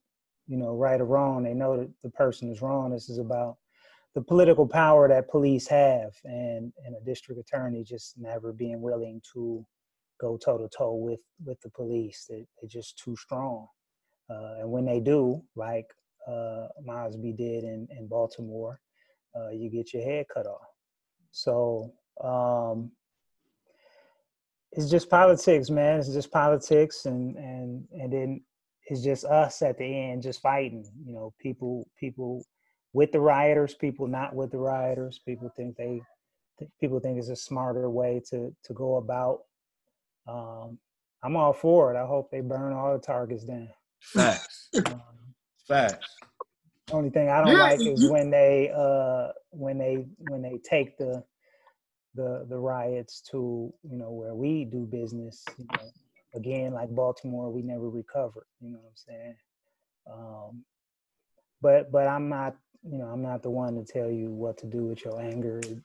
you 0.48 0.58
know 0.58 0.76
right 0.76 1.00
or 1.00 1.06
wrong. 1.06 1.44
They 1.44 1.54
know 1.54 1.78
that 1.78 1.90
the 2.04 2.10
person 2.10 2.52
is 2.52 2.62
wrong. 2.62 2.92
This 2.92 3.10
is 3.10 3.20
about 3.20 3.58
the 4.16 4.22
political 4.22 4.68
power 4.68 5.08
that 5.08 5.30
police 5.30 5.68
have, 5.68 6.12
and 6.24 6.74
and 6.86 6.96
a 6.96 7.06
district 7.06 7.40
attorney 7.40 7.84
just 7.84 8.18
never 8.18 8.52
being 8.52 8.82
willing 8.82 9.22
to 9.34 9.66
go 10.20 10.38
toe 10.38 10.58
to 10.58 10.68
toe 10.76 10.96
with 10.96 11.22
with 11.46 11.60
the 11.62 11.70
police. 11.70 12.26
They, 12.30 12.46
they're 12.62 12.70
just 12.70 12.98
too 12.98 13.16
strong. 13.16 13.68
Uh, 14.30 14.60
and 14.60 14.72
when 14.72 14.86
they 14.86 15.00
do, 15.00 15.42
like 15.56 15.88
uh, 16.28 16.68
Mosby 16.84 17.34
did 17.34 17.64
in, 17.64 17.88
in 17.98 18.08
Baltimore, 18.08 18.80
uh, 19.36 19.50
you 19.50 19.70
get 19.70 19.94
your 19.94 20.04
head 20.04 20.26
cut 20.32 20.46
off. 20.46 20.68
So 21.32 21.94
um, 22.24 22.92
it's 24.72 24.90
just 24.90 25.10
politics, 25.10 25.70
man. 25.70 26.00
It's 26.00 26.14
just 26.14 26.32
politics, 26.32 27.06
and 27.06 27.36
and 27.38 27.88
and 27.92 28.14
then 28.14 28.42
it's 28.88 29.04
just 29.04 29.26
us 29.26 29.62
at 29.62 29.78
the 29.78 29.86
end, 29.86 30.24
just 30.24 30.42
fighting. 30.42 30.86
You 31.06 31.14
know, 31.14 31.34
people 31.40 31.88
people 32.00 32.44
with 32.94 33.12
the 33.12 33.20
rioters, 33.20 33.76
people 33.76 34.08
not 34.08 34.36
with 34.36 34.52
the 34.52 34.58
rioters. 34.58 35.22
People 35.26 35.52
think 35.56 35.76
they 35.76 36.02
people 36.80 37.00
think 37.00 37.18
it's 37.18 37.30
a 37.30 37.36
smarter 37.36 37.90
way 37.90 38.22
to 38.30 38.56
to 38.64 38.74
go 38.74 38.98
about 38.98 39.42
um, 40.28 40.78
I'm 41.24 41.36
all 41.36 41.54
for 41.54 41.94
it. 41.94 41.98
I 41.98 42.06
hope 42.06 42.30
they 42.32 42.42
burn 42.42 42.74
all 42.74 42.94
the 42.94 43.00
targets 43.00 43.44
down. 43.44 43.70
Facts. 44.02 44.70
Um, 44.86 45.02
Facts. 45.68 46.16
Only 46.92 47.10
thing 47.10 47.30
I 47.30 47.44
don't 47.44 47.56
yeah, 47.56 47.64
like 47.64 47.82
is 47.82 48.10
when 48.10 48.32
they 48.32 48.72
uh 48.76 49.28
when 49.52 49.78
they 49.78 50.06
when 50.18 50.42
they 50.42 50.60
take 50.68 50.98
the 50.98 51.24
the 52.16 52.46
the 52.50 52.58
riots 52.58 53.22
to 53.32 53.74
you 53.84 53.98
know 53.98 54.12
where 54.12 54.36
we 54.36 54.66
do 54.66 54.86
business. 54.86 55.44
You 55.58 55.66
know, 55.72 55.90
again, 56.36 56.74
like 56.74 56.90
Baltimore, 56.90 57.52
we 57.52 57.62
never 57.62 57.90
recovered. 57.90 58.48
You 58.62 58.72
know 58.72 58.80
what 58.80 58.90
I'm 58.90 58.96
saying? 58.96 59.36
Um, 60.12 60.64
but 61.62 61.92
but 61.92 62.08
I'm 62.08 62.30
not 62.30 62.56
you 62.84 62.98
know 62.98 63.06
I'm 63.06 63.22
not 63.22 63.44
the 63.44 63.50
one 63.50 63.76
to 63.76 63.84
tell 63.84 64.10
you 64.10 64.30
what 64.32 64.58
to 64.60 64.66
do 64.66 64.86
with 64.86 65.04
your 65.06 65.22
anger. 65.22 65.60
It, 65.60 65.78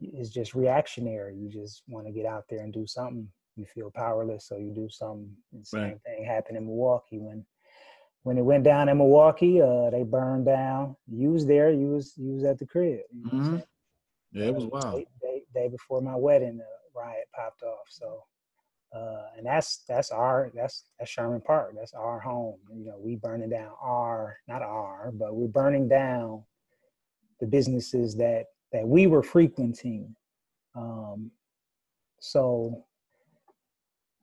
it's 0.00 0.30
just 0.30 0.54
reactionary. 0.54 1.36
You 1.36 1.48
just 1.48 1.82
want 1.86 2.06
to 2.06 2.12
get 2.12 2.24
out 2.24 2.44
there 2.48 2.60
and 2.60 2.72
do 2.72 2.86
something 2.86 3.28
you 3.56 3.66
feel 3.66 3.90
powerless, 3.90 4.46
so 4.46 4.56
you 4.56 4.70
do 4.70 4.88
something. 4.88 5.30
The 5.52 5.64
same 5.64 5.82
right. 5.82 6.00
thing 6.04 6.24
happened 6.24 6.56
in 6.56 6.66
Milwaukee 6.66 7.18
when 7.18 7.44
when 8.22 8.38
it 8.38 8.44
went 8.44 8.64
down 8.64 8.88
in 8.88 8.98
Milwaukee. 8.98 9.60
Uh, 9.60 9.90
they 9.90 10.02
burned 10.02 10.46
down. 10.46 10.96
You 11.06 11.30
was 11.30 11.46
there. 11.46 11.70
You 11.70 11.90
was 11.90 12.14
you 12.16 12.32
was 12.32 12.44
at 12.44 12.58
the 12.58 12.66
crib. 12.66 13.00
You 13.12 13.24
know 13.24 13.30
mm-hmm. 13.30 13.56
Yeah, 14.32 14.46
it 14.46 14.54
was 14.54 14.66
wild. 14.66 15.04
Day, 15.60 15.68
before 15.68 16.00
my 16.00 16.16
wedding, 16.16 16.58
the 16.58 16.64
riot 16.94 17.26
popped 17.34 17.62
off. 17.62 17.86
So, 17.88 18.22
uh, 18.94 19.26
and 19.36 19.46
that's 19.46 19.84
that's 19.88 20.10
our 20.10 20.50
that's 20.54 20.84
that's 20.98 21.10
Sherman 21.10 21.40
Park. 21.40 21.74
That's 21.76 21.94
our 21.94 22.18
home. 22.20 22.58
You 22.72 22.86
know, 22.86 22.98
we 22.98 23.16
burning 23.16 23.50
down 23.50 23.72
our 23.80 24.36
not 24.48 24.62
our, 24.62 25.12
but 25.12 25.34
we're 25.34 25.46
burning 25.48 25.88
down 25.88 26.44
the 27.40 27.46
businesses 27.46 28.16
that 28.16 28.46
that 28.72 28.86
we 28.86 29.06
were 29.06 29.22
frequenting. 29.22 30.14
Um, 30.74 31.30
so 32.20 32.84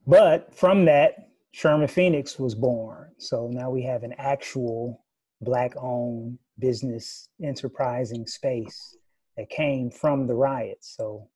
but 0.07 0.55
from 0.55 0.85
that, 0.85 1.29
Sherman 1.51 1.88
Phoenix 1.88 2.39
was 2.39 2.55
born. 2.55 3.11
So 3.17 3.49
now 3.51 3.69
we 3.69 3.83
have 3.83 4.03
an 4.03 4.13
actual 4.17 5.03
black 5.41 5.73
owned 5.77 6.39
business 6.59 7.29
enterprising 7.43 8.25
space 8.25 8.96
that 9.38 9.49
came 9.49 9.89
from 9.89 10.27
the 10.27 10.33
riots. 10.33 10.95
So 10.97 11.27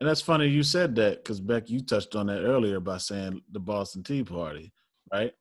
and 0.00 0.08
that's 0.08 0.20
funny 0.20 0.46
you 0.46 0.62
said 0.62 0.94
that 0.96 1.24
because 1.24 1.40
Beck, 1.40 1.68
you 1.68 1.80
touched 1.80 2.14
on 2.14 2.26
that 2.26 2.42
earlier 2.42 2.78
by 2.78 2.98
saying 2.98 3.42
the 3.50 3.58
Boston 3.58 4.02
Tea 4.04 4.22
Party, 4.22 4.72
right? 5.12 5.32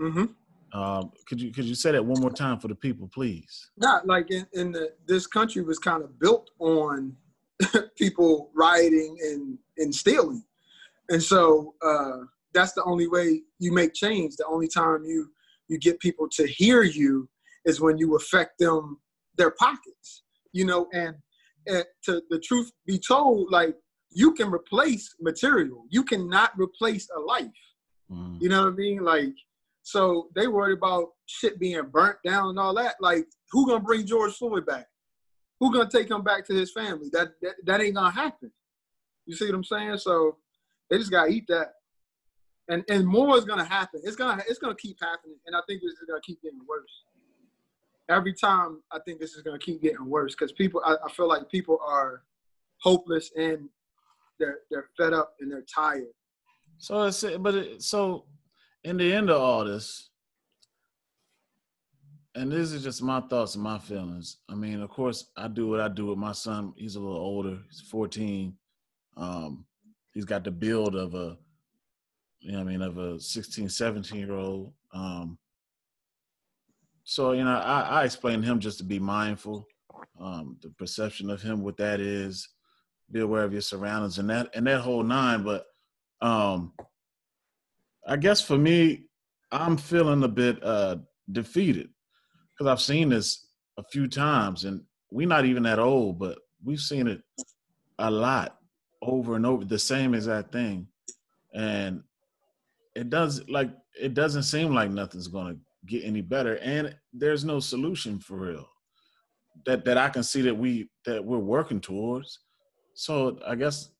Mm-hmm. 0.00 0.78
Um, 0.78 1.10
could 1.26 1.40
you 1.40 1.50
could 1.50 1.64
you 1.64 1.74
say 1.74 1.92
that 1.92 2.04
one 2.04 2.20
more 2.20 2.30
time 2.30 2.60
for 2.60 2.68
the 2.68 2.74
people, 2.74 3.08
please? 3.08 3.70
Not 3.76 4.06
like 4.06 4.30
in, 4.30 4.46
in 4.52 4.70
the 4.70 4.92
this 5.06 5.26
country 5.26 5.62
was 5.62 5.78
kind 5.78 6.04
of 6.04 6.18
built 6.20 6.50
on 6.60 7.16
people 7.96 8.50
rioting 8.54 9.16
and 9.22 9.58
and 9.78 9.94
stealing. 9.94 10.44
And 11.08 11.22
so 11.22 11.74
uh, 11.82 12.18
that's 12.52 12.72
the 12.72 12.84
only 12.84 13.08
way 13.08 13.42
you 13.58 13.72
make 13.72 13.94
change. 13.94 14.36
The 14.36 14.46
only 14.46 14.68
time 14.68 15.04
you 15.04 15.30
you 15.68 15.78
get 15.78 15.98
people 16.00 16.28
to 16.32 16.46
hear 16.46 16.82
you 16.82 17.28
is 17.64 17.80
when 17.80 17.98
you 17.98 18.16
affect 18.16 18.58
them 18.58 19.00
their 19.36 19.50
pockets. 19.52 20.22
You 20.52 20.64
know, 20.66 20.88
and, 20.92 21.14
and 21.68 21.84
to 22.04 22.22
the 22.30 22.40
truth 22.40 22.70
be 22.86 22.98
told, 22.98 23.50
like 23.50 23.76
you 24.10 24.32
can 24.34 24.50
replace 24.50 25.14
material. 25.20 25.84
You 25.90 26.02
cannot 26.02 26.52
replace 26.58 27.08
a 27.16 27.20
life. 27.20 27.46
Mm. 28.10 28.40
You 28.40 28.48
know 28.48 28.64
what 28.64 28.72
I 28.72 28.76
mean? 28.76 29.04
Like, 29.04 29.34
so 29.82 30.28
they 30.34 30.48
worried 30.48 30.78
about 30.78 31.10
shit 31.26 31.58
being 31.58 31.80
burnt 31.90 32.18
down 32.24 32.50
and 32.50 32.58
all 32.58 32.74
that. 32.74 32.96
Like, 33.00 33.26
who 33.50 33.66
gonna 33.66 33.80
bring 33.80 34.06
George 34.06 34.34
Floyd 34.34 34.66
back? 34.66 34.86
Who 35.60 35.72
gonna 35.72 35.90
take 35.90 36.10
him 36.10 36.22
back 36.22 36.46
to 36.46 36.54
his 36.54 36.72
family? 36.72 37.08
That 37.12 37.28
that, 37.42 37.54
that 37.64 37.80
ain't 37.80 37.94
gonna 37.94 38.10
happen. 38.10 38.50
You 39.26 39.36
see 39.36 39.46
what 39.46 39.54
I'm 39.54 39.64
saying? 39.64 39.98
So 39.98 40.38
they 40.90 40.98
just 40.98 41.10
gotta 41.10 41.30
eat 41.30 41.44
that. 41.48 41.72
And 42.68 42.84
and 42.88 43.06
more 43.06 43.36
is 43.36 43.44
gonna 43.44 43.64
happen. 43.64 44.00
It's 44.04 44.16
gonna 44.16 44.42
it's 44.48 44.58
gonna 44.58 44.74
keep 44.74 44.98
happening. 45.00 45.36
And 45.46 45.56
I 45.56 45.60
think 45.68 45.82
this 45.82 45.92
is 45.92 46.04
gonna 46.08 46.20
keep 46.24 46.42
getting 46.42 46.60
worse. 46.68 47.04
Every 48.08 48.32
time 48.32 48.82
I 48.90 48.98
think 49.00 49.20
this 49.20 49.34
is 49.34 49.42
gonna 49.42 49.58
keep 49.58 49.82
getting 49.82 50.08
worse 50.08 50.34
because 50.34 50.52
people 50.52 50.82
I, 50.84 50.96
I 51.04 51.10
feel 51.12 51.28
like 51.28 51.50
people 51.50 51.78
are 51.86 52.22
hopeless 52.80 53.30
and 53.36 53.68
they're 54.38 54.60
they're 54.70 54.88
fed 54.96 55.12
up 55.12 55.34
and 55.40 55.50
they're 55.50 55.64
tired. 55.72 56.06
So 56.78 57.02
it's 57.04 57.24
but 57.38 57.54
it, 57.54 57.82
so 57.82 58.24
in 58.84 58.96
the 58.96 59.12
end 59.12 59.30
of 59.30 59.40
all 59.40 59.64
this, 59.64 60.10
and 62.34 62.52
this 62.52 62.72
is 62.72 62.84
just 62.84 63.02
my 63.02 63.20
thoughts 63.20 63.54
and 63.56 63.64
my 63.64 63.78
feelings. 63.78 64.38
I 64.48 64.54
mean, 64.54 64.80
of 64.80 64.90
course, 64.90 65.30
I 65.36 65.48
do 65.48 65.66
what 65.66 65.80
I 65.80 65.88
do 65.88 66.06
with 66.06 66.18
my 66.18 66.32
son. 66.32 66.72
He's 66.76 66.94
a 66.94 67.00
little 67.00 67.16
older. 67.16 67.58
He's 67.68 67.80
14. 67.80 68.54
Um, 69.16 69.64
he's 70.12 70.24
got 70.24 70.44
the 70.44 70.50
build 70.52 70.94
of 70.94 71.14
a 71.14 71.36
you 72.40 72.52
know 72.52 72.60
I 72.60 72.62
mean 72.62 72.82
of 72.82 72.98
a 72.98 73.18
16, 73.18 73.68
17 73.68 74.18
year 74.18 74.32
old. 74.32 74.72
Um, 74.94 75.38
so 77.08 77.32
you 77.32 77.42
know, 77.42 77.56
I, 77.56 77.80
I 77.80 78.04
explain 78.04 78.42
him 78.42 78.60
just 78.60 78.76
to 78.78 78.84
be 78.84 78.98
mindful, 78.98 79.66
um, 80.20 80.58
the 80.60 80.68
perception 80.68 81.30
of 81.30 81.40
him, 81.40 81.62
what 81.62 81.78
that 81.78 82.00
is, 82.00 82.46
be 83.10 83.20
aware 83.20 83.44
of 83.44 83.52
your 83.52 83.62
surroundings, 83.62 84.18
and 84.18 84.28
that 84.28 84.50
and 84.54 84.66
that 84.66 84.82
whole 84.82 85.02
nine. 85.02 85.42
But 85.42 85.64
um, 86.20 86.74
I 88.06 88.16
guess 88.16 88.42
for 88.42 88.58
me, 88.58 89.06
I'm 89.50 89.78
feeling 89.78 90.22
a 90.22 90.28
bit 90.28 90.62
uh, 90.62 90.96
defeated 91.32 91.88
because 92.52 92.70
I've 92.70 92.82
seen 92.82 93.08
this 93.08 93.46
a 93.78 93.82
few 93.82 94.06
times, 94.06 94.64
and 94.64 94.82
we're 95.10 95.26
not 95.26 95.46
even 95.46 95.62
that 95.62 95.78
old, 95.78 96.18
but 96.18 96.36
we've 96.62 96.78
seen 96.78 97.08
it 97.08 97.22
a 97.98 98.10
lot 98.10 98.58
over 99.00 99.34
and 99.34 99.46
over 99.46 99.64
the 99.64 99.78
same 99.78 100.12
exact 100.12 100.52
thing 100.52 100.86
and 101.54 102.02
it 102.94 103.08
does 103.10 103.48
like 103.48 103.70
it 104.00 104.12
doesn't 104.14 104.42
seem 104.42 104.74
like 104.74 104.90
nothing's 104.90 105.28
going 105.28 105.54
to 105.54 105.60
get 105.88 106.04
any 106.04 106.20
better 106.20 106.56
and 106.58 106.94
there's 107.12 107.44
no 107.44 107.58
solution 107.58 108.18
for 108.18 108.36
real 108.36 108.68
that 109.66 109.84
that 109.84 109.96
I 109.96 110.08
can 110.08 110.22
see 110.22 110.42
that 110.42 110.54
we 110.54 110.90
that 111.04 111.24
we're 111.24 111.38
working 111.38 111.80
towards 111.80 112.40
so 112.94 113.38
I 113.46 113.54
guess 113.54 113.90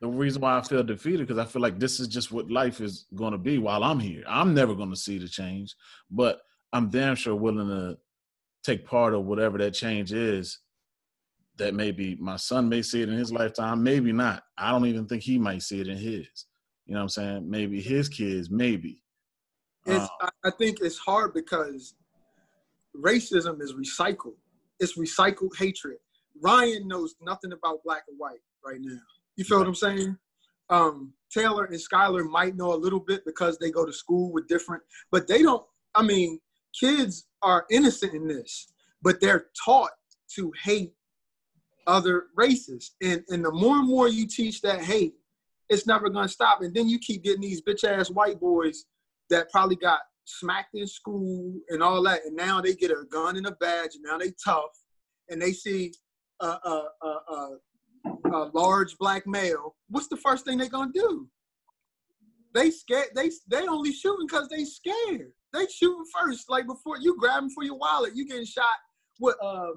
the 0.00 0.08
reason 0.08 0.42
why 0.42 0.56
I 0.56 0.62
feel 0.62 0.82
defeated 0.82 1.26
because 1.26 1.38
I 1.38 1.44
feel 1.44 1.62
like 1.62 1.78
this 1.78 1.98
is 1.98 2.08
just 2.08 2.30
what 2.30 2.50
life 2.50 2.80
is 2.80 3.06
going 3.14 3.32
to 3.32 3.38
be 3.38 3.58
while 3.58 3.82
I'm 3.82 3.98
here. 3.98 4.22
I'm 4.28 4.54
never 4.54 4.74
going 4.74 4.90
to 4.90 4.96
see 4.96 5.18
the 5.18 5.28
change, 5.28 5.74
but 6.10 6.40
I'm 6.72 6.88
damn 6.88 7.16
sure 7.16 7.34
willing 7.34 7.68
to 7.68 7.98
take 8.62 8.86
part 8.86 9.14
of 9.14 9.24
whatever 9.24 9.58
that 9.58 9.72
change 9.72 10.12
is 10.12 10.60
that 11.56 11.74
maybe 11.74 12.16
my 12.20 12.36
son 12.36 12.68
may 12.68 12.82
see 12.82 13.02
it 13.02 13.08
in 13.08 13.18
his 13.18 13.32
lifetime, 13.32 13.82
maybe 13.82 14.12
not. 14.12 14.44
I 14.56 14.70
don't 14.70 14.86
even 14.86 15.06
think 15.06 15.22
he 15.22 15.38
might 15.38 15.62
see 15.62 15.80
it 15.80 15.88
in 15.88 15.96
his. 15.96 16.46
You 16.86 16.94
know 16.94 17.00
what 17.00 17.02
I'm 17.02 17.08
saying? 17.08 17.50
Maybe 17.50 17.80
his 17.80 18.08
kids, 18.08 18.50
maybe. 18.50 19.02
It's, 19.88 20.08
um, 20.22 20.30
I 20.44 20.50
think 20.50 20.78
it's 20.80 20.98
hard 20.98 21.34
because 21.34 21.94
racism 22.96 23.60
is 23.62 23.74
recycled. 23.74 24.36
It's 24.80 24.98
recycled 24.98 25.56
hatred. 25.56 25.98
Ryan 26.40 26.86
knows 26.86 27.14
nothing 27.20 27.52
about 27.52 27.82
black 27.84 28.02
and 28.08 28.18
white 28.18 28.40
right 28.64 28.80
now. 28.80 28.98
You 29.36 29.44
feel 29.44 29.58
right. 29.58 29.62
what 29.62 29.68
I'm 29.68 29.74
saying? 29.74 30.18
Um, 30.70 31.12
Taylor 31.32 31.64
and 31.64 31.76
Skylar 31.76 32.28
might 32.28 32.56
know 32.56 32.74
a 32.74 32.76
little 32.76 33.00
bit 33.00 33.24
because 33.24 33.58
they 33.58 33.70
go 33.70 33.84
to 33.84 33.92
school 33.92 34.32
with 34.32 34.46
different, 34.48 34.82
but 35.10 35.26
they 35.26 35.42
don't. 35.42 35.64
I 35.94 36.02
mean, 36.02 36.38
kids 36.78 37.26
are 37.42 37.66
innocent 37.70 38.14
in 38.14 38.28
this 38.28 38.68
but 39.02 39.20
they're 39.20 39.46
taught 39.64 39.90
to 40.34 40.52
hate 40.62 40.92
other 41.86 42.26
races. 42.36 42.94
And 43.02 43.24
and 43.28 43.44
the 43.44 43.52
more 43.52 43.76
and 43.76 43.88
more 43.88 44.08
you 44.08 44.26
teach 44.26 44.60
that 44.62 44.82
hate, 44.82 45.14
it's 45.68 45.86
never 45.86 46.08
gonna 46.08 46.28
stop. 46.28 46.62
And 46.62 46.74
then 46.74 46.88
you 46.88 46.98
keep 46.98 47.24
getting 47.24 47.40
these 47.40 47.62
bitch 47.62 47.84
ass 47.84 48.10
white 48.10 48.40
boys 48.40 48.84
that 49.30 49.50
probably 49.50 49.76
got 49.76 50.00
smacked 50.24 50.74
in 50.74 50.86
school 50.86 51.54
and 51.70 51.82
all 51.82 52.02
that, 52.02 52.24
and 52.24 52.36
now 52.36 52.60
they 52.60 52.74
get 52.74 52.90
a 52.90 53.04
gun 53.10 53.36
and 53.36 53.46
a 53.46 53.52
badge, 53.52 53.94
and 53.94 54.04
now 54.04 54.18
they 54.18 54.32
tough, 54.44 54.70
and 55.28 55.40
they 55.40 55.52
see 55.52 55.92
a, 56.40 56.46
a, 56.46 56.88
a, 57.02 57.56
a, 58.32 58.50
large 58.54 58.96
black 58.98 59.26
male. 59.26 59.74
What's 59.88 60.08
the 60.08 60.16
first 60.16 60.44
thing 60.44 60.58
they 60.58 60.68
gonna 60.68 60.92
do? 60.92 61.28
They 62.54 62.70
scared. 62.70 63.08
They 63.14 63.30
they 63.48 63.66
only 63.66 63.92
shooting 63.92 64.26
because 64.26 64.48
they 64.48 64.64
scared. 64.64 65.32
They 65.52 65.66
shooting 65.66 66.04
first, 66.14 66.50
like 66.50 66.66
before 66.66 66.98
you 66.98 67.16
grabbing 67.18 67.50
for 67.50 67.64
your 67.64 67.78
wallet, 67.78 68.14
you 68.14 68.26
getting 68.26 68.44
shot 68.44 68.76
with 69.20 69.36
uh 69.42 69.70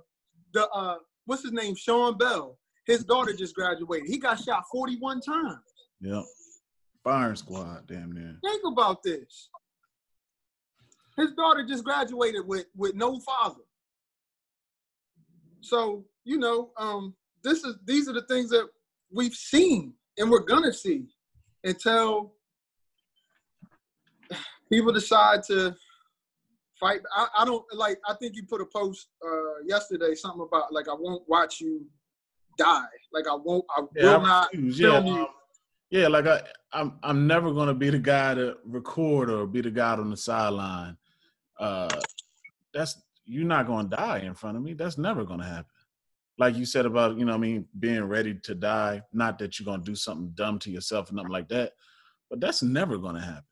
the 0.54 0.70
uh 0.70 0.98
what's 1.26 1.44
his 1.44 1.52
name, 1.54 1.76
Sean 1.76 2.18
Bell. 2.18 2.58
His 2.86 3.04
daughter 3.04 3.34
just 3.34 3.56
graduated. 3.56 4.10
He 4.10 4.18
got 4.18 4.40
shot 4.40 4.64
41 4.72 5.22
times. 5.22 5.60
Yep. 6.02 6.24
Firing 7.04 7.36
squad, 7.36 7.88
damn 7.88 8.12
near. 8.12 8.38
Think 8.44 8.62
about 8.66 9.02
this. 9.04 9.50
His 11.18 11.32
daughter 11.34 11.66
just 11.68 11.84
graduated 11.84 12.48
with 12.48 12.66
with 12.76 12.96
no 12.96 13.20
father. 13.20 13.64
So 15.62 16.06
you 16.24 16.38
know, 16.38 16.72
um, 16.78 17.16
this 17.44 17.64
is 17.64 17.76
these 17.86 18.08
are 18.08 18.14
the 18.14 18.24
things 18.24 18.50
that 18.52 18.68
we've 19.12 19.34
seen 19.34 19.94
and 20.18 20.30
we're 20.30 20.40
gonna 20.40 20.74
see 20.74 21.08
until 21.64 22.34
people 24.72 24.92
decide 24.92 25.44
to 25.44 25.76
fight. 26.80 27.02
I, 27.16 27.28
I 27.40 27.46
don't 27.46 27.66
like. 27.74 28.00
I 28.08 28.14
think 28.16 28.36
you 28.36 28.44
put 28.46 28.62
a 28.62 28.66
post 28.66 29.08
uh, 29.26 29.64
yesterday 29.66 30.16
something 30.16 30.42
about 30.42 30.74
like 30.74 30.88
I 30.88 30.96
won't 30.98 31.24
watch 31.28 31.60
you 31.60 31.86
die. 32.58 32.86
Like 33.14 33.26
I 33.28 33.36
won't. 33.36 33.66
I 33.76 33.82
Yeah, 33.96 34.18
will 34.18 34.26
I 34.26 34.28
not 34.28 34.52
film 34.52 34.74
yeah. 34.74 35.00
you. 35.06 35.28
Yeah, 35.92 36.08
like 36.08 36.26
I, 36.26 36.42
I'm 36.72 36.94
I'm 37.04 37.28
never 37.28 37.52
gonna 37.54 37.74
be 37.74 37.90
the 37.90 38.00
guy 38.00 38.34
to 38.34 38.56
record 38.66 39.30
or 39.30 39.46
be 39.46 39.60
the 39.60 39.70
guy 39.70 39.92
on 39.92 40.10
the 40.10 40.18
sideline. 40.18 40.98
Uh, 41.60 41.90
that's 42.74 43.02
you're 43.26 43.46
not 43.46 43.68
gonna 43.68 43.90
die 43.90 44.20
in 44.20 44.34
front 44.34 44.56
of 44.56 44.64
me. 44.64 44.74
That's 44.74 44.98
never 44.98 45.26
gonna 45.26 45.46
happen. 45.46 45.66
Like 46.40 46.56
you 46.56 46.66
said 46.66 46.86
about 46.86 47.18
you 47.18 47.26
know 47.26 47.34
I 47.34 47.38
mean 47.38 47.66
being 47.78 48.06
ready 48.06 48.34
to 48.36 48.56
die. 48.56 49.02
Not 49.12 49.38
that 49.40 49.60
you're 49.60 49.66
gonna 49.66 49.84
do 49.84 49.94
something 49.94 50.32
dumb 50.34 50.60
to 50.60 50.72
yourself 50.72 51.12
or 51.12 51.16
nothing 51.16 51.32
like 51.32 51.50
that, 51.50 51.74
but 52.30 52.40
that's 52.40 52.64
never 52.64 52.98
gonna 52.98 53.22
happen. 53.22 53.44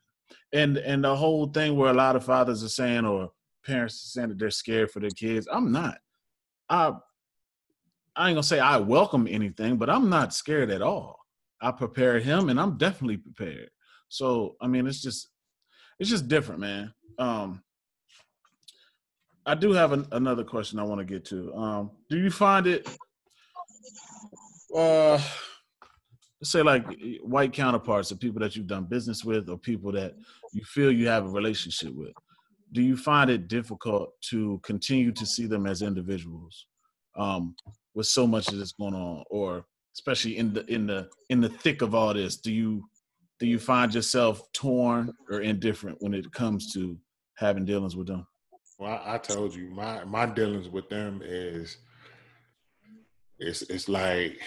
And 0.54 0.78
and 0.78 1.04
the 1.04 1.16
whole 1.16 1.48
thing 1.48 1.76
where 1.76 1.92
a 1.92 1.94
lot 1.94 2.16
of 2.16 2.24
fathers 2.24 2.64
are 2.64 2.70
saying 2.70 3.06
or 3.06 3.32
parents 3.66 3.96
are 3.96 4.08
saying 4.08 4.30
that 4.30 4.40
they're 4.40 4.50
scared 4.50 4.92
for 4.92 5.02
their 5.02 5.10
kids. 5.10 5.46
I'm 5.52 5.74
not. 5.74 5.98
I 6.70 6.94
I 8.16 8.30
ain't 8.30 8.36
gonna 8.36 8.44
say 8.44 8.62
I 8.62 8.78
welcome 8.78 9.28
anything, 9.30 9.76
but 9.76 9.90
I'm 9.90 10.10
not 10.10 10.34
scared 10.34 10.72
at 10.72 10.82
all. 10.82 11.19
I 11.62 11.72
prepared 11.72 12.24
him, 12.24 12.50
and 12.50 12.60
I'm 12.60 12.78
definitely 12.78 13.18
prepared. 13.18 13.70
So 14.08 14.56
I 14.62 14.68
mean, 14.68 14.88
it's 14.88 15.02
just 15.02 15.30
it's 16.00 16.10
just 16.10 16.28
different, 16.28 16.62
man. 16.62 16.94
Um, 17.18 17.62
I 19.46 19.56
do 19.56 19.72
have 19.72 19.92
an, 19.92 20.06
another 20.12 20.44
question 20.44 20.80
I 20.80 20.84
want 20.84 21.00
to 21.00 21.06
get 21.06 21.26
to. 21.26 21.54
Um, 21.54 21.92
do 22.10 22.18
you 22.18 22.30
find 22.30 22.68
it, 22.68 22.88
uh, 24.76 25.20
say 26.44 26.62
like 26.62 26.86
white 27.24 27.52
counterparts 27.52 28.12
of 28.12 28.20
people 28.20 28.40
that 28.42 28.56
you've 28.56 28.68
done 28.68 28.86
business 28.86 29.26
with, 29.26 29.50
or 29.50 29.58
people 29.58 29.92
that 29.94 30.16
you 30.54 30.64
feel 30.64 30.92
you 30.92 31.08
have 31.08 31.26
a 31.26 31.30
relationship 31.30 31.94
with? 31.96 32.14
Do 32.72 32.82
you 32.82 32.96
find 32.96 33.30
it 33.30 33.48
difficult 33.48 34.14
to 34.30 34.60
continue 34.64 35.12
to 35.12 35.26
see 35.26 35.48
them 35.48 35.66
as 35.66 35.82
individuals 35.82 36.68
um, 37.18 37.56
with 37.96 38.06
so 38.06 38.28
much 38.28 38.48
of 38.50 38.60
this 38.60 38.74
going 38.74 38.94
on, 38.94 39.24
or 39.30 39.66
especially 39.94 40.38
in 40.38 40.54
the 40.54 40.66
in 40.72 40.88
the 40.88 41.10
in 41.30 41.42
the 41.42 41.50
thick 41.50 41.82
of 41.82 41.96
all 41.96 42.14
this? 42.14 42.38
Do 42.38 42.52
you 42.52 42.84
do 43.40 43.48
you 43.48 43.60
find 43.60 43.94
yourself 43.94 44.42
torn 44.54 45.14
or 45.30 45.42
indifferent 45.42 45.98
when 46.02 46.14
it 46.14 46.32
comes 46.32 46.74
to 46.74 46.98
having 47.36 47.66
dealings 47.66 47.96
with 47.96 48.08
them? 48.08 48.28
Well, 48.78 49.02
I, 49.06 49.18
told 49.18 49.56
you 49.56 49.70
my 49.70 50.04
my 50.06 50.26
dealings 50.26 50.70
with 50.70 50.90
them 50.90 51.22
is 51.24 51.78
it's 53.40 53.62
it's 53.64 53.90
like 53.90 54.40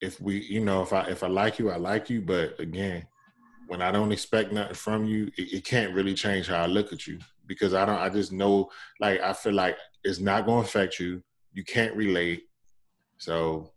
if 0.00 0.20
we 0.20 0.40
you 0.42 0.60
know 0.60 0.82
if 0.82 0.92
I 0.92 1.02
if 1.08 1.22
I 1.22 1.28
like 1.28 1.58
you 1.58 1.70
I 1.70 1.76
like 1.76 2.10
you 2.10 2.20
but 2.20 2.58
again 2.58 3.06
when 3.68 3.80
I 3.80 3.90
don't 3.90 4.12
expect 4.12 4.52
nothing 4.52 4.74
from 4.74 5.04
you 5.06 5.30
it, 5.38 5.52
it 5.52 5.64
can't 5.64 5.94
really 5.94 6.14
change 6.14 6.48
how 6.48 6.62
I 6.62 6.66
look 6.66 6.92
at 6.92 7.06
you 7.06 7.18
because 7.46 7.72
I 7.72 7.86
don't 7.86 7.98
I 7.98 8.08
just 8.08 8.32
know 8.32 8.70
like 9.00 9.20
I 9.20 9.32
feel 9.32 9.54
like 9.54 9.76
it's 10.02 10.20
not 10.20 10.46
going 10.46 10.62
to 10.62 10.68
affect 10.68 10.98
you 10.98 11.22
you 11.52 11.64
can't 11.64 11.94
relate 11.94 12.42
so 13.18 13.72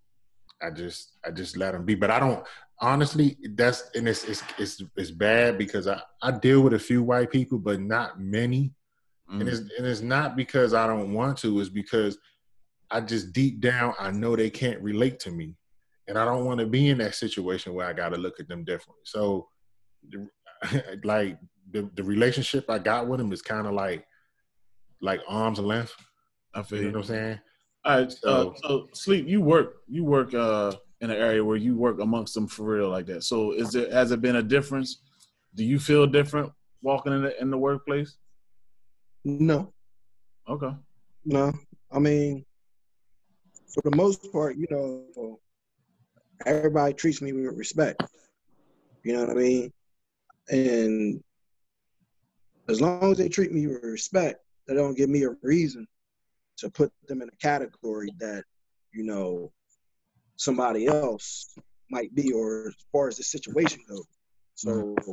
I 0.62 0.72
just 0.72 1.18
I 1.26 1.32
just 1.32 1.58
let 1.58 1.72
them 1.74 1.86
be 1.86 1.96
but 1.96 2.12
I 2.12 2.20
don't 2.20 2.44
honestly 2.80 3.38
that's 3.56 3.90
and 3.96 4.08
it's 4.08 4.24
it's 4.24 4.44
it's, 4.58 4.82
it's 4.96 5.12
bad 5.12 5.58
because 5.58 5.88
I 5.88 6.02
I 6.22 6.32
deal 6.32 6.62
with 6.62 6.74
a 6.74 6.80
few 6.80 7.04
white 7.04 7.32
people 7.32 7.58
but 7.58 7.80
not 7.80 8.20
many 8.20 8.74
and 9.30 9.44
mm. 9.44 9.48
it's 9.48 9.60
and 9.60 9.86
it's 9.86 10.02
not 10.02 10.36
because 10.36 10.74
I 10.74 10.88
don't 10.88 11.14
want 11.14 11.38
to. 11.40 11.60
It's 11.60 11.70
because 11.70 12.18
I 12.90 13.02
just 13.02 13.34
deep 13.34 13.60
down 13.60 13.94
I 14.00 14.12
know 14.12 14.36
they 14.36 14.50
can't 14.50 14.82
relate 14.82 15.20
to 15.22 15.32
me, 15.32 15.56
and 16.08 16.18
I 16.18 16.26
don't 16.26 16.46
want 16.46 16.60
to 16.60 16.66
be 16.66 16.90
in 16.90 16.98
that 17.00 17.16
situation 17.16 17.74
where 17.74 17.88
I 17.88 17.94
got 17.94 18.10
to 18.10 18.18
look 18.18 18.40
at 18.40 18.48
them 18.48 18.64
differently. 18.64 19.04
So, 19.04 19.50
like 21.04 21.38
the 21.72 21.90
the 21.96 22.04
relationship 22.04 22.70
I 22.70 22.80
got 22.80 23.08
with 23.08 23.20
them 23.20 23.34
is 23.34 23.42
kind 23.42 23.68
of 23.68 23.74
like 23.74 24.06
like 25.02 25.22
arm's 25.28 25.60
length. 25.60 25.94
I 26.54 26.64
feel 26.64 26.82
you. 26.82 26.92
know 26.92 27.00
what 27.00 27.10
I'm 27.10 27.16
saying? 27.16 27.40
All 27.86 27.98
right. 28.00 28.12
So- 28.12 28.52
uh, 28.52 28.56
so 28.58 28.88
sleep. 28.94 29.28
You 29.28 29.42
work. 29.42 29.78
You 29.88 30.04
work 30.04 30.34
uh, 30.34 30.74
in 31.02 31.10
an 31.12 31.18
area 31.18 31.44
where 31.44 31.58
you 31.58 31.78
work 31.78 32.00
amongst 32.00 32.34
them 32.34 32.48
for 32.48 32.64
real 32.64 32.90
like 32.90 33.06
that. 33.08 33.24
So 33.24 33.52
is 33.54 33.72
there 33.72 33.92
has 33.92 34.12
it 34.12 34.22
been 34.22 34.38
a 34.38 34.44
difference? 34.44 35.02
Do 35.56 35.64
you 35.64 35.80
feel 35.80 36.06
different 36.08 36.52
walking 36.82 37.14
in 37.14 37.24
the 37.24 37.42
in 37.42 37.50
the 37.50 37.58
workplace? 37.58 38.18
No, 39.26 39.74
Okay. 40.48 40.72
no. 41.26 41.52
I 41.92 42.00
mean, 42.00 42.46
for 43.74 43.82
the 43.90 43.96
most 43.96 44.32
part, 44.32 44.56
you 44.56 44.68
know, 44.70 45.40
everybody 46.46 46.94
treats 46.94 47.22
me 47.22 47.34
with 47.34 47.58
respect. 47.58 48.02
You 49.04 49.14
know 49.14 49.22
what 49.26 49.32
I 49.32 49.34
mean? 49.40 49.74
And 50.50 51.24
as 52.70 52.80
long 52.82 53.12
as 53.12 53.18
they 53.18 53.28
treat 53.30 53.52
me 53.52 53.68
with 53.68 53.84
respect, 53.84 54.40
they 54.68 54.74
don't 54.76 54.96
give 54.96 55.10
me 55.10 55.24
a 55.24 55.36
reason 55.42 55.88
to 56.58 56.70
put 56.70 56.92
them 57.08 57.22
in 57.22 57.30
a 57.30 57.38
category 57.38 58.10
that, 58.20 58.44
you 58.94 59.04
know, 59.04 59.52
somebody 60.36 60.88
else 60.88 61.54
might 61.90 62.14
be, 62.16 62.32
or 62.32 62.68
as 62.68 62.76
far 62.92 63.08
as 63.08 63.18
the 63.18 63.24
situation 63.24 63.82
goes. 63.88 64.06
So, 64.56 64.70
mm-hmm. 64.70 65.12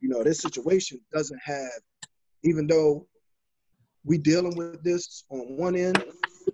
you 0.00 0.08
know, 0.08 0.22
this 0.22 0.40
situation 0.40 1.00
doesn't 1.12 1.40
have, 1.44 1.80
even 2.44 2.66
though 2.66 3.06
we 4.04 4.18
dealing 4.18 4.56
with 4.56 4.82
this 4.82 5.24
on 5.30 5.56
one 5.56 5.76
end, 5.76 6.02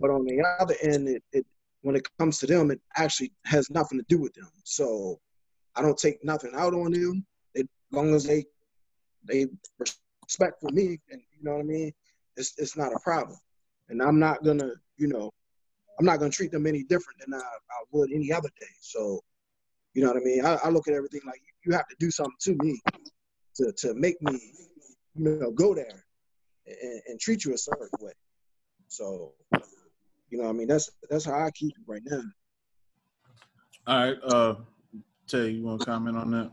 but 0.00 0.10
on 0.10 0.24
the 0.24 0.42
other 0.60 0.74
end, 0.82 1.08
it, 1.08 1.22
it 1.32 1.46
when 1.82 1.96
it 1.96 2.08
comes 2.18 2.38
to 2.38 2.46
them, 2.46 2.70
it 2.70 2.80
actually 2.96 3.30
has 3.44 3.68
nothing 3.70 3.98
to 3.98 4.04
do 4.08 4.18
with 4.18 4.32
them. 4.34 4.48
So 4.64 5.20
I 5.76 5.82
don't 5.82 5.98
take 5.98 6.24
nothing 6.24 6.52
out 6.54 6.72
on 6.72 6.92
them. 6.92 7.26
They, 7.54 7.60
as 7.60 7.66
long 7.92 8.14
as 8.14 8.24
they 8.24 8.44
they 9.26 9.46
respect 9.78 10.60
for 10.60 10.70
me, 10.70 10.98
and 11.10 11.20
you 11.36 11.42
know 11.42 11.52
what 11.52 11.60
I 11.60 11.64
mean, 11.64 11.92
it's 12.36 12.54
it's 12.58 12.76
not 12.76 12.92
a 12.92 12.98
problem. 13.00 13.38
And 13.88 14.02
I'm 14.02 14.18
not 14.18 14.44
gonna, 14.44 14.70
you 14.96 15.08
know, 15.08 15.30
I'm 15.98 16.06
not 16.06 16.18
gonna 16.18 16.30
treat 16.30 16.50
them 16.50 16.66
any 16.66 16.82
different 16.84 17.20
than 17.20 17.34
I, 17.34 17.38
I 17.38 17.84
would 17.92 18.10
any 18.12 18.32
other 18.32 18.50
day. 18.60 18.66
So, 18.80 19.20
you 19.94 20.02
know 20.02 20.08
what 20.08 20.16
I 20.16 20.24
mean. 20.24 20.44
I, 20.44 20.58
I 20.64 20.68
look 20.70 20.88
at 20.88 20.94
everything 20.94 21.20
like 21.26 21.40
you 21.64 21.72
have 21.72 21.86
to 21.88 21.96
do 21.98 22.10
something 22.10 22.36
to 22.40 22.54
me 22.56 22.80
to 23.56 23.72
to 23.78 23.94
make 23.94 24.20
me, 24.22 24.38
you 25.14 25.38
know, 25.38 25.50
go 25.50 25.74
there 25.74 26.04
and, 26.66 27.02
and 27.08 27.20
treat 27.20 27.44
you 27.44 27.54
a 27.54 27.58
certain 27.58 27.88
way. 28.00 28.12
So, 28.88 29.32
you 30.30 30.38
know, 30.38 30.44
what 30.44 30.50
I 30.50 30.52
mean, 30.52 30.68
that's 30.68 30.90
that's 31.10 31.24
how 31.24 31.44
I 31.44 31.50
keep 31.52 31.72
it 31.76 31.84
right 31.86 32.02
now. 32.04 32.22
All 33.86 33.96
right. 33.96 34.16
Uh, 34.24 34.54
Tay, 35.26 35.50
you 35.50 35.62
want 35.62 35.80
to 35.80 35.86
comment 35.86 36.16
on 36.16 36.30
that? 36.30 36.50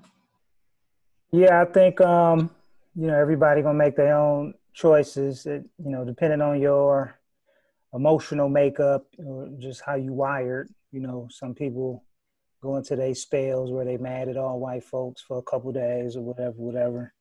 Yeah, 1.32 1.62
I 1.62 1.66
think 1.66 2.02
um, 2.02 2.50
you 2.96 3.08
know 3.08 3.18
everybody 3.18 3.62
gonna 3.62 3.78
make 3.78 3.96
their 3.96 4.16
own 4.16 4.54
choices. 4.74 5.46
It, 5.46 5.64
you 5.84 5.92
know, 5.92 6.04
depending 6.04 6.42
on 6.42 6.60
your 6.60 7.18
emotional 7.94 8.50
makeup 8.50 9.06
or 9.18 9.50
just 9.60 9.82
how 9.86 9.96
you 9.96 10.14
wired. 10.14 10.70
You 10.92 11.02
know, 11.02 11.28
some 11.30 11.54
people 11.54 12.04
go 12.62 12.78
into 12.78 12.96
their 12.96 13.16
spells 13.16 13.72
where 13.72 13.86
they 13.86 13.98
mad 13.98 14.30
at 14.30 14.38
all 14.38 14.60
white 14.60 14.84
folks 14.84 15.22
for 15.22 15.38
a 15.40 15.44
couple 15.44 15.72
days 15.72 16.16
or 16.16 16.22
whatever, 16.22 16.56
whatever. 16.58 17.14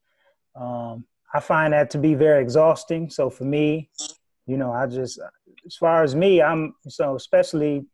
Um, 0.54 1.04
I 1.32 1.40
find 1.40 1.72
that 1.72 1.90
to 1.90 1.98
be 1.98 2.14
very 2.14 2.42
exhausting. 2.42 3.08
So 3.10 3.30
for 3.30 3.44
me, 3.44 3.90
you 4.46 4.56
know, 4.56 4.72
I 4.72 4.86
just 4.86 5.20
as 5.66 5.76
far 5.76 6.02
as 6.02 6.14
me, 6.14 6.42
I'm 6.42 6.74
so 6.88 7.14
especially, 7.14 7.86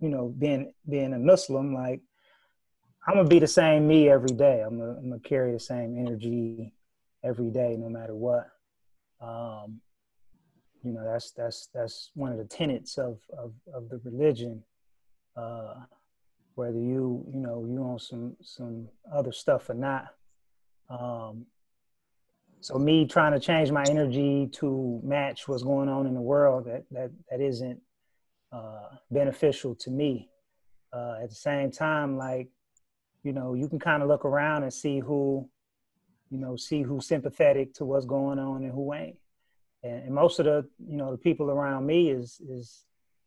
you 0.00 0.08
know, 0.08 0.34
being 0.38 0.72
being 0.88 1.12
a 1.12 1.18
Muslim, 1.18 1.74
like 1.74 2.00
I'm 3.06 3.14
gonna 3.14 3.28
be 3.28 3.38
the 3.38 3.46
same 3.46 3.86
me 3.86 4.08
every 4.08 4.34
day. 4.36 4.60
I'm 4.60 4.78
gonna, 4.78 4.96
I'm 4.98 5.08
gonna 5.08 5.20
carry 5.20 5.52
the 5.52 5.60
same 5.60 5.96
energy 5.98 6.72
every 7.24 7.50
day, 7.50 7.76
no 7.78 7.88
matter 7.88 8.14
what. 8.14 8.48
Um, 9.20 9.80
you 10.84 10.92
know 10.92 11.04
that's 11.04 11.32
that's 11.32 11.68
that's 11.74 12.10
one 12.14 12.32
of 12.32 12.38
the 12.38 12.44
tenets 12.44 12.98
of 12.98 13.18
of, 13.36 13.52
of 13.74 13.88
the 13.88 14.00
religion 14.04 14.62
uh 15.36 15.74
whether 16.54 16.78
you 16.78 17.24
you 17.32 17.40
know 17.40 17.64
you 17.68 17.78
on 17.82 17.98
some 17.98 18.36
some 18.42 18.88
other 19.12 19.32
stuff 19.32 19.70
or 19.70 19.74
not. 19.74 20.06
Um 20.90 21.46
so 22.60 22.76
me 22.76 23.06
trying 23.06 23.32
to 23.32 23.38
change 23.38 23.70
my 23.70 23.84
energy 23.88 24.48
to 24.54 25.00
match 25.04 25.46
what's 25.46 25.62
going 25.62 25.88
on 25.88 26.06
in 26.08 26.14
the 26.14 26.20
world 26.20 26.64
that 26.66 26.84
that 26.90 27.10
that 27.30 27.40
isn't 27.40 27.80
uh 28.52 28.88
beneficial 29.10 29.74
to 29.76 29.90
me. 29.90 30.28
Uh 30.92 31.16
at 31.22 31.28
the 31.28 31.36
same 31.36 31.70
time 31.70 32.16
like 32.16 32.48
you 33.22 33.32
know 33.32 33.54
you 33.54 33.68
can 33.68 33.78
kind 33.78 34.02
of 34.02 34.08
look 34.08 34.24
around 34.24 34.64
and 34.64 34.72
see 34.72 34.98
who 34.98 35.48
you 36.30 36.38
know 36.38 36.56
see 36.56 36.82
who's 36.82 37.06
sympathetic 37.06 37.72
to 37.74 37.84
what's 37.84 38.06
going 38.06 38.40
on 38.40 38.64
and 38.64 38.72
who 38.72 38.92
ain't 38.94 39.16
and, 39.82 40.04
and 40.04 40.14
most 40.14 40.38
of 40.38 40.46
the 40.46 40.66
you 40.86 40.96
know 40.96 41.12
the 41.12 41.18
people 41.18 41.50
around 41.50 41.86
me 41.86 42.10
is 42.10 42.40
is 42.48 42.84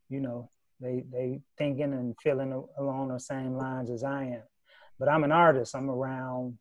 you 0.09 0.19
know 0.19 0.49
they 0.81 1.03
they 1.11 1.39
thinking 1.57 1.93
and 1.93 2.15
feeling 2.21 2.51
along 2.77 3.09
the 3.09 3.19
same 3.19 3.55
lines 3.55 3.89
as 3.89 4.03
I 4.03 4.23
am. 4.23 4.43
But 4.99 5.09
I'm 5.09 5.23
an 5.23 5.31
artist. 5.31 5.75
I'm 5.75 5.89
around 5.89 6.57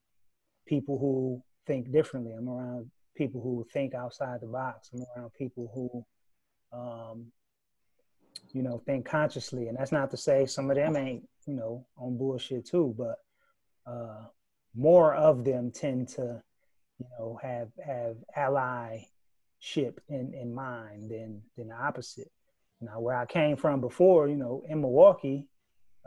people 0.67 0.99
who 0.99 1.43
think 1.67 1.91
differently. 1.91 2.33
I'm 2.33 2.49
around 2.49 2.91
people 3.17 3.41
who 3.41 3.67
think 3.73 3.95
outside 3.95 4.41
the 4.41 4.47
box. 4.47 4.91
I'm 4.95 5.05
around 5.17 5.33
people 5.35 5.71
who, 5.75 6.79
um, 6.79 7.27
you 8.53 8.63
know, 8.63 8.83
think 8.87 9.05
consciously. 9.07 9.69
And 9.69 9.77
that's 9.77 9.93
not 9.93 10.11
to 10.13 10.17
say 10.17 10.47
some 10.47 10.71
of 10.71 10.77
them 10.77 10.97
ain't, 10.97 11.29
you 11.47 11.55
know, 11.55 11.87
on 11.97 12.17
bullshit 12.17 12.67
too. 12.67 12.95
But 12.97 13.17
uh, 13.91 14.25
more 14.75 15.15
of 15.15 15.45
them 15.45 15.71
tend 15.71 16.09
to, 16.09 16.43
you 16.99 17.07
know, 17.19 17.39
have 17.43 17.69
have 17.85 18.17
allyship 19.61 19.99
in 20.09 20.35
in 20.35 20.55
mind 20.55 21.11
than 21.11 21.43
than 21.57 21.69
the 21.69 21.75
opposite. 21.75 22.31
Now, 22.81 23.01
where 23.01 23.15
I 23.15 23.27
came 23.27 23.57
from 23.57 23.81
before, 23.81 24.29
you 24.29 24.37
know, 24.37 24.63
in 24.69 24.81
Milwaukee, 24.81 25.47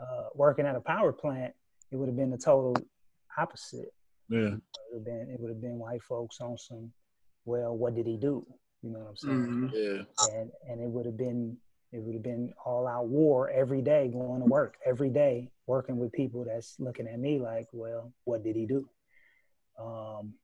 uh, 0.00 0.28
working 0.34 0.66
at 0.66 0.74
a 0.74 0.80
power 0.80 1.12
plant, 1.12 1.54
it 1.92 1.96
would 1.96 2.08
have 2.08 2.16
been 2.16 2.30
the 2.30 2.38
total 2.38 2.74
opposite. 3.38 3.94
Yeah. 4.28 4.38
It 4.40 4.60
would 4.90 4.98
have 4.98 5.04
been, 5.04 5.30
it 5.30 5.38
would 5.38 5.50
have 5.50 5.60
been 5.60 5.78
white 5.78 6.02
folks 6.02 6.40
on 6.40 6.58
some, 6.58 6.92
well, 7.44 7.76
what 7.76 7.94
did 7.94 8.06
he 8.06 8.16
do? 8.16 8.44
You 8.82 8.90
know 8.90 8.98
what 8.98 9.08
I'm 9.10 9.16
saying? 9.16 9.36
Mhm. 9.36 9.70
Yeah. 9.72 10.34
And 10.34 10.50
and 10.68 10.80
it 10.80 10.88
would 10.88 11.06
have 11.06 11.16
been 11.16 11.56
it 11.92 12.02
would 12.02 12.14
have 12.14 12.24
been 12.24 12.52
all 12.64 12.88
out 12.88 13.06
war 13.06 13.50
every 13.50 13.80
day, 13.80 14.08
going 14.08 14.40
to 14.40 14.46
work 14.46 14.76
every 14.84 15.10
day, 15.10 15.48
working 15.68 15.96
with 15.96 16.10
people 16.10 16.44
that's 16.44 16.74
looking 16.80 17.06
at 17.06 17.20
me 17.20 17.38
like, 17.38 17.68
well, 17.72 18.12
what 18.24 18.42
did 18.42 18.56
he 18.56 18.66
do? 18.66 18.88
Um, 19.78 20.34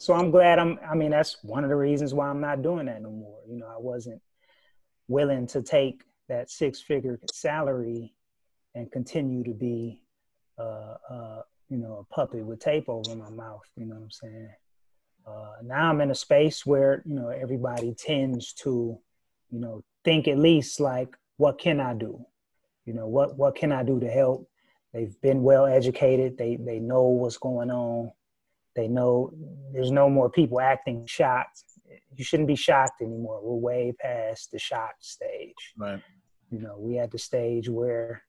so 0.00 0.14
I'm 0.14 0.30
glad 0.30 0.58
I'm. 0.58 0.78
I 0.90 0.94
mean, 0.94 1.10
that's 1.10 1.36
one 1.42 1.62
of 1.62 1.68
the 1.68 1.76
reasons 1.76 2.14
why 2.14 2.28
I'm 2.28 2.40
not 2.40 2.62
doing 2.62 2.86
that 2.86 3.02
no 3.02 3.10
more. 3.10 3.38
You 3.46 3.58
know, 3.58 3.66
I 3.66 3.78
wasn't 3.78 4.22
willing 5.08 5.46
to 5.48 5.60
take 5.60 6.04
that 6.28 6.48
six 6.50 6.80
figure 6.80 7.20
salary 7.30 8.14
and 8.74 8.90
continue 8.90 9.44
to 9.44 9.52
be 9.52 10.02
uh, 10.58 10.94
uh, 11.10 11.42
you 11.68 11.76
know 11.76 12.06
a 12.10 12.14
puppet 12.14 12.46
with 12.46 12.60
tape 12.60 12.88
over 12.88 13.14
my 13.14 13.28
mouth 13.30 13.62
you 13.76 13.86
know 13.86 13.94
what 13.94 14.02
i'm 14.02 14.10
saying 14.10 14.48
uh, 15.26 15.52
now 15.62 15.90
i'm 15.90 16.00
in 16.00 16.10
a 16.10 16.14
space 16.14 16.64
where 16.64 17.02
you 17.04 17.14
know 17.14 17.28
everybody 17.28 17.94
tends 17.94 18.52
to 18.52 18.98
you 19.50 19.60
know 19.60 19.82
think 20.04 20.28
at 20.28 20.38
least 20.38 20.80
like 20.80 21.16
what 21.36 21.58
can 21.58 21.80
i 21.80 21.94
do 21.94 22.24
you 22.86 22.92
know 22.92 23.06
what 23.06 23.36
what 23.36 23.54
can 23.54 23.72
i 23.72 23.82
do 23.82 24.00
to 24.00 24.08
help 24.08 24.48
they've 24.92 25.20
been 25.20 25.42
well 25.42 25.66
educated 25.66 26.36
they 26.36 26.56
they 26.56 26.78
know 26.78 27.02
what's 27.02 27.38
going 27.38 27.70
on 27.70 28.10
they 28.76 28.88
know 28.88 29.32
there's 29.72 29.90
no 29.90 30.08
more 30.08 30.30
people 30.30 30.60
acting 30.60 31.04
shocked 31.06 31.64
you 32.16 32.24
shouldn't 32.24 32.48
be 32.48 32.56
shocked 32.56 33.02
anymore. 33.02 33.40
We're 33.42 33.54
way 33.54 33.92
past 33.98 34.50
the 34.50 34.58
shock 34.58 34.94
stage. 35.00 35.74
Right. 35.76 36.02
You 36.50 36.60
know, 36.60 36.76
we 36.78 36.98
at 36.98 37.10
the 37.10 37.18
stage 37.18 37.68
where 37.68 38.22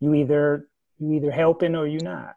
you 0.00 0.14
either 0.14 0.68
you 0.98 1.12
either 1.14 1.30
helping 1.30 1.74
or 1.74 1.86
you're 1.86 2.02
not. 2.02 2.36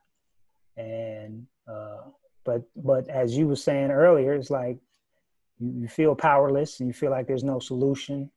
And 0.76 1.47
uh, 1.68 2.01
but 2.43 2.64
but 2.76 3.10
as 3.10 3.38
you 3.38 3.47
were 3.47 3.55
saying 3.55 3.91
earlier, 3.91 4.34
it's 4.34 4.49
like 4.49 4.80
you, 5.60 5.82
you 5.82 5.88
feel 5.88 6.16
powerless 6.16 6.80
and 6.80 6.88
you 6.88 6.93
feel 6.93 7.12
like 7.12 7.28
there's 7.28 7.43
no 7.43 7.60
solution. 7.60 8.32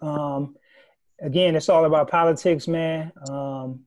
Um, 0.00 0.56
again, 1.20 1.56
it's 1.56 1.68
all 1.68 1.84
about 1.84 2.10
politics, 2.10 2.68
man. 2.68 3.12
Um, 3.28 3.80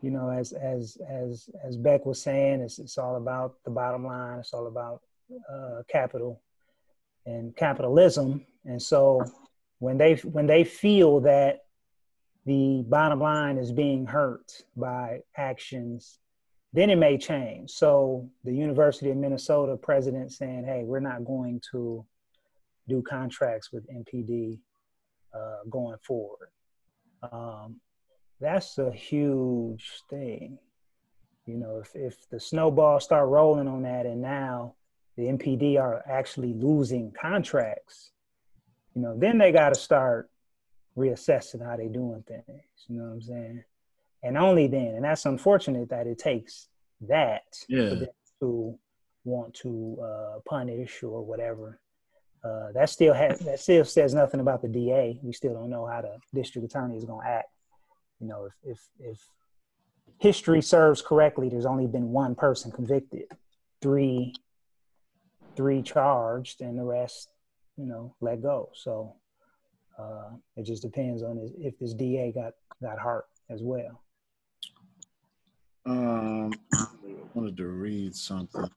you 0.00 0.10
know, 0.10 0.30
as 0.30 0.52
as 0.52 0.96
as 1.08 1.50
as 1.64 1.76
Beck 1.76 2.06
was 2.06 2.22
saying, 2.22 2.60
it's 2.60 2.78
it's 2.78 2.98
all 2.98 3.16
about 3.16 3.56
the 3.64 3.70
bottom 3.70 4.04
line. 4.04 4.38
It's 4.38 4.54
all 4.54 4.66
about 4.66 5.02
uh, 5.52 5.82
capital 5.88 6.40
and 7.26 7.54
capitalism. 7.56 8.46
And 8.64 8.80
so 8.80 9.24
when 9.80 9.98
they 9.98 10.14
when 10.16 10.46
they 10.46 10.64
feel 10.64 11.20
that 11.20 11.64
the 12.46 12.84
bottom 12.88 13.20
line 13.20 13.58
is 13.58 13.72
being 13.72 14.06
hurt 14.06 14.62
by 14.76 15.20
actions, 15.36 16.18
then 16.72 16.90
it 16.90 16.96
may 16.96 17.18
change. 17.18 17.70
So 17.70 18.30
the 18.44 18.52
University 18.52 19.10
of 19.10 19.16
Minnesota 19.16 19.76
president 19.76 20.32
saying, 20.32 20.64
"Hey, 20.64 20.84
we're 20.84 21.00
not 21.00 21.24
going 21.24 21.60
to 21.72 22.06
do 22.88 23.02
contracts 23.02 23.72
with 23.72 23.86
MPD 23.90 24.58
uh, 25.34 25.64
going 25.68 25.98
forward." 25.98 26.50
Um, 27.32 27.80
that's 28.40 28.78
a 28.78 28.90
huge 28.92 30.02
thing. 30.08 30.58
You 31.46 31.56
know, 31.56 31.78
if 31.82 31.90
if 31.94 32.28
the 32.30 32.38
snowball 32.40 33.00
start 33.00 33.28
rolling 33.28 33.68
on 33.68 33.82
that, 33.82 34.06
and 34.06 34.20
now 34.20 34.74
the 35.16 35.24
MPD 35.24 35.80
are 35.80 36.02
actually 36.08 36.52
losing 36.54 37.12
contracts, 37.12 38.10
you 38.94 39.02
know, 39.02 39.16
then 39.18 39.38
they 39.38 39.50
got 39.52 39.70
to 39.74 39.80
start 39.80 40.30
reassessing 40.96 41.64
how 41.64 41.76
they 41.76 41.88
doing 41.88 42.22
things. 42.26 42.62
You 42.88 42.98
know 42.98 43.04
what 43.04 43.12
I'm 43.14 43.22
saying? 43.22 43.64
And 44.22 44.36
only 44.36 44.66
then, 44.66 44.94
and 44.96 45.04
that's 45.04 45.24
unfortunate 45.26 45.88
that 45.90 46.06
it 46.06 46.18
takes 46.18 46.68
that 47.02 47.44
Yeah. 47.68 48.04
to 48.40 48.78
want 49.24 49.54
to 49.54 49.96
uh, 50.02 50.38
punish 50.46 51.02
or 51.02 51.22
whatever. 51.24 51.80
Uh, 52.44 52.72
that 52.72 52.88
still 52.88 53.14
has 53.14 53.38
that 53.40 53.58
still 53.60 53.84
says 53.84 54.14
nothing 54.14 54.40
about 54.40 54.62
the 54.62 54.68
DA. 54.68 55.18
We 55.22 55.32
still 55.32 55.54
don't 55.54 55.70
know 55.70 55.86
how 55.86 56.02
the 56.02 56.18
district 56.34 56.66
attorney 56.66 56.96
is 56.96 57.04
going 57.04 57.24
to 57.24 57.28
act. 57.30 57.48
You 58.20 58.26
know, 58.26 58.46
if 58.46 58.54
if 58.64 58.80
if 58.98 59.18
history 60.18 60.60
serves 60.62 61.00
correctly, 61.02 61.48
there's 61.48 61.66
only 61.66 61.86
been 61.86 62.10
one 62.10 62.34
person 62.34 62.70
convicted, 62.72 63.26
three 63.80 64.34
three 65.56 65.82
charged, 65.82 66.60
and 66.60 66.78
the 66.78 66.84
rest, 66.84 67.32
you 67.76 67.84
know, 67.86 68.14
let 68.20 68.40
go. 68.42 68.70
So 68.74 69.16
uh, 69.98 70.30
it 70.56 70.64
just 70.64 70.82
depends 70.82 71.22
on 71.22 71.38
if- 71.58 71.78
this 71.78 71.94
DA 71.94 72.32
got 72.32 72.54
got 72.80 72.98
heart 72.98 73.26
as 73.50 73.62
well. 73.62 74.02
Um, 75.86 76.52
I 76.74 76.86
wanted 77.34 77.56
to 77.56 77.66
read 77.68 78.14
something. 78.14 78.68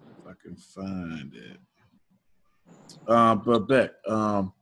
If 0.00 0.26
I 0.26 0.32
can 0.42 0.56
find 0.56 1.34
it. 1.34 1.58
Uh, 3.06 3.34
but 3.36 3.68
Beck, 3.68 3.92
um, 4.08 4.52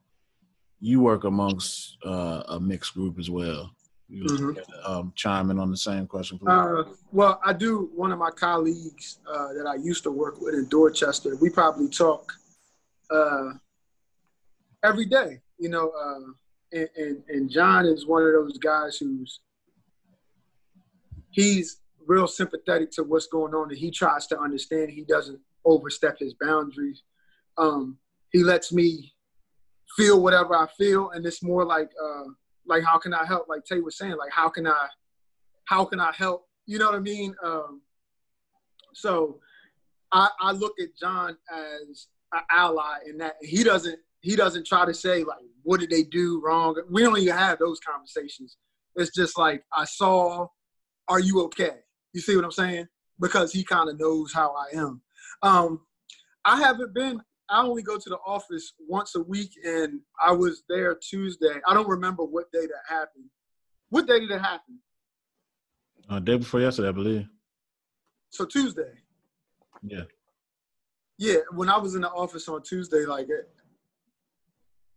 you 0.86 1.00
work 1.00 1.24
amongst 1.24 1.96
uh, 2.04 2.44
a 2.46 2.60
mixed 2.60 2.94
group 2.94 3.18
as 3.18 3.28
well. 3.28 3.74
You 4.08 4.22
Mhm. 4.22 4.88
um, 4.88 5.12
chime 5.16 5.50
in 5.50 5.58
on 5.58 5.72
the 5.72 5.76
same 5.76 6.06
question, 6.06 6.38
please. 6.38 6.48
Uh, 6.48 6.84
well, 7.10 7.40
I 7.44 7.52
do. 7.52 7.90
One 7.92 8.12
of 8.12 8.20
my 8.20 8.30
colleagues 8.30 9.18
uh, 9.26 9.52
that 9.54 9.66
I 9.66 9.74
used 9.74 10.04
to 10.04 10.12
work 10.12 10.40
with 10.40 10.54
in 10.54 10.68
Dorchester, 10.68 11.34
we 11.36 11.50
probably 11.50 11.88
talk 11.88 12.32
uh, 13.10 13.54
every 14.84 15.06
day. 15.06 15.40
You 15.58 15.70
know, 15.70 15.90
uh, 15.90 16.30
and, 16.72 16.88
and 16.96 17.24
and 17.28 17.50
John 17.50 17.84
is 17.84 18.06
one 18.06 18.22
of 18.22 18.32
those 18.32 18.56
guys 18.58 18.96
who's 18.96 19.40
he's 21.30 21.80
real 22.06 22.28
sympathetic 22.28 22.92
to 22.92 23.02
what's 23.02 23.26
going 23.26 23.54
on, 23.54 23.70
and 23.70 23.78
he 23.78 23.90
tries 23.90 24.28
to 24.28 24.38
understand. 24.38 24.90
He 24.90 25.02
doesn't 25.02 25.40
overstep 25.64 26.16
his 26.20 26.34
boundaries. 26.34 27.02
Um, 27.58 27.98
he 28.30 28.44
lets 28.44 28.72
me 28.72 29.15
feel 29.96 30.20
whatever 30.22 30.56
I 30.56 30.66
feel, 30.78 31.10
and 31.10 31.24
it's 31.26 31.42
more 31.42 31.64
like 31.64 31.90
uh, 32.02 32.24
like 32.66 32.82
how 32.84 32.98
can 32.98 33.14
I 33.14 33.24
help? 33.24 33.48
Like 33.48 33.64
Tay 33.64 33.80
was 33.80 33.98
saying, 33.98 34.16
like 34.16 34.32
how 34.32 34.48
can 34.48 34.66
I 34.66 34.86
how 35.66 35.84
can 35.84 36.00
I 36.00 36.12
help? 36.16 36.46
You 36.66 36.78
know 36.78 36.86
what 36.86 36.96
I 36.96 37.00
mean? 37.00 37.34
Um, 37.44 37.82
so 38.94 39.40
I, 40.12 40.28
I 40.40 40.52
look 40.52 40.74
at 40.80 40.96
John 40.98 41.36
as 41.52 42.08
an 42.32 42.40
ally 42.50 42.98
in 43.08 43.18
that 43.18 43.34
he 43.40 43.62
doesn't 43.62 43.98
he 44.20 44.36
doesn't 44.36 44.66
try 44.66 44.84
to 44.84 44.94
say 44.94 45.22
like 45.22 45.38
what 45.62 45.80
did 45.80 45.90
they 45.90 46.02
do 46.02 46.40
wrong. 46.44 46.80
We 46.90 47.02
don't 47.02 47.18
even 47.18 47.36
have 47.36 47.58
those 47.58 47.80
conversations. 47.80 48.56
It's 48.94 49.14
just 49.14 49.36
like 49.36 49.62
I 49.72 49.84
saw, 49.84 50.46
are 51.08 51.20
you 51.20 51.42
okay? 51.44 51.78
You 52.12 52.20
see 52.20 52.36
what 52.36 52.44
I'm 52.44 52.52
saying? 52.52 52.86
Because 53.20 53.52
he 53.52 53.64
kind 53.64 53.90
of 53.90 53.98
knows 53.98 54.32
how 54.32 54.54
I 54.54 54.76
am. 54.76 55.02
Um, 55.42 55.80
I 56.44 56.58
haven't 56.60 56.94
been. 56.94 57.20
I 57.48 57.62
only 57.62 57.82
go 57.82 57.96
to 57.96 58.08
the 58.08 58.18
office 58.26 58.72
once 58.88 59.14
a 59.14 59.22
week, 59.22 59.52
and 59.64 60.00
I 60.20 60.32
was 60.32 60.64
there 60.68 60.94
Tuesday. 60.96 61.60
I 61.66 61.74
don't 61.74 61.88
remember 61.88 62.24
what 62.24 62.50
day 62.52 62.66
that 62.66 62.82
happened. 62.88 63.26
What 63.90 64.06
day 64.06 64.18
did 64.18 64.30
it 64.30 64.40
happen? 64.40 64.80
Uh, 66.08 66.18
day 66.18 66.36
before 66.36 66.60
yesterday, 66.60 66.88
I 66.88 66.92
believe. 66.92 67.28
So 68.30 68.44
Tuesday. 68.44 68.92
Yeah. 69.82 70.02
Yeah, 71.18 71.38
when 71.52 71.68
I 71.68 71.78
was 71.78 71.94
in 71.94 72.02
the 72.02 72.10
office 72.10 72.48
on 72.48 72.62
Tuesday, 72.62 73.06
like 73.06 73.28
it, 73.28 73.48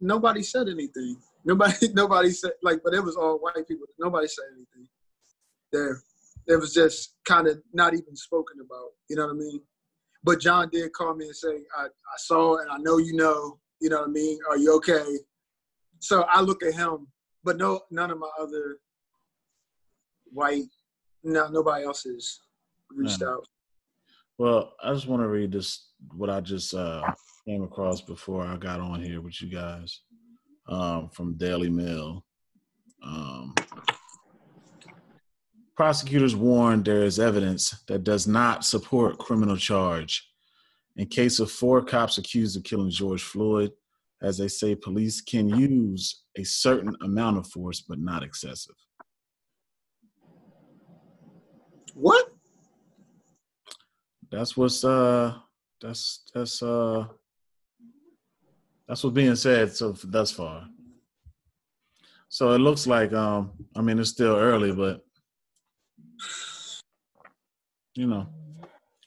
nobody 0.01 0.43
said 0.43 0.67
anything. 0.67 1.17
Nobody, 1.45 1.87
nobody 1.93 2.31
said 2.31 2.51
like, 2.61 2.81
but 2.83 2.93
it 2.93 3.03
was 3.03 3.15
all 3.15 3.37
white 3.37 3.67
people. 3.67 3.87
Nobody 3.99 4.27
said 4.27 4.45
anything. 4.53 4.87
There, 5.71 6.01
it 6.47 6.59
was 6.59 6.73
just 6.73 7.15
kind 7.25 7.47
of 7.47 7.61
not 7.73 7.93
even 7.93 8.15
spoken 8.15 8.57
about. 8.59 8.89
You 9.09 9.17
know 9.17 9.27
what 9.27 9.33
I 9.33 9.37
mean? 9.37 9.61
But 10.23 10.41
John 10.41 10.69
did 10.71 10.91
call 10.93 11.15
me 11.15 11.25
and 11.25 11.35
say, 11.35 11.63
I, 11.77 11.85
I 11.85 12.17
saw 12.17 12.57
and 12.57 12.69
I 12.69 12.77
know 12.77 12.97
you 12.97 13.13
know. 13.13 13.59
You 13.81 13.89
know 13.89 13.99
what 14.01 14.09
I 14.09 14.11
mean? 14.11 14.37
Are 14.49 14.57
you 14.57 14.75
okay? 14.75 15.05
So 15.99 16.23
I 16.29 16.41
look 16.41 16.63
at 16.63 16.73
him, 16.73 17.07
but 17.43 17.57
no, 17.57 17.81
none 17.91 18.11
of 18.11 18.19
my 18.19 18.29
other 18.39 18.79
white, 20.25 20.65
no, 21.23 21.47
nobody 21.47 21.85
else 21.85 22.03
has 22.03 22.39
reached 22.89 23.21
Yeah. 23.21 23.29
out. 23.29 23.45
Well, 24.37 24.73
I 24.83 24.93
just 24.93 25.07
want 25.07 25.21
to 25.21 25.27
read 25.27 25.51
this 25.51 25.89
what 26.15 26.29
I 26.29 26.39
just 26.41 26.73
uh, 26.73 27.03
came 27.45 27.63
across 27.63 28.01
before 28.01 28.45
I 28.45 28.55
got 28.55 28.79
on 28.79 29.01
here 29.01 29.21
with 29.21 29.41
you 29.41 29.49
guys 29.49 30.01
um, 30.67 31.09
from 31.09 31.35
Daily 31.35 31.69
Mail. 31.69 32.23
Um, 33.03 33.55
prosecutors 35.79 36.35
warn 36.35 36.83
there 36.83 37.03
is 37.03 37.21
evidence 37.21 37.69
that 37.87 38.03
does 38.03 38.27
not 38.27 38.65
support 38.65 39.17
criminal 39.17 39.55
charge 39.55 40.29
in 40.97 41.07
case 41.07 41.39
of 41.39 41.49
four 41.49 41.81
cops 41.81 42.17
accused 42.17 42.57
of 42.57 42.65
killing 42.65 42.89
George 42.89 43.23
Floyd. 43.23 43.71
As 44.21 44.37
they 44.37 44.49
say, 44.49 44.75
police 44.75 45.21
can 45.21 45.47
use 45.47 46.23
a 46.35 46.43
certain 46.43 46.93
amount 47.01 47.37
of 47.37 47.47
force, 47.47 47.79
but 47.79 47.97
not 47.97 48.23
excessive. 48.23 48.75
What? 51.93 52.29
That's 54.29 54.57
what's 54.57 54.83
uh 54.83 55.35
that's 55.79 56.23
that's 56.33 56.61
uh 56.61 57.05
that's 58.85 59.01
what's 59.01 59.13
being 59.13 59.37
said 59.37 59.73
so 59.73 59.93
thus 60.03 60.29
far. 60.29 60.67
So 62.27 62.51
it 62.51 62.57
looks 62.57 62.85
like 62.85 63.13
um 63.13 63.51
I 63.77 63.81
mean 63.81 63.97
it's 63.97 64.09
still 64.09 64.35
early, 64.35 64.73
but 64.73 65.05
you 67.99 68.07
know. 68.07 68.27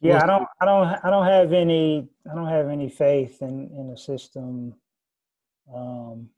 Yeah, 0.02 0.22
I 0.22 0.26
don't, 0.26 0.48
I 0.60 0.64
don't, 0.64 0.86
I 1.04 1.10
don't 1.10 1.26
have 1.26 1.52
any, 1.52 2.08
I 2.30 2.34
don't 2.34 2.48
have 2.48 2.68
any 2.68 2.88
faith 2.90 3.40
in 3.40 3.70
in 3.78 3.88
the 3.90 3.96
system 3.96 4.74
um, 5.74 6.28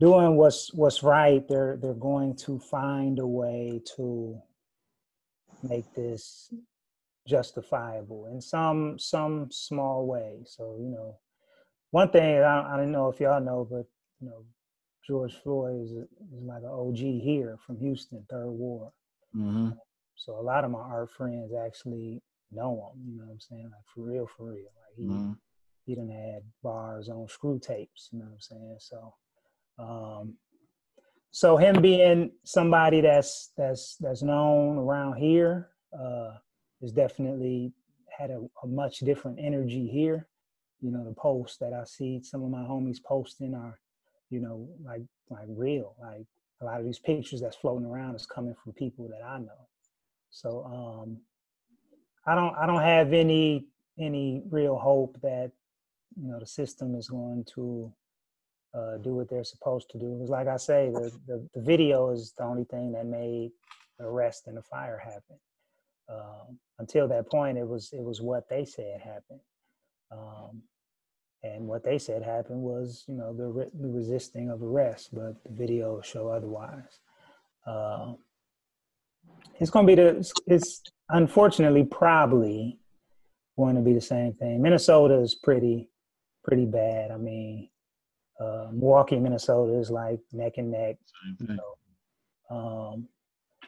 doing 0.00 0.36
what's 0.36 0.72
what's 0.74 1.02
right. 1.02 1.46
They're 1.48 1.78
they're 1.80 1.94
going 1.94 2.36
to 2.46 2.58
find 2.58 3.18
a 3.20 3.26
way 3.26 3.80
to 3.96 4.40
make 5.62 5.92
this 5.94 6.52
justifiable 7.28 8.26
in 8.32 8.40
some 8.40 8.98
some 8.98 9.48
small 9.52 10.06
way. 10.06 10.40
So 10.44 10.76
you 10.80 10.90
know, 10.90 11.18
one 11.92 12.10
thing 12.10 12.38
I, 12.42 12.74
I 12.74 12.76
don't 12.76 12.90
know 12.90 13.08
if 13.08 13.20
y'all 13.20 13.40
know, 13.40 13.68
but 13.70 13.86
you 14.20 14.28
know, 14.30 14.44
George 15.06 15.36
Floyd 15.44 15.82
is, 15.84 15.90
is 15.92 16.42
like 16.44 16.62
an 16.62 16.70
OG 16.70 16.96
here 16.96 17.58
from 17.64 17.78
Houston, 17.78 18.24
Third 18.28 18.50
Ward. 18.50 18.90
hmm 19.32 19.70
So 20.16 20.38
a 20.38 20.42
lot 20.42 20.64
of 20.64 20.70
my 20.70 20.80
art 20.80 21.10
friends 21.10 21.52
actually 21.54 22.22
know 22.50 22.92
him. 22.94 23.02
You 23.06 23.18
know 23.18 23.26
what 23.26 23.32
I'm 23.32 23.40
saying? 23.40 23.64
Like 23.64 23.86
for 23.94 24.02
real, 24.02 24.26
for 24.26 24.50
real. 24.50 24.70
Like 24.76 24.96
he 24.96 25.06
hmm 25.06 25.32
he 25.84 25.94
done 25.96 26.10
had 26.10 26.42
bars 26.62 27.08
on 27.08 27.28
screw 27.28 27.58
tapes. 27.58 28.08
You 28.12 28.20
know 28.20 28.26
what 28.26 28.34
I'm 28.34 28.40
saying? 28.40 28.76
So, 28.78 29.14
um, 29.78 30.34
so 31.30 31.56
him 31.56 31.80
being 31.82 32.30
somebody 32.44 33.00
that's 33.00 33.50
that's 33.56 33.96
that's 33.96 34.22
known 34.22 34.78
around 34.78 35.16
here 35.16 35.70
uh, 35.98 36.32
is 36.82 36.92
definitely 36.92 37.72
had 38.16 38.30
a, 38.30 38.40
a 38.62 38.66
much 38.66 39.00
different 39.00 39.38
energy 39.40 39.88
here. 39.88 40.28
You 40.80 40.90
know, 40.90 41.04
the 41.04 41.14
posts 41.14 41.58
that 41.58 41.72
I 41.72 41.84
see 41.84 42.20
some 42.22 42.42
of 42.42 42.50
my 42.50 42.62
homies 42.62 43.02
posting 43.02 43.54
are, 43.54 43.78
you 44.30 44.40
know, 44.40 44.68
like 44.84 45.02
like 45.30 45.46
real. 45.48 45.96
Like 46.00 46.26
a 46.60 46.64
lot 46.64 46.80
of 46.80 46.86
these 46.86 46.98
pictures 46.98 47.40
that's 47.40 47.56
floating 47.56 47.86
around 47.86 48.14
is 48.14 48.26
coming 48.26 48.54
from 48.62 48.72
people 48.74 49.08
that 49.08 49.24
I 49.24 49.38
know. 49.38 49.68
So 50.32 50.64
um, 50.64 51.18
I 52.26 52.34
don't 52.34 52.56
I 52.56 52.66
don't 52.66 52.82
have 52.82 53.12
any 53.12 53.66
any 53.98 54.42
real 54.50 54.76
hope 54.76 55.20
that 55.22 55.52
you 56.20 56.28
know 56.28 56.40
the 56.40 56.46
system 56.46 56.94
is 56.96 57.08
going 57.08 57.44
to 57.54 57.92
uh, 58.74 58.96
do 58.96 59.14
what 59.14 59.28
they're 59.28 59.44
supposed 59.44 59.90
to 59.90 59.98
do. 59.98 60.14
Because 60.14 60.30
like 60.30 60.48
I 60.48 60.56
say, 60.56 60.90
the, 60.90 61.12
the 61.26 61.48
the 61.54 61.60
video 61.60 62.10
is 62.10 62.32
the 62.36 62.44
only 62.44 62.64
thing 62.64 62.92
that 62.92 63.06
made 63.06 63.50
the 63.98 64.06
arrest 64.06 64.46
and 64.46 64.56
the 64.56 64.62
fire 64.62 64.98
happen. 64.98 65.38
Um, 66.08 66.58
until 66.78 67.06
that 67.08 67.30
point, 67.30 67.58
it 67.58 67.68
was 67.68 67.92
it 67.92 68.02
was 68.02 68.22
what 68.22 68.48
they 68.48 68.64
said 68.64 69.00
happened, 69.00 69.40
um, 70.10 70.62
and 71.42 71.66
what 71.66 71.84
they 71.84 71.98
said 71.98 72.22
happened 72.22 72.62
was 72.62 73.04
you 73.06 73.14
know 73.14 73.34
the, 73.34 73.46
re- 73.46 73.70
the 73.78 73.88
resisting 73.88 74.48
of 74.48 74.62
arrest, 74.62 75.10
but 75.12 75.42
the 75.44 75.52
video 75.52 76.00
show 76.00 76.28
otherwise. 76.28 77.00
Um, 77.66 78.16
it's 79.60 79.70
going 79.70 79.86
to 79.86 79.96
be 79.96 80.02
the 80.02 80.32
it's, 80.46 80.82
unfortunately 81.10 81.84
probably 81.84 82.78
going 83.58 83.76
to 83.76 83.82
be 83.82 83.92
the 83.92 84.00
same 84.00 84.32
thing. 84.34 84.62
Minnesota 84.62 85.18
is 85.20 85.34
pretty 85.34 85.88
pretty 86.42 86.64
bad. 86.64 87.10
I 87.10 87.16
mean, 87.18 87.68
uh, 88.40 88.68
Milwaukee, 88.72 89.18
Minnesota 89.18 89.78
is 89.78 89.90
like 89.90 90.20
neck 90.32 90.54
and 90.56 90.72
neck. 90.72 90.96
Um, 92.50 93.08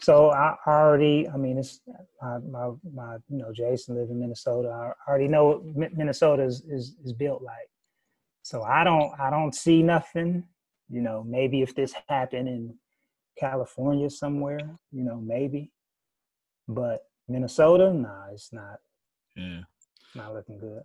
so 0.01 0.31
I 0.31 0.57
already, 0.67 1.29
I 1.29 1.37
mean, 1.37 1.59
it's 1.59 1.81
my, 2.21 2.39
my, 2.39 2.71
my, 2.93 3.15
you 3.29 3.39
know, 3.39 3.53
Jason 3.53 3.95
live 3.95 4.11
in 4.11 4.19
Minnesota. 4.19 4.69
I 4.69 5.09
already 5.09 5.29
know 5.29 5.47
what 5.47 5.65
Mi- 5.65 5.95
Minnesota 5.95 6.43
is, 6.43 6.63
is, 6.69 6.97
is 7.05 7.13
built 7.13 7.43
like. 7.43 7.71
So 8.43 8.63
I 8.63 8.85
don't, 8.85 9.13
I 9.19 9.31
don't 9.31 9.55
see 9.55 9.83
nothing, 9.83 10.45
you 10.91 11.01
know, 11.01 11.25
maybe 11.27 11.63
if 11.63 11.75
this 11.75 11.95
happened 12.09 12.49
in 12.49 12.75
California 13.39 14.09
somewhere, 14.11 14.78
you 14.93 15.05
know, 15.05 15.16
maybe, 15.20 15.72
but 16.68 17.07
Minnesota, 17.28 17.93
nah, 17.93 18.26
it's 18.32 18.53
not, 18.53 18.78
Yeah. 19.37 19.62
not 20.14 20.35
looking 20.35 20.59
good. 20.59 20.82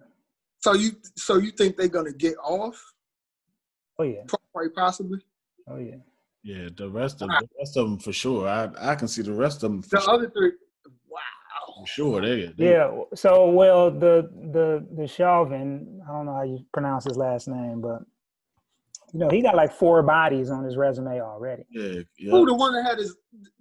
So 0.60 0.74
you 0.74 0.92
so 1.16 1.38
you 1.38 1.52
think 1.52 1.78
they're 1.78 1.88
gonna 1.88 2.12
get 2.14 2.36
off? 2.44 2.94
Oh 3.98 4.04
yeah. 4.04 4.24
Quite 4.54 4.74
possibly. 4.76 5.20
Oh 5.68 5.78
yeah. 5.78 5.98
Yeah, 6.44 6.70
the 6.76 6.90
rest 6.90 7.22
of 7.22 7.30
the 7.30 7.48
rest 7.60 7.78
of 7.78 7.90
them 7.90 8.00
for 8.00 8.14
sure. 8.14 8.48
I 8.48 8.70
I 8.92 8.96
can 8.96 9.08
see 9.08 9.22
the 9.22 9.34
rest 9.34 9.64
of 9.64 9.72
them 9.72 9.82
for, 9.82 9.90
The 9.98 10.02
sure, 10.02 10.14
other 10.14 10.30
three, 10.30 10.52
wow. 11.10 11.20
for 11.80 11.88
sure. 11.88 12.22
They, 12.22 12.48
they 12.58 12.72
Yeah. 12.72 13.04
So 13.16 13.50
well, 13.52 13.92
the 13.92 14.30
the 14.52 14.86
the 14.96 15.08
Chauvin, 15.08 16.02
I 16.08 16.12
don't 16.12 16.26
know 16.26 16.34
how 16.36 16.44
you 16.44 16.66
pronounce 16.74 17.06
his 17.06 17.18
last 17.18 17.48
name, 17.48 17.82
but 17.82 18.00
you 19.14 19.20
know 19.20 19.30
he 19.30 19.42
got 19.42 19.56
like 19.56 19.72
four 19.74 20.02
bodies 20.04 20.50
on 20.50 20.64
his 20.64 20.78
resume 20.78 21.20
already. 21.22 21.64
yeah, 21.70 22.02
yeah. 22.18 22.32
Who 22.32 22.46
the 22.46 22.54
one 22.54 22.74
that 22.74 22.84
had 22.86 22.98
his 23.00 23.16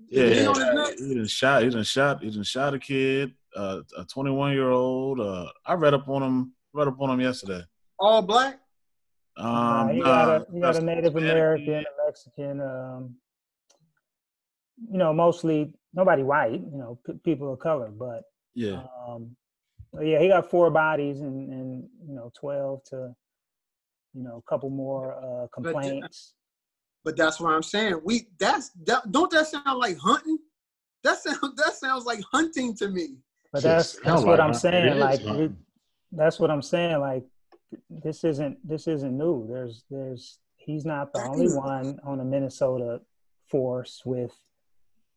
Yeah, 0.08 0.28
knee 0.30 0.46
on 0.46 0.54
his 0.54 0.74
neck? 0.74 0.98
he 0.98 1.14
done 1.14 1.26
shot. 1.26 1.62
He 1.62 1.70
done 1.70 1.82
shot. 1.84 2.22
He 2.22 2.30
done 2.30 2.42
shot 2.42 2.74
a 2.74 2.78
kid, 2.78 3.32
uh, 3.56 3.80
a 3.96 4.04
21 4.04 4.52
year 4.52 4.70
old. 4.70 5.20
Uh, 5.20 5.46
I 5.66 5.74
read 5.74 5.94
up 5.94 6.08
on 6.08 6.22
him. 6.22 6.52
Read 6.72 6.88
up 6.88 7.00
on 7.00 7.10
him 7.10 7.20
yesterday. 7.20 7.62
all 7.98 8.22
black? 8.22 8.60
Uh, 9.36 9.42
Um, 9.44 9.88
he 9.94 10.00
got 10.00 10.28
nah, 10.28 10.34
a 10.34 10.46
he 10.52 10.60
got 10.60 10.76
a 10.76 10.80
Native 10.80 11.14
Hispanic 11.14 11.30
American, 11.32 11.64
kid. 11.66 11.86
a 11.86 12.06
Mexican, 12.06 12.60
um, 12.60 13.14
you 14.90 14.98
know, 14.98 15.12
mostly 15.12 15.72
nobody 15.94 16.22
white, 16.22 16.52
you 16.60 16.78
know, 16.78 16.98
p- 17.06 17.14
people 17.24 17.52
of 17.52 17.58
color, 17.58 17.88
but 17.88 18.24
Yeah, 18.54 18.82
um, 19.06 19.36
yeah, 20.02 20.18
he 20.20 20.28
got 20.28 20.50
four 20.50 20.70
bodies 20.70 21.20
and 21.20 21.52
and 21.52 21.88
you 22.06 22.14
know 22.14 22.30
twelve 22.38 22.82
to 22.90 23.14
you 24.14 24.22
know 24.22 24.42
a 24.44 24.50
couple 24.50 24.70
more 24.70 25.14
uh, 25.14 25.46
complaints. 25.48 26.34
But 27.04 27.16
that's 27.16 27.40
what 27.40 27.52
I'm 27.52 27.62
saying. 27.62 28.00
We 28.04 28.28
that's 28.38 28.70
that 28.86 29.10
don't 29.10 29.30
that 29.30 29.46
sound 29.46 29.78
like 29.78 29.98
hunting? 29.98 30.38
That 31.04 31.18
sound 31.18 31.56
that 31.56 31.74
sounds 31.74 32.04
like 32.04 32.20
hunting 32.32 32.74
to 32.76 32.88
me. 32.88 33.16
But 33.52 33.62
that's 33.62 33.94
that's 34.04 34.22
what 34.22 34.38
like 34.38 34.40
I'm 34.40 34.54
saying. 34.54 34.98
Like 34.98 35.20
it, 35.20 35.52
that's 36.12 36.38
what 36.38 36.50
I'm 36.50 36.62
saying. 36.62 37.00
Like 37.00 37.24
this 37.88 38.24
isn't 38.24 38.66
this 38.66 38.88
isn't 38.88 39.16
new. 39.16 39.46
There's 39.48 39.84
there's 39.90 40.38
he's 40.56 40.84
not 40.84 41.12
the 41.12 41.22
only 41.22 41.46
Damn. 41.46 41.56
one 41.56 42.00
on 42.04 42.20
a 42.20 42.24
Minnesota 42.24 43.00
force 43.46 44.02
with 44.04 44.34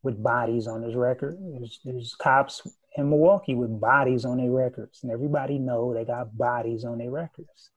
with 0.04 0.22
bodies 0.22 0.68
on 0.68 0.82
his 0.82 0.96
record. 0.96 1.38
There's 1.40 1.80
there's 1.84 2.16
cops 2.16 2.66
in 2.96 3.10
Milwaukee 3.10 3.56
with 3.56 3.80
bodies 3.80 4.26
on 4.26 4.38
their 4.38 4.52
records, 4.52 5.04
and 5.04 5.12
everybody 5.12 5.60
know 5.60 5.94
they 5.94 6.06
got 6.06 6.38
bodies 6.38 6.84
on 6.84 6.98
their 6.98 7.12
records. 7.12 7.72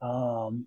Um, 0.00 0.66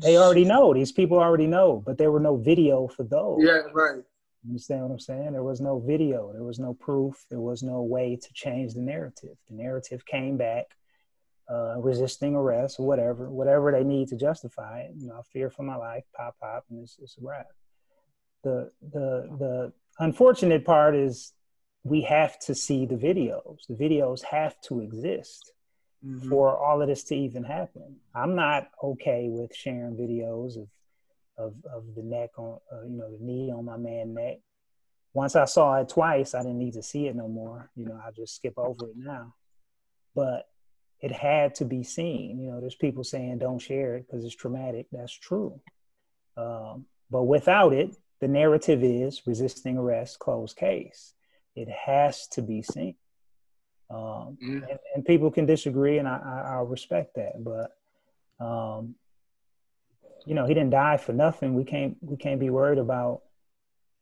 they 0.00 0.16
already 0.16 0.44
know. 0.44 0.72
These 0.72 0.92
people 0.92 1.18
already 1.18 1.46
know, 1.46 1.82
but 1.84 1.98
there 1.98 2.10
were 2.10 2.20
no 2.20 2.36
video 2.36 2.88
for 2.88 3.04
those. 3.04 3.38
Yeah, 3.40 3.62
right. 3.72 4.02
You 4.44 4.50
understand 4.50 4.82
what 4.82 4.90
I'm 4.90 4.98
saying? 4.98 5.32
There 5.32 5.44
was 5.44 5.60
no 5.60 5.78
video, 5.78 6.32
there 6.32 6.42
was 6.42 6.58
no 6.58 6.74
proof, 6.74 7.24
there 7.30 7.40
was 7.40 7.62
no 7.62 7.82
way 7.82 8.16
to 8.16 8.32
change 8.32 8.74
the 8.74 8.80
narrative. 8.80 9.36
The 9.48 9.54
narrative 9.54 10.04
came 10.04 10.36
back, 10.36 10.64
uh, 11.48 11.76
resisting 11.78 12.34
arrest 12.34 12.80
whatever, 12.80 13.30
whatever 13.30 13.70
they 13.70 13.84
need 13.84 14.08
to 14.08 14.16
justify 14.16 14.80
it. 14.80 14.94
You 14.96 15.08
know, 15.08 15.18
I 15.18 15.22
fear 15.32 15.48
for 15.48 15.62
my 15.62 15.76
life, 15.76 16.04
pop, 16.16 16.36
pop, 16.40 16.64
and 16.70 16.82
it's, 16.82 16.98
it's 17.00 17.16
a 17.18 17.24
wrap. 17.24 17.46
The 18.42 18.72
the 18.82 19.28
the 19.38 19.72
unfortunate 20.00 20.64
part 20.64 20.96
is 20.96 21.32
we 21.84 22.02
have 22.02 22.40
to 22.40 22.54
see 22.56 22.86
the 22.86 22.96
videos. 22.96 23.58
The 23.68 23.74
videos 23.74 24.24
have 24.24 24.60
to 24.62 24.80
exist 24.80 25.52
Mhm. 26.04 26.28
for 26.28 26.56
all 26.56 26.82
of 26.82 26.88
this 26.88 27.04
to 27.04 27.16
even 27.16 27.44
happen. 27.44 28.00
I'm 28.14 28.34
not 28.34 28.70
okay 28.82 29.28
with 29.28 29.54
sharing 29.54 29.96
videos 29.96 30.56
of 30.56 30.68
of 31.38 31.54
of 31.64 31.94
the 31.94 32.02
neck 32.02 32.38
on 32.38 32.58
uh, 32.70 32.82
you 32.82 32.96
know 32.96 33.10
the 33.10 33.24
knee 33.24 33.50
on 33.50 33.64
my 33.64 33.76
man 33.76 34.14
neck. 34.14 34.38
Once 35.14 35.36
I 35.36 35.44
saw 35.44 35.76
it 35.80 35.88
twice, 35.88 36.34
I 36.34 36.42
didn't 36.42 36.58
need 36.58 36.74
to 36.74 36.82
see 36.82 37.06
it 37.06 37.14
no 37.16 37.28
more. 37.28 37.70
You 37.76 37.86
know, 37.86 38.00
I 38.04 38.10
just 38.10 38.34
skip 38.36 38.54
over 38.58 38.86
it 38.86 38.96
now. 38.96 39.34
But 40.14 40.48
it 41.00 41.12
had 41.12 41.54
to 41.56 41.64
be 41.64 41.82
seen. 41.82 42.38
You 42.38 42.50
know, 42.50 42.60
there's 42.60 42.74
people 42.74 43.04
saying 43.04 43.38
don't 43.38 43.58
share 43.58 43.96
it 43.96 44.06
because 44.06 44.24
it's 44.24 44.34
traumatic. 44.34 44.86
That's 44.92 45.12
true. 45.12 45.60
Um, 46.36 46.86
but 47.10 47.24
without 47.24 47.72
it, 47.72 47.96
the 48.20 48.28
narrative 48.28 48.82
is 48.82 49.26
resisting 49.26 49.76
arrest, 49.76 50.18
closed 50.18 50.56
case. 50.56 51.12
It 51.54 51.68
has 51.68 52.26
to 52.28 52.42
be 52.42 52.62
seen. 52.62 52.94
Um, 53.92 54.38
Yeah. 54.40 54.60
and, 54.70 54.78
and 54.94 55.04
people 55.04 55.30
can 55.30 55.44
disagree, 55.46 55.98
and 55.98 56.08
I, 56.08 56.18
I, 56.24 56.54
I 56.54 56.62
respect 56.62 57.14
that. 57.16 57.32
But 57.44 57.76
um, 58.44 58.94
you 60.26 60.34
know, 60.34 60.46
he 60.46 60.54
didn't 60.54 60.70
die 60.70 60.96
for 60.96 61.12
nothing. 61.12 61.54
We 61.54 61.64
can't 61.64 61.96
we 62.00 62.16
can't 62.16 62.40
be 62.40 62.50
worried 62.50 62.78
about 62.78 63.22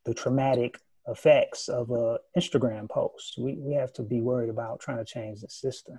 the 0.05 0.15
traumatic 0.15 0.79
effects 1.09 1.69
of 1.69 1.91
a 1.91 2.19
Instagram 2.39 2.89
post. 2.89 3.35
We 3.39 3.55
we 3.55 3.75
have 3.75 3.93
to 3.95 4.03
be 4.03 4.21
worried 4.21 4.51
about 4.51 4.81
trying 4.81 4.99
to 4.99 5.05
change 5.05 5.41
the 5.41 5.49
system. 5.49 5.99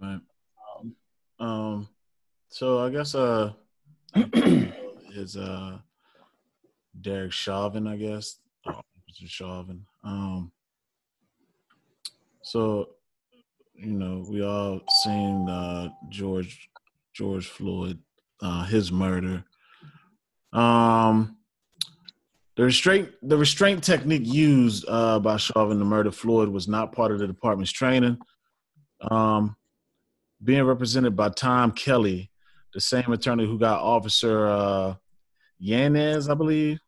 Right. 0.00 0.20
Um, 0.78 0.94
Um. 1.38 1.88
So 2.50 2.78
I 2.78 2.88
guess 2.90 3.14
uh, 3.14 3.52
is 4.14 5.36
uh, 5.36 5.78
Derek 6.98 7.32
Chauvin, 7.32 7.86
I 7.86 7.96
guess, 7.96 8.38
oh, 8.66 8.80
Officer 9.06 9.28
Chauvin. 9.28 9.84
Um. 10.02 10.50
So, 12.42 12.90
you 13.78 13.92
know, 13.92 14.24
we 14.28 14.42
all 14.42 14.80
seen 15.02 15.48
uh, 15.48 15.88
George 16.10 16.68
George 17.14 17.46
Floyd, 17.46 17.98
uh, 18.42 18.64
his 18.64 18.90
murder. 18.92 19.44
Um. 20.52 21.34
The 22.56 22.64
restraint 22.64 23.10
the 23.22 23.36
restraint 23.36 23.84
technique 23.84 24.26
used 24.26 24.84
uh, 24.88 25.20
by 25.20 25.36
Chauvin 25.36 25.78
to 25.78 25.84
murder 25.84 26.10
Floyd 26.10 26.48
was 26.48 26.66
not 26.66 26.90
part 26.90 27.12
of 27.12 27.20
the 27.20 27.26
department's 27.28 27.70
training. 27.70 28.18
Um, 29.12 29.54
being 30.42 30.64
represented 30.64 31.14
by 31.14 31.28
Tom 31.28 31.70
Kelly, 31.70 32.32
the 32.74 32.80
same 32.80 33.12
attorney 33.12 33.46
who 33.46 33.60
got 33.60 33.80
Officer 33.80 34.48
uh, 34.48 34.94
Yanez, 35.60 36.28
I 36.28 36.34
believe, 36.34 36.80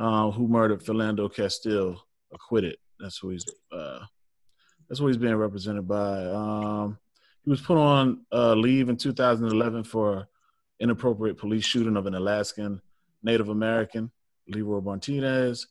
uh, 0.00 0.30
who 0.30 0.48
murdered 0.48 0.82
Philando 0.82 1.30
Castile, 1.30 2.02
acquitted. 2.32 2.76
That's 2.98 3.18
who 3.18 3.28
he's. 3.28 3.44
Uh, 3.70 4.00
that's 4.88 5.00
what 5.00 5.08
he's 5.08 5.16
being 5.16 5.36
represented 5.36 5.86
by. 5.86 6.24
Um, 6.24 6.98
he 7.44 7.50
was 7.50 7.60
put 7.60 7.76
on 7.78 8.24
uh, 8.32 8.54
leave 8.54 8.88
in 8.88 8.96
2011 8.96 9.84
for 9.84 10.28
inappropriate 10.80 11.38
police 11.38 11.64
shooting 11.64 11.96
of 11.96 12.06
an 12.06 12.14
Alaskan 12.14 12.80
Native 13.22 13.48
American, 13.48 14.10
Leroy 14.48 14.80
Martinez. 14.80 15.66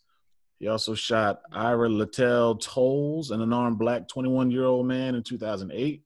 He 0.59 0.67
also 0.67 0.95
shot 0.95 1.41
Ira 1.51 1.87
Latrell 1.87 2.59
Toles, 2.59 3.31
an 3.31 3.41
unarmed 3.41 3.77
black 3.77 4.07
21 4.07 4.51
year 4.51 4.65
old 4.65 4.87
man, 4.87 5.15
in 5.15 5.23
2008. 5.23 6.03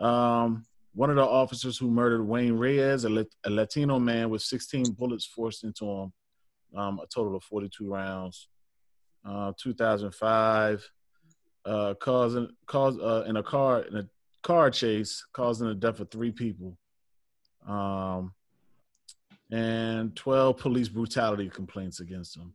Um, 0.00 0.64
one 0.94 1.10
of 1.10 1.16
the 1.16 1.22
officers 1.22 1.78
who 1.78 1.90
murdered 1.90 2.24
Wayne 2.24 2.54
Reyes, 2.54 3.04
a, 3.04 3.26
a 3.44 3.50
Latino 3.50 3.98
man 3.98 4.30
with 4.30 4.42
16 4.42 4.92
bullets 4.92 5.24
forced 5.24 5.64
into 5.64 5.84
him, 5.84 6.12
um, 6.76 6.98
a 6.98 7.06
total 7.06 7.36
of 7.36 7.44
42 7.44 7.88
rounds. 7.88 8.48
Uh, 9.24 9.52
2005, 9.56 10.90
uh, 11.64 11.94
causing 11.94 12.48
cause 12.66 12.98
uh, 12.98 13.24
in 13.26 13.36
a 13.36 13.42
car 13.42 13.82
in 13.82 13.96
a 13.96 14.08
car 14.42 14.70
chase, 14.70 15.24
causing 15.32 15.68
the 15.68 15.74
death 15.74 16.00
of 16.00 16.10
three 16.10 16.32
people. 16.32 16.76
Um, 17.66 18.32
and 19.52 20.16
12 20.16 20.56
police 20.56 20.88
brutality 20.88 21.48
complaints 21.48 22.00
against 22.00 22.36
him 22.36 22.54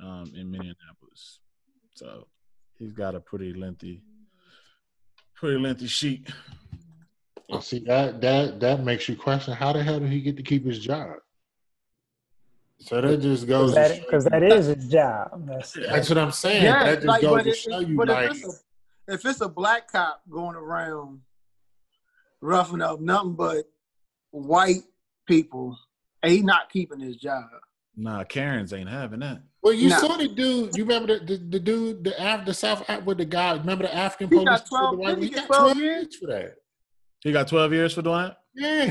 um, 0.00 0.32
in 0.36 0.50
Minneapolis. 0.50 1.40
So 1.94 2.28
he's 2.78 2.92
got 2.92 3.16
a 3.16 3.20
pretty 3.20 3.52
lengthy, 3.52 4.02
pretty 5.34 5.58
lengthy 5.58 5.88
sheet. 5.88 6.28
See 7.60 7.80
that 7.80 8.20
that 8.20 8.60
that 8.60 8.84
makes 8.84 9.08
you 9.08 9.16
question 9.16 9.54
how 9.54 9.72
the 9.72 9.82
hell 9.82 9.98
did 9.98 10.10
he 10.10 10.20
get 10.20 10.36
to 10.36 10.42
keep 10.42 10.66
his 10.66 10.78
job? 10.78 11.16
So 12.80 13.00
that 13.00 13.20
just 13.20 13.46
goes. 13.46 13.74
Because 13.74 13.88
that, 13.88 13.96
show 14.04 14.10
'cause 14.10 14.24
you- 14.24 14.30
that 14.30 14.42
is 14.44 14.66
his 14.66 14.88
job. 14.88 15.46
That's, 15.46 15.72
That's 15.72 16.08
what 16.08 16.18
I'm 16.18 16.30
saying. 16.32 16.62
Yeah, 16.64 16.84
that 16.84 16.94
just 16.96 17.06
like, 17.06 17.22
goes 17.22 17.42
to 17.42 17.48
it, 17.50 17.54
show 17.56 17.78
you, 17.80 17.96
but 17.96 18.08
like, 18.08 18.30
if, 18.30 18.36
it's 18.36 18.44
a, 19.08 19.12
if 19.14 19.24
it's 19.26 19.40
a 19.40 19.48
black 19.48 19.90
cop 19.90 20.22
going 20.30 20.54
around 20.56 21.20
roughing 22.40 22.80
up 22.82 23.00
nothing 23.00 23.34
but 23.34 23.64
white 24.30 24.82
people, 25.26 25.76
he 26.24 26.40
not 26.42 26.70
keeping 26.70 27.00
his 27.00 27.16
job. 27.16 27.44
Nah, 27.96 28.22
Karens 28.24 28.72
ain't 28.72 28.88
having 28.88 29.18
that. 29.20 29.42
well, 29.60 29.72
you 29.72 29.88
No. 29.88 29.98
saw 29.98 30.16
the 30.16 30.28
dude. 30.28 30.76
You 30.76 30.84
remember 30.84 31.18
the, 31.18 31.24
the, 31.24 31.36
the 31.36 31.58
dude, 31.60 32.04
the 32.04 32.14
Af, 32.24 32.46
the 32.46 32.54
South 32.54 32.88
with 33.04 33.18
the 33.18 33.24
guy. 33.24 33.56
Remember 33.56 33.84
the 33.84 33.94
African 33.94 34.28
He 34.28 34.36
police? 34.44 34.60
got 34.60 34.66
12 34.68 34.90
the 34.92 34.96
white- 34.98 35.18
he 35.18 35.24
he 35.24 35.30
got 35.30 35.46
12 35.48 35.62
12 35.64 35.76
years? 35.78 36.02
years 36.04 36.16
for 36.16 36.26
that. 36.28 36.54
He 37.24 37.32
got 37.32 37.48
12 37.48 37.72
years 37.72 37.94
for 37.94 38.02
doing 38.02 38.22
that. 38.22 38.38
Yeah, 38.54 38.82
And 38.82 38.90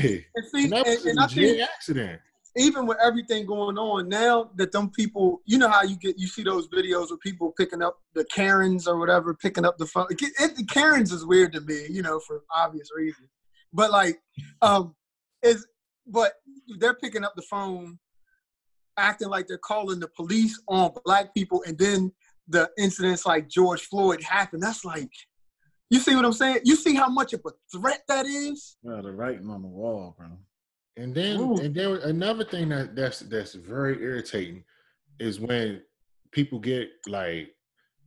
see, 0.52 0.64
and 0.64 0.72
that 0.72 0.86
was 0.86 1.06
and 1.06 1.18
a 1.18 1.22
I 1.22 1.26
think 1.28 1.60
accident. 1.62 2.20
Even 2.58 2.86
with 2.86 2.98
everything 3.02 3.46
going 3.46 3.78
on 3.78 4.08
now 4.08 4.50
that 4.56 4.72
them 4.72 4.90
people, 4.90 5.40
you 5.44 5.58
know 5.58 5.68
how 5.68 5.82
you 5.82 5.96
get 5.96 6.18
you 6.18 6.26
see 6.26 6.42
those 6.42 6.68
videos 6.68 7.10
of 7.10 7.20
people 7.20 7.52
picking 7.56 7.82
up 7.82 7.98
the 8.14 8.24
Karens 8.24 8.86
or 8.88 8.98
whatever, 8.98 9.34
picking 9.34 9.64
up 9.64 9.78
the 9.78 9.86
phone. 9.86 10.06
It, 10.10 10.32
it, 10.40 10.68
Karens 10.68 11.12
is 11.12 11.24
weird 11.24 11.52
to 11.52 11.60
me, 11.60 11.86
you 11.88 12.02
know, 12.02 12.18
for 12.20 12.42
obvious 12.54 12.88
reasons. 12.94 13.28
But 13.72 13.90
like, 13.90 14.20
um, 14.62 14.94
is 15.42 15.66
but 16.06 16.34
they're 16.78 16.94
picking 16.94 17.24
up 17.24 17.34
the 17.36 17.42
phone, 17.42 17.98
acting 18.96 19.28
like 19.28 19.46
they're 19.46 19.58
calling 19.58 20.00
the 20.00 20.08
police 20.08 20.60
on 20.68 20.92
black 21.04 21.34
people, 21.34 21.62
and 21.66 21.78
then 21.78 22.12
the 22.48 22.70
incidents 22.78 23.26
like 23.26 23.48
George 23.48 23.82
Floyd 23.82 24.22
happen. 24.22 24.58
That's 24.58 24.84
like, 24.84 25.10
you 25.90 26.00
see 26.00 26.16
what 26.16 26.24
I'm 26.24 26.32
saying? 26.32 26.60
You 26.64 26.76
see 26.76 26.94
how 26.94 27.08
much 27.08 27.34
of 27.34 27.42
a 27.46 27.50
threat 27.70 28.02
that 28.08 28.26
is? 28.26 28.76
Yeah, 28.82 29.00
the 29.02 29.12
writing 29.12 29.50
on 29.50 29.62
the 29.62 29.68
wall, 29.68 30.14
bro. 30.18 30.28
And 30.98 31.14
then, 31.14 31.38
Ooh. 31.40 31.56
and 31.56 31.74
then 31.74 31.92
another 32.02 32.44
thing 32.44 32.68
that 32.70 32.96
that's 32.96 33.20
that's 33.20 33.54
very 33.54 34.02
irritating 34.02 34.64
is 35.20 35.38
when 35.40 35.80
people 36.32 36.58
get 36.58 36.90
like 37.06 37.50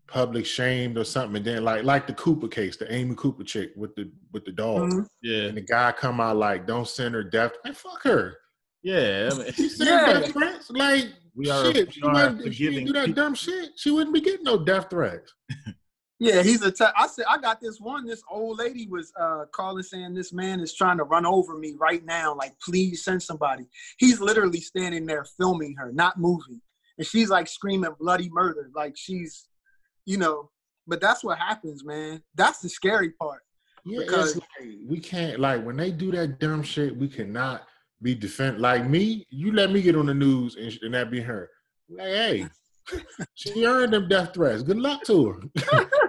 public 0.08 0.46
shamed 0.46 0.98
or 0.98 1.06
something, 1.06 1.38
and 1.38 1.46
then 1.46 1.64
like 1.64 1.86
like 1.86 2.06
the 2.06 2.14
Cooper 2.14 2.50
case, 2.50 2.76
the 2.76 2.94
Amy 2.94 3.16
Cooper 3.16 3.46
chick 3.46 3.72
with 3.78 3.96
the 3.96 4.12
with 4.34 4.44
the 4.44 4.52
dog, 4.52 4.90
Mhm. 4.92 5.08
Yeah, 5.24 5.44
and 5.44 5.58
the 5.58 5.62
guy 5.62 5.94
come 5.94 6.20
out 6.20 6.36
like, 6.36 6.68
"Don't 6.68 6.88
send 6.88 7.16
her 7.16 7.24
death." 7.24 7.54
Man, 7.64 7.74
fuck 7.74 8.04
her. 8.04 8.38
yeah. 8.84 9.30
I 9.32 9.38
mean, 9.38 9.54
She 9.54 9.70
sent 9.70 9.90
Yeah. 9.90 10.14
death 10.20 10.32
threats. 10.34 10.70
Like 10.72 11.06
We 11.34 11.50
are- 11.50 11.66
shit. 11.74 11.88
we 11.88 11.94
she 11.94 12.02
are 12.02 12.14
wouldn't, 12.14 12.46
if 12.46 12.54
she 12.56 12.70
didn't 12.70 12.86
do 12.88 12.94
that 12.94 13.06
people. 13.06 13.24
dumb 13.24 13.36
shit, 13.36 13.70
she 13.78 13.90
wouldn't 13.90 14.14
be 14.14 14.20
getting 14.22 14.44
no 14.44 14.58
death 14.66 14.88
threats. 14.90 15.34
Yeah, 16.22 16.44
he's 16.44 16.62
a. 16.62 16.72
Te- 16.72 16.86
I 16.96 17.08
said 17.08 17.26
I 17.28 17.40
got 17.40 17.60
this 17.60 17.80
one. 17.80 18.06
This 18.06 18.22
old 18.30 18.60
lady 18.60 18.88
was 18.88 19.12
uh 19.20 19.46
calling 19.52 19.82
saying 19.82 20.14
this 20.14 20.32
man 20.32 20.60
is 20.60 20.76
trying 20.76 21.00
to 21.00 21.04
run 21.04 21.26
over 21.26 21.58
me 21.58 21.74
right 21.80 22.06
now. 22.06 22.36
Like, 22.36 22.54
please 22.64 23.04
send 23.04 23.24
somebody. 23.24 23.66
He's 23.98 24.22
literally 24.22 24.62
standing 24.62 25.08
there 25.08 25.26
filming 25.40 25.74
her, 25.80 25.92
not 25.92 26.20
moving, 26.20 26.62
and 27.00 27.08
she's 27.08 27.32
like 27.32 27.48
screaming 27.48 27.96
bloody 28.00 28.30
murder, 28.32 28.70
like 28.76 28.94
she's, 28.96 29.48
you 30.06 30.18
know. 30.18 30.52
But 30.86 31.02
that's 31.02 31.24
what 31.24 31.40
happens, 31.40 31.84
man. 31.84 32.22
That's 32.36 32.60
the 32.60 32.70
scary 32.70 33.10
part. 33.20 33.42
Yeah, 33.84 34.02
Because- 34.02 34.36
like 34.36 34.44
we 34.88 35.00
can't 35.00 35.40
like 35.40 35.66
when 35.66 35.76
they 35.76 35.90
do 35.90 36.12
that 36.12 36.38
dumb 36.40 36.62
shit, 36.62 36.96
we 36.96 37.08
cannot 37.08 37.64
be 38.04 38.14
defend 38.14 38.60
like 38.60 38.88
me. 38.88 39.26
You 39.32 39.54
let 39.54 39.72
me 39.72 39.82
get 39.82 39.96
on 39.96 40.06
the 40.06 40.14
news 40.14 40.56
and, 40.56 40.78
and 40.84 40.94
that 40.94 41.10
be 41.10 41.20
her. 41.22 41.50
Like, 41.90 42.06
hey, 42.08 42.48
she 43.34 43.66
earned 43.66 43.94
them 43.94 44.08
death 44.08 44.36
threats. 44.36 44.62
Good 44.62 44.78
luck 44.78 45.04
to 45.06 45.30
her. 45.66 45.90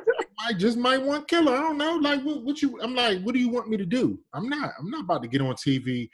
I 0.45 0.53
just 0.53 0.76
might 0.76 1.03
want 1.03 1.28
to 1.28 1.34
kill 1.34 1.49
her. 1.49 1.57
I 1.57 1.61
don't 1.61 1.78
know. 1.78 1.97
Like, 1.97 2.22
what, 2.22 2.43
what 2.43 2.62
you? 2.62 2.80
I'm 2.80 2.95
like, 2.95 3.20
what 3.22 3.34
do 3.34 3.40
you 3.40 3.49
want 3.49 3.68
me 3.68 3.76
to 3.76 3.86
do? 3.86 4.18
I'm 4.32 4.49
not. 4.49 4.72
I'm 4.78 4.90
not 4.90 5.03
about 5.03 5.22
to 5.22 5.28
get 5.28 5.40
on 5.40 5.55
TV. 5.55 6.09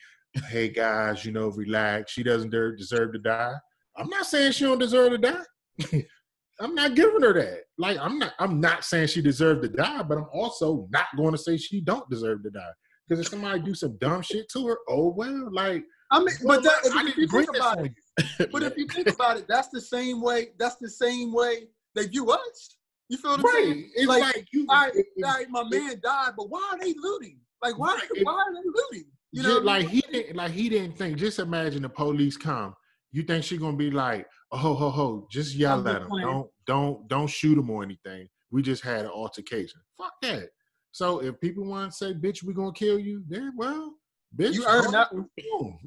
Hey 0.48 0.68
guys, 0.68 1.24
you 1.24 1.32
know, 1.32 1.48
relax. 1.48 2.12
She 2.12 2.22
doesn't 2.22 2.50
deserve 2.50 3.12
to 3.12 3.18
die. 3.18 3.54
I'm 3.96 4.08
not 4.08 4.26
saying 4.26 4.52
she 4.52 4.64
don't 4.64 4.78
deserve 4.78 5.12
to 5.12 5.18
die. 5.18 6.02
I'm 6.60 6.74
not 6.74 6.94
giving 6.94 7.22
her 7.22 7.32
that. 7.34 7.62
Like, 7.78 7.98
I'm 7.98 8.18
not. 8.18 8.34
I'm 8.38 8.60
not 8.60 8.84
saying 8.84 9.08
she 9.08 9.22
deserved 9.22 9.62
to 9.62 9.68
die, 9.68 10.02
but 10.02 10.18
I'm 10.18 10.26
also 10.32 10.88
not 10.90 11.06
going 11.16 11.32
to 11.32 11.38
say 11.38 11.56
she 11.56 11.80
don't 11.80 12.08
deserve 12.10 12.42
to 12.42 12.50
die. 12.50 12.70
Because 13.08 13.24
if 13.24 13.30
somebody 13.30 13.60
do 13.60 13.74
some 13.74 13.96
dumb 13.98 14.22
shit 14.22 14.48
to 14.50 14.66
her, 14.66 14.78
oh 14.88 15.08
well. 15.08 15.48
Like, 15.52 15.84
I 16.10 16.18
mean, 16.18 16.34
but 16.44 16.62
that, 16.62 16.90
I 16.94 17.08
if 17.08 17.16
you 17.16 17.28
think 17.28 17.56
about 17.56 17.84
it, 17.84 18.52
but 18.52 18.62
if 18.62 18.76
you 18.76 18.86
think 18.86 19.08
about 19.08 19.38
it, 19.38 19.46
that's 19.48 19.68
the 19.68 19.80
same 19.80 20.20
way. 20.20 20.48
That's 20.58 20.76
the 20.76 20.90
same 20.90 21.32
way 21.32 21.68
they 21.94 22.06
view 22.06 22.30
us. 22.30 22.77
You 23.08 23.16
feel 23.16 23.30
what 23.32 23.40
I'm 23.40 23.46
saying? 23.62 23.68
Right. 23.76 23.84
It's 23.94 24.06
Like, 24.06 24.22
like, 24.22 24.48
you. 24.52 24.66
All 24.68 24.76
right, 24.76 24.94
it- 24.94 25.06
it- 25.16 25.24
all 25.24 25.32
right, 25.34 25.50
my 25.50 25.64
man 25.68 26.00
died, 26.02 26.32
but 26.36 26.50
why 26.50 26.70
are 26.72 26.78
they 26.78 26.94
looting? 26.94 27.40
Like, 27.62 27.78
why? 27.78 27.94
Right, 27.94 28.24
Why 28.24 28.32
are 28.34 28.54
they 28.54 28.68
looting? 28.68 29.10
You 29.32 29.42
know, 29.42 29.58
I 29.58 29.60
like 29.62 29.86
mean? 29.86 29.90
he 29.90 30.00
didn't 30.12 30.36
like 30.36 30.52
he 30.52 30.68
didn't 30.68 30.96
think. 30.96 31.18
Just 31.18 31.38
imagine 31.38 31.82
the 31.82 31.88
police 31.88 32.36
come. 32.36 32.74
You 33.12 33.22
think 33.22 33.44
she 33.44 33.56
gonna 33.58 33.76
be 33.76 33.90
like, 33.90 34.26
oh 34.52 34.56
ho 34.58 34.74
ho 34.74 34.90
ho, 34.90 35.28
just 35.30 35.54
yell 35.54 35.86
at 35.88 36.02
him. 36.02 36.08
Don't 36.22 36.50
don't 36.66 37.08
don't 37.08 37.26
shoot 37.26 37.58
him 37.58 37.68
or 37.70 37.82
anything. 37.82 38.28
We 38.50 38.62
just 38.62 38.82
had 38.82 39.04
an 39.04 39.10
altercation. 39.10 39.80
Fuck 39.98 40.12
that. 40.22 40.48
So 40.92 41.18
if 41.20 41.38
people 41.40 41.64
want 41.66 41.90
to 41.92 41.96
say, 41.96 42.14
"Bitch, 42.14 42.42
we 42.42 42.54
gonna 42.54 42.72
kill 42.72 42.98
you," 42.98 43.22
then 43.28 43.52
well, 43.56 43.94
bitch, 44.34 44.54
You 44.54 44.66
earned 44.66 44.94
that. 44.94 45.10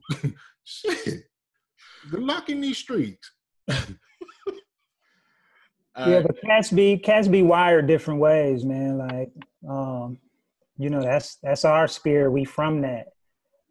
Shit. 0.63 1.23
Good 2.11 2.21
luck 2.23 2.49
in 2.49 2.61
these 2.61 2.77
streets. 2.77 3.31
Yeah, 6.07 6.15
right. 6.15 6.27
but 6.27 6.41
cats 6.41 6.71
be 6.71 6.97
cats 6.97 7.27
be 7.27 7.43
wired 7.43 7.87
different 7.87 8.19
ways, 8.19 8.65
man. 8.65 8.97
Like, 8.97 9.31
um, 9.67 10.17
you 10.77 10.89
know, 10.89 11.01
that's 11.01 11.35
that's 11.37 11.65
our 11.65 11.87
spirit. 11.87 12.31
We 12.31 12.45
from 12.45 12.81
that. 12.81 13.07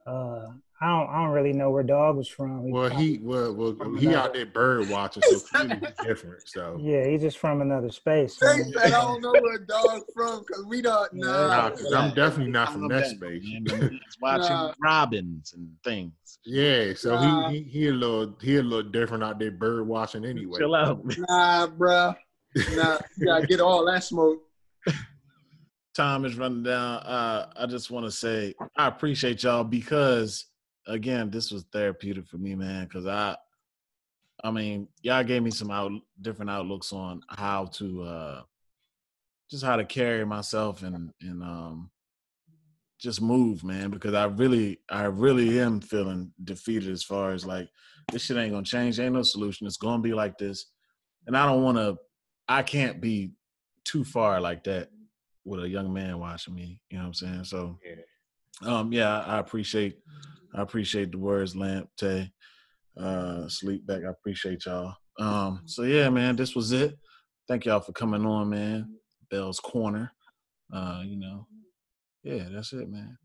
Uh, 0.07 0.49
I 0.83 0.87
don't 0.89 1.11
I 1.11 1.23
don't 1.23 1.33
really 1.33 1.53
know 1.53 1.71
where 1.71 1.83
dog 1.83 2.17
was 2.17 2.27
from. 2.29 2.65
He 2.65 2.73
Well, 2.73 2.89
he 2.89 3.19
well, 3.23 3.53
well 3.55 3.77
he 3.99 4.07
another- 4.07 4.17
out 4.17 4.33
there 4.35 4.47
bird 4.47 4.89
watching, 4.89 5.23
so 5.23 5.39
clearly 5.41 5.79
different. 6.03 6.49
So 6.49 6.79
yeah, 6.81 7.07
he's 7.07 7.21
just 7.21 7.37
from 7.37 7.61
another 7.61 7.91
space. 7.91 8.39
Say 8.39 8.47
man. 8.47 8.73
I 8.87 8.89
don't 8.91 9.21
know 9.21 9.33
where 9.33 9.59
dog 9.59 10.03
from 10.15 10.41
because 10.41 10.65
we 10.67 10.81
don't 10.81 11.11
Yeah, 11.13 11.27
know. 11.27 11.49
Nah, 11.49 11.71
'cause 11.71 11.93
I'm 11.93 12.15
definitely 12.15 12.53
not 12.53 12.73
from 12.73 12.89
that 12.89 13.07
space. 13.09 13.43
man. 13.45 13.65
The 13.65 14.01
watching 14.23 14.57
Nah. 14.57 14.73
Robins 14.81 15.53
and 15.55 15.69
things. 15.85 16.13
yeah, 16.47 16.95
so 16.95 17.15
Nah. 17.21 17.51
he, 17.51 17.59
he 17.59 17.63
he 17.65 17.89
a 17.89 17.93
little 17.93 18.35
he 18.41 18.57
a 18.57 18.63
little 18.63 18.91
different 18.91 19.23
out 19.23 19.39
there 19.39 19.51
bird 19.51 19.87
watching 19.87 20.25
anyway. 20.25 20.59
Chill 20.59 20.75
out. 20.75 21.05
Nah, 21.29 21.67
bruh. 21.67 22.17
Nah, 22.75 22.99
you 23.19 23.27
gotta 23.27 23.47
get 23.47 23.61
all 23.61 23.85
that 23.85 24.03
smoke. 24.03 24.41
time 25.95 26.25
is 26.25 26.37
running 26.37 26.63
down. 26.63 26.99
Uh, 27.01 27.53
I 27.57 27.67
just 27.67 27.91
want 27.91 28.07
to 28.07 28.11
say 28.11 28.55
I 28.77 28.87
appreciate 28.87 29.43
y'all 29.43 29.63
because 29.65 30.47
again, 30.87 31.31
this 31.31 31.51
was 31.51 31.65
therapeutic 31.73 32.27
for 32.27 32.39
me, 32.39 32.55
man. 32.55 32.85
Because 32.85 33.07
I, 33.07 33.37
I 34.43 34.51
mean, 34.51 34.89
y'all 35.03 35.25
gave 35.25 35.43
me 35.43 35.51
some 35.51 35.71
out 35.71 35.93
different 36.21 36.51
outlooks 36.51 36.93
on 36.93 37.23
how 37.29 37.67
to, 37.67 38.03
uh 38.03 38.43
just 39.51 39.65
how 39.65 39.77
to 39.77 39.85
carry 39.85 40.25
myself 40.25 40.83
and 40.83 41.13
and 41.21 41.43
um 41.43 41.91
just 42.99 43.21
move, 43.21 43.65
man. 43.65 43.91
Because 43.91 44.15
I 44.15 44.25
really, 44.25 44.79
I 44.89 45.05
really 45.05 45.59
am 45.59 45.81
feeling 45.81 46.33
defeated 46.45 46.91
as 46.91 47.03
far 47.03 47.33
as 47.33 47.45
like 47.45 47.69
this 48.13 48.25
shit 48.25 48.37
ain't 48.37 48.53
gonna 48.53 48.65
change. 48.65 49.01
Ain't 49.01 49.15
no 49.15 49.23
solution. 49.23 49.67
It's 49.67 49.77
gonna 49.77 50.03
be 50.03 50.15
like 50.15 50.39
this, 50.39 50.67
and 51.27 51.37
I 51.37 51.47
don't 51.47 51.63
want 51.63 51.79
to. 51.79 51.99
I 52.49 52.63
can't 52.63 53.01
be 53.01 53.33
too 53.85 54.05
far 54.05 54.41
like 54.41 54.65
that 54.65 54.91
with 55.45 55.63
a 55.63 55.69
young 55.69 55.93
man 55.93 56.19
watching 56.19 56.55
me. 56.55 56.81
You 56.91 56.99
know 56.99 57.05
what 57.05 57.09
I'm 57.09 57.15
saying? 57.15 57.45
So, 57.45 57.79
um, 58.63 58.93
yeah, 58.93 59.21
I 59.21 59.39
appreciate, 59.39 59.99
I 60.55 60.63
appreciate 60.63 61.13
the 61.13 61.19
words, 61.19 61.57
Lamp, 61.57 61.89
Tay, 61.97 62.31
uh, 62.97 63.49
Sleep 63.49 63.87
Back. 63.87 64.03
I 64.07 64.11
appreciate 64.11 64.67
y'all. 64.67 64.95
Um, 65.19 65.63
so 65.67 65.83
yeah, 65.83 66.09
man, 66.11 66.37
this 66.37 66.55
was 66.55 66.73
it. 66.73 66.97
Thank 67.49 67.65
y'all 67.65 67.81
for 67.81 67.93
coming 67.93 68.27
on, 68.27 68.51
man. 68.51 68.97
Bell's 69.31 69.61
Corner. 69.61 70.13
Uh, 70.73 71.03
you 71.05 71.19
know, 71.19 71.47
yeah, 72.23 72.49
that's 72.51 72.73
it, 72.73 72.89
man. 72.89 73.19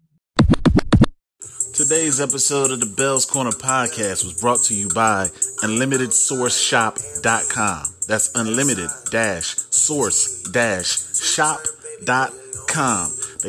Today's 1.73 2.19
episode 2.21 2.71
of 2.71 2.79
the 2.79 2.85
Bell's 2.85 3.25
Corner 3.25 3.51
podcast 3.51 4.23
was 4.23 4.39
brought 4.39 4.63
to 4.63 4.73
you 4.73 4.87
by 4.89 5.27
UnlimitedSourceShop.com. 5.61 7.85
That's 8.07 8.33
unlimited 8.33 8.89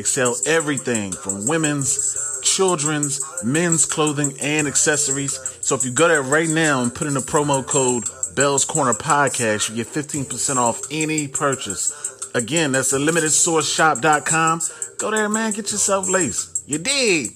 source 0.04 0.12
shop.com. 0.12 0.36
They 0.36 0.36
sell 0.36 0.36
everything 0.46 1.12
from 1.12 1.46
women's, 1.46 2.40
children's, 2.42 3.20
men's 3.42 3.86
clothing, 3.86 4.34
and 4.40 4.66
accessories. 4.66 5.38
So 5.60 5.74
if 5.74 5.84
you 5.84 5.90
go 5.90 6.08
there 6.08 6.22
right 6.22 6.48
now 6.48 6.82
and 6.82 6.94
put 6.94 7.06
in 7.06 7.14
the 7.14 7.20
promo 7.20 7.66
code 7.66 8.04
Bell's 8.34 8.64
Corner 8.64 8.94
Podcast, 8.94 9.70
you 9.70 9.76
get 9.76 9.86
15% 9.86 10.56
off 10.56 10.80
any 10.90 11.28
purchase. 11.28 11.92
Again, 12.34 12.72
that's 12.72 12.92
UnlimitedSourceShop.com. 12.92 14.60
Go 14.98 15.10
there, 15.10 15.28
man. 15.28 15.52
Get 15.52 15.72
yourself 15.72 16.08
laced. 16.08 16.68
You 16.68 16.78
dig? 16.78 17.32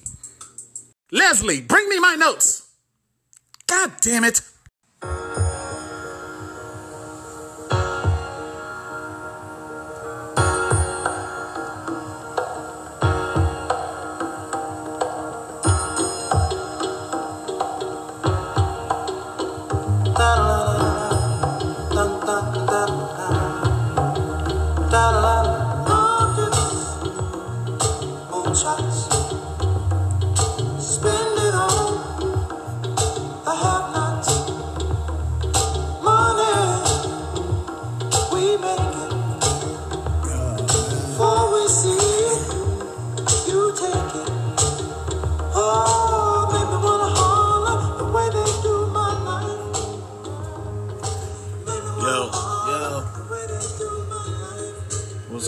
Leslie, 1.13 1.61
bring 1.63 1.89
me 1.89 1.99
my 1.99 2.17
notes. 2.17 2.69
God 3.67 3.93
damn 4.03 4.25
it. 4.25 4.43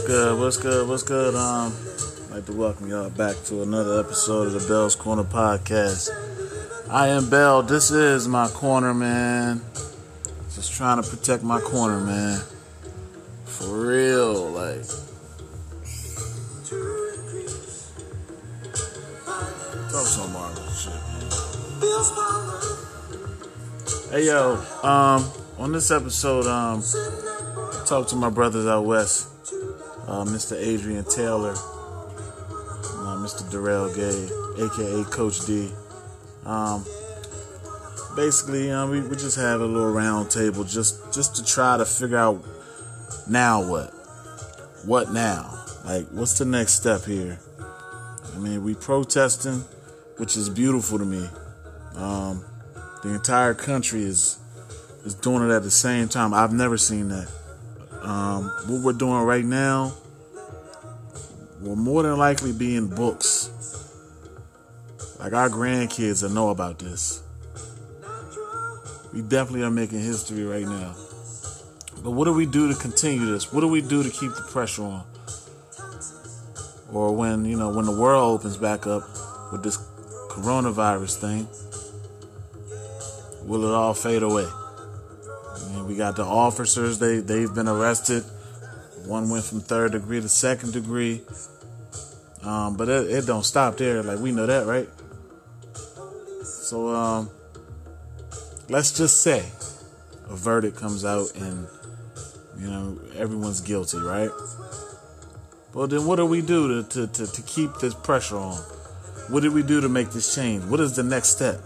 Good? 0.06 0.38
What's 0.38 0.56
good? 0.56 0.88
What's 0.88 1.02
good? 1.02 1.34
Um, 1.34 1.72
I'd 2.26 2.34
like 2.36 2.46
to 2.46 2.52
welcome 2.52 2.88
y'all 2.88 3.10
back 3.10 3.36
to 3.44 3.62
another 3.62 4.00
episode 4.00 4.48
of 4.48 4.54
the 4.54 4.68
Bell's 4.68 4.96
Corner 4.96 5.22
podcast. 5.22 6.10
I 6.90 7.08
am 7.08 7.30
Bell. 7.30 7.62
This 7.62 7.90
is 7.90 8.26
my 8.26 8.48
corner, 8.48 8.94
man. 8.94 9.60
Just 10.54 10.72
trying 10.72 11.02
to 11.02 11.08
protect 11.08 11.42
my 11.42 11.60
corner, 11.60 12.00
man. 12.00 12.40
For 13.44 13.68
real, 13.68 14.50
like. 14.50 14.84
Talk 19.90 20.06
some 20.06 20.32
Marvel 20.32 20.66
shit. 20.72 20.92
Hey 24.10 24.26
yo, 24.26 24.54
um, 24.82 25.30
on 25.58 25.72
this 25.72 25.90
episode, 25.90 26.46
um, 26.46 26.82
I 26.82 27.84
talked 27.86 28.10
to 28.10 28.16
my 28.16 28.30
brothers 28.30 28.66
out 28.66 28.84
west, 28.84 29.28
uh, 30.12 30.24
Mr. 30.26 30.60
Adrian 30.62 31.04
Taylor, 31.04 31.52
uh, 31.52 33.16
Mr. 33.16 33.50
Darrell 33.50 33.88
Gay, 33.94 34.28
aka 34.62 35.04
Coach 35.04 35.46
D. 35.46 35.72
Um, 36.44 36.84
basically, 38.14 38.68
we, 38.90 39.00
we 39.00 39.16
just 39.16 39.38
have 39.38 39.62
a 39.62 39.64
little 39.64 39.90
round 39.90 40.30
table 40.30 40.64
just 40.64 41.14
just 41.14 41.36
to 41.36 41.44
try 41.44 41.78
to 41.78 41.86
figure 41.86 42.18
out 42.18 42.44
now 43.26 43.66
what, 43.66 43.86
what 44.84 45.10
now, 45.12 45.64
like 45.86 46.06
what's 46.08 46.38
the 46.38 46.44
next 46.44 46.74
step 46.74 47.04
here. 47.06 47.40
I 48.34 48.38
mean, 48.38 48.62
we 48.62 48.74
protesting, 48.74 49.64
which 50.18 50.36
is 50.36 50.50
beautiful 50.50 50.98
to 50.98 51.06
me. 51.06 51.26
Um, 51.96 52.44
the 53.02 53.14
entire 53.14 53.54
country 53.54 54.02
is 54.02 54.38
is 55.06 55.14
doing 55.14 55.48
it 55.48 55.54
at 55.54 55.62
the 55.62 55.70
same 55.70 56.08
time. 56.08 56.34
I've 56.34 56.52
never 56.52 56.76
seen 56.76 57.08
that. 57.08 57.28
Um, 58.02 58.52
what 58.66 58.82
we're 58.82 58.92
doing 58.92 59.22
right 59.22 59.44
now 59.44 59.94
will 61.62 61.76
more 61.76 62.02
than 62.02 62.18
likely 62.18 62.52
be 62.52 62.76
in 62.76 62.88
books. 62.88 63.50
Like 65.18 65.32
our 65.32 65.48
grandkids 65.48 66.22
will 66.22 66.30
know 66.30 66.50
about 66.50 66.78
this. 66.78 67.22
We 69.12 69.22
definitely 69.22 69.62
are 69.62 69.70
making 69.70 70.00
history 70.00 70.44
right 70.44 70.66
now. 70.66 70.94
But 72.02 72.12
what 72.12 72.24
do 72.24 72.32
we 72.32 72.46
do 72.46 72.72
to 72.72 72.78
continue 72.78 73.26
this? 73.26 73.52
What 73.52 73.60
do 73.60 73.68
we 73.68 73.80
do 73.80 74.02
to 74.02 74.10
keep 74.10 74.34
the 74.34 74.46
pressure 74.50 74.82
on? 74.82 75.04
Or 76.92 77.14
when, 77.14 77.44
you 77.44 77.56
know, 77.56 77.70
when 77.70 77.84
the 77.84 77.96
world 77.96 78.40
opens 78.40 78.56
back 78.56 78.86
up 78.86 79.02
with 79.52 79.62
this 79.62 79.76
coronavirus 80.30 81.20
thing, 81.20 81.46
will 83.46 83.64
it 83.64 83.74
all 83.74 83.94
fade 83.94 84.22
away? 84.22 84.46
I 84.46 85.68
mean, 85.72 85.86
we 85.86 85.94
got 85.94 86.16
the 86.16 86.24
officers, 86.24 86.98
they, 86.98 87.18
they've 87.18 87.54
been 87.54 87.68
arrested. 87.68 88.24
One 89.06 89.30
went 89.30 89.44
from 89.44 89.60
third 89.60 89.92
degree 89.92 90.20
to 90.20 90.28
second 90.28 90.72
degree. 90.72 91.22
Um, 92.42 92.76
but 92.76 92.88
it, 92.88 93.10
it 93.10 93.26
don't 93.26 93.44
stop 93.44 93.76
there. 93.76 94.02
Like, 94.02 94.18
we 94.18 94.32
know 94.32 94.46
that, 94.46 94.66
right? 94.66 94.88
So, 96.44 96.88
um, 96.88 97.30
let's 98.68 98.96
just 98.96 99.20
say 99.20 99.44
a 100.28 100.36
verdict 100.36 100.76
comes 100.76 101.04
out 101.04 101.34
and, 101.36 101.66
you 102.58 102.68
know, 102.68 102.98
everyone's 103.16 103.60
guilty, 103.60 103.98
right? 103.98 104.30
Well, 105.74 105.86
then 105.86 106.04
what 106.04 106.16
do 106.16 106.26
we 106.26 106.42
do 106.42 106.82
to, 106.82 106.88
to, 106.88 107.06
to, 107.06 107.32
to 107.32 107.42
keep 107.42 107.76
this 107.76 107.94
pressure 107.94 108.36
on? 108.36 108.56
What 109.28 109.42
did 109.42 109.52
we 109.52 109.62
do 109.62 109.80
to 109.80 109.88
make 109.88 110.10
this 110.10 110.34
change? 110.34 110.64
What 110.64 110.80
is 110.80 110.96
the 110.96 111.02
next 111.02 111.30
step? 111.30 111.60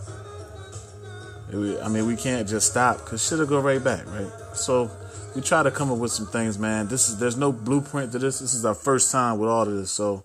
I 1.53 1.89
mean, 1.89 2.07
we 2.07 2.17
can't 2.17 2.47
just 2.49 2.71
stop 2.71 2.99
because 2.99 3.27
shit'll 3.27 3.47
go 3.47 3.61
right 3.61 3.83
back, 3.83 4.05
right? 4.07 4.31
So 4.55 4.91
we 5.35 5.43
try 5.43 5.63
to 5.63 5.71
come 5.71 5.93
up 5.93 5.99
with 5.99 6.13
some 6.13 6.27
things, 6.27 6.59
man. 6.59 6.89
This 6.89 7.09
is 7.09 7.19
there's 7.19 7.37
no 7.37 7.53
blueprint 7.53 8.13
to 8.13 8.19
this. 8.19 8.41
This 8.41 8.53
is 8.53 8.65
our 8.65 8.75
first 8.75 9.13
time 9.13 9.39
with 9.39 9.49
all 9.49 9.63
of 9.63 9.73
this, 9.73 9.91
so 9.91 10.25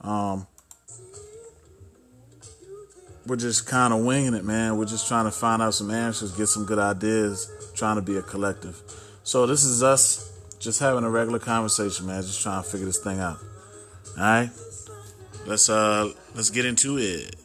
um, 0.00 0.46
we're 3.26 3.36
just 3.36 3.66
kind 3.66 3.92
of 3.92 4.04
winging 4.04 4.34
it, 4.34 4.44
man. 4.44 4.78
We're 4.78 4.86
just 4.86 5.06
trying 5.06 5.26
to 5.26 5.30
find 5.30 5.60
out 5.60 5.74
some 5.74 5.90
answers, 5.90 6.32
get 6.32 6.46
some 6.46 6.64
good 6.64 6.78
ideas, 6.78 7.50
trying 7.74 7.96
to 7.96 8.02
be 8.02 8.16
a 8.16 8.22
collective. 8.22 8.80
So 9.22 9.46
this 9.46 9.64
is 9.64 9.82
us 9.82 10.32
just 10.58 10.80
having 10.80 11.04
a 11.04 11.10
regular 11.10 11.38
conversation, 11.38 12.06
man. 12.06 12.22
Just 12.22 12.42
trying 12.42 12.62
to 12.62 12.68
figure 12.68 12.86
this 12.86 12.98
thing 12.98 13.20
out. 13.20 13.38
All 14.16 14.24
right, 14.24 14.50
let's 15.46 15.68
uh 15.68 16.10
let's 16.34 16.50
get 16.50 16.64
into 16.64 16.98
it. 16.98 17.36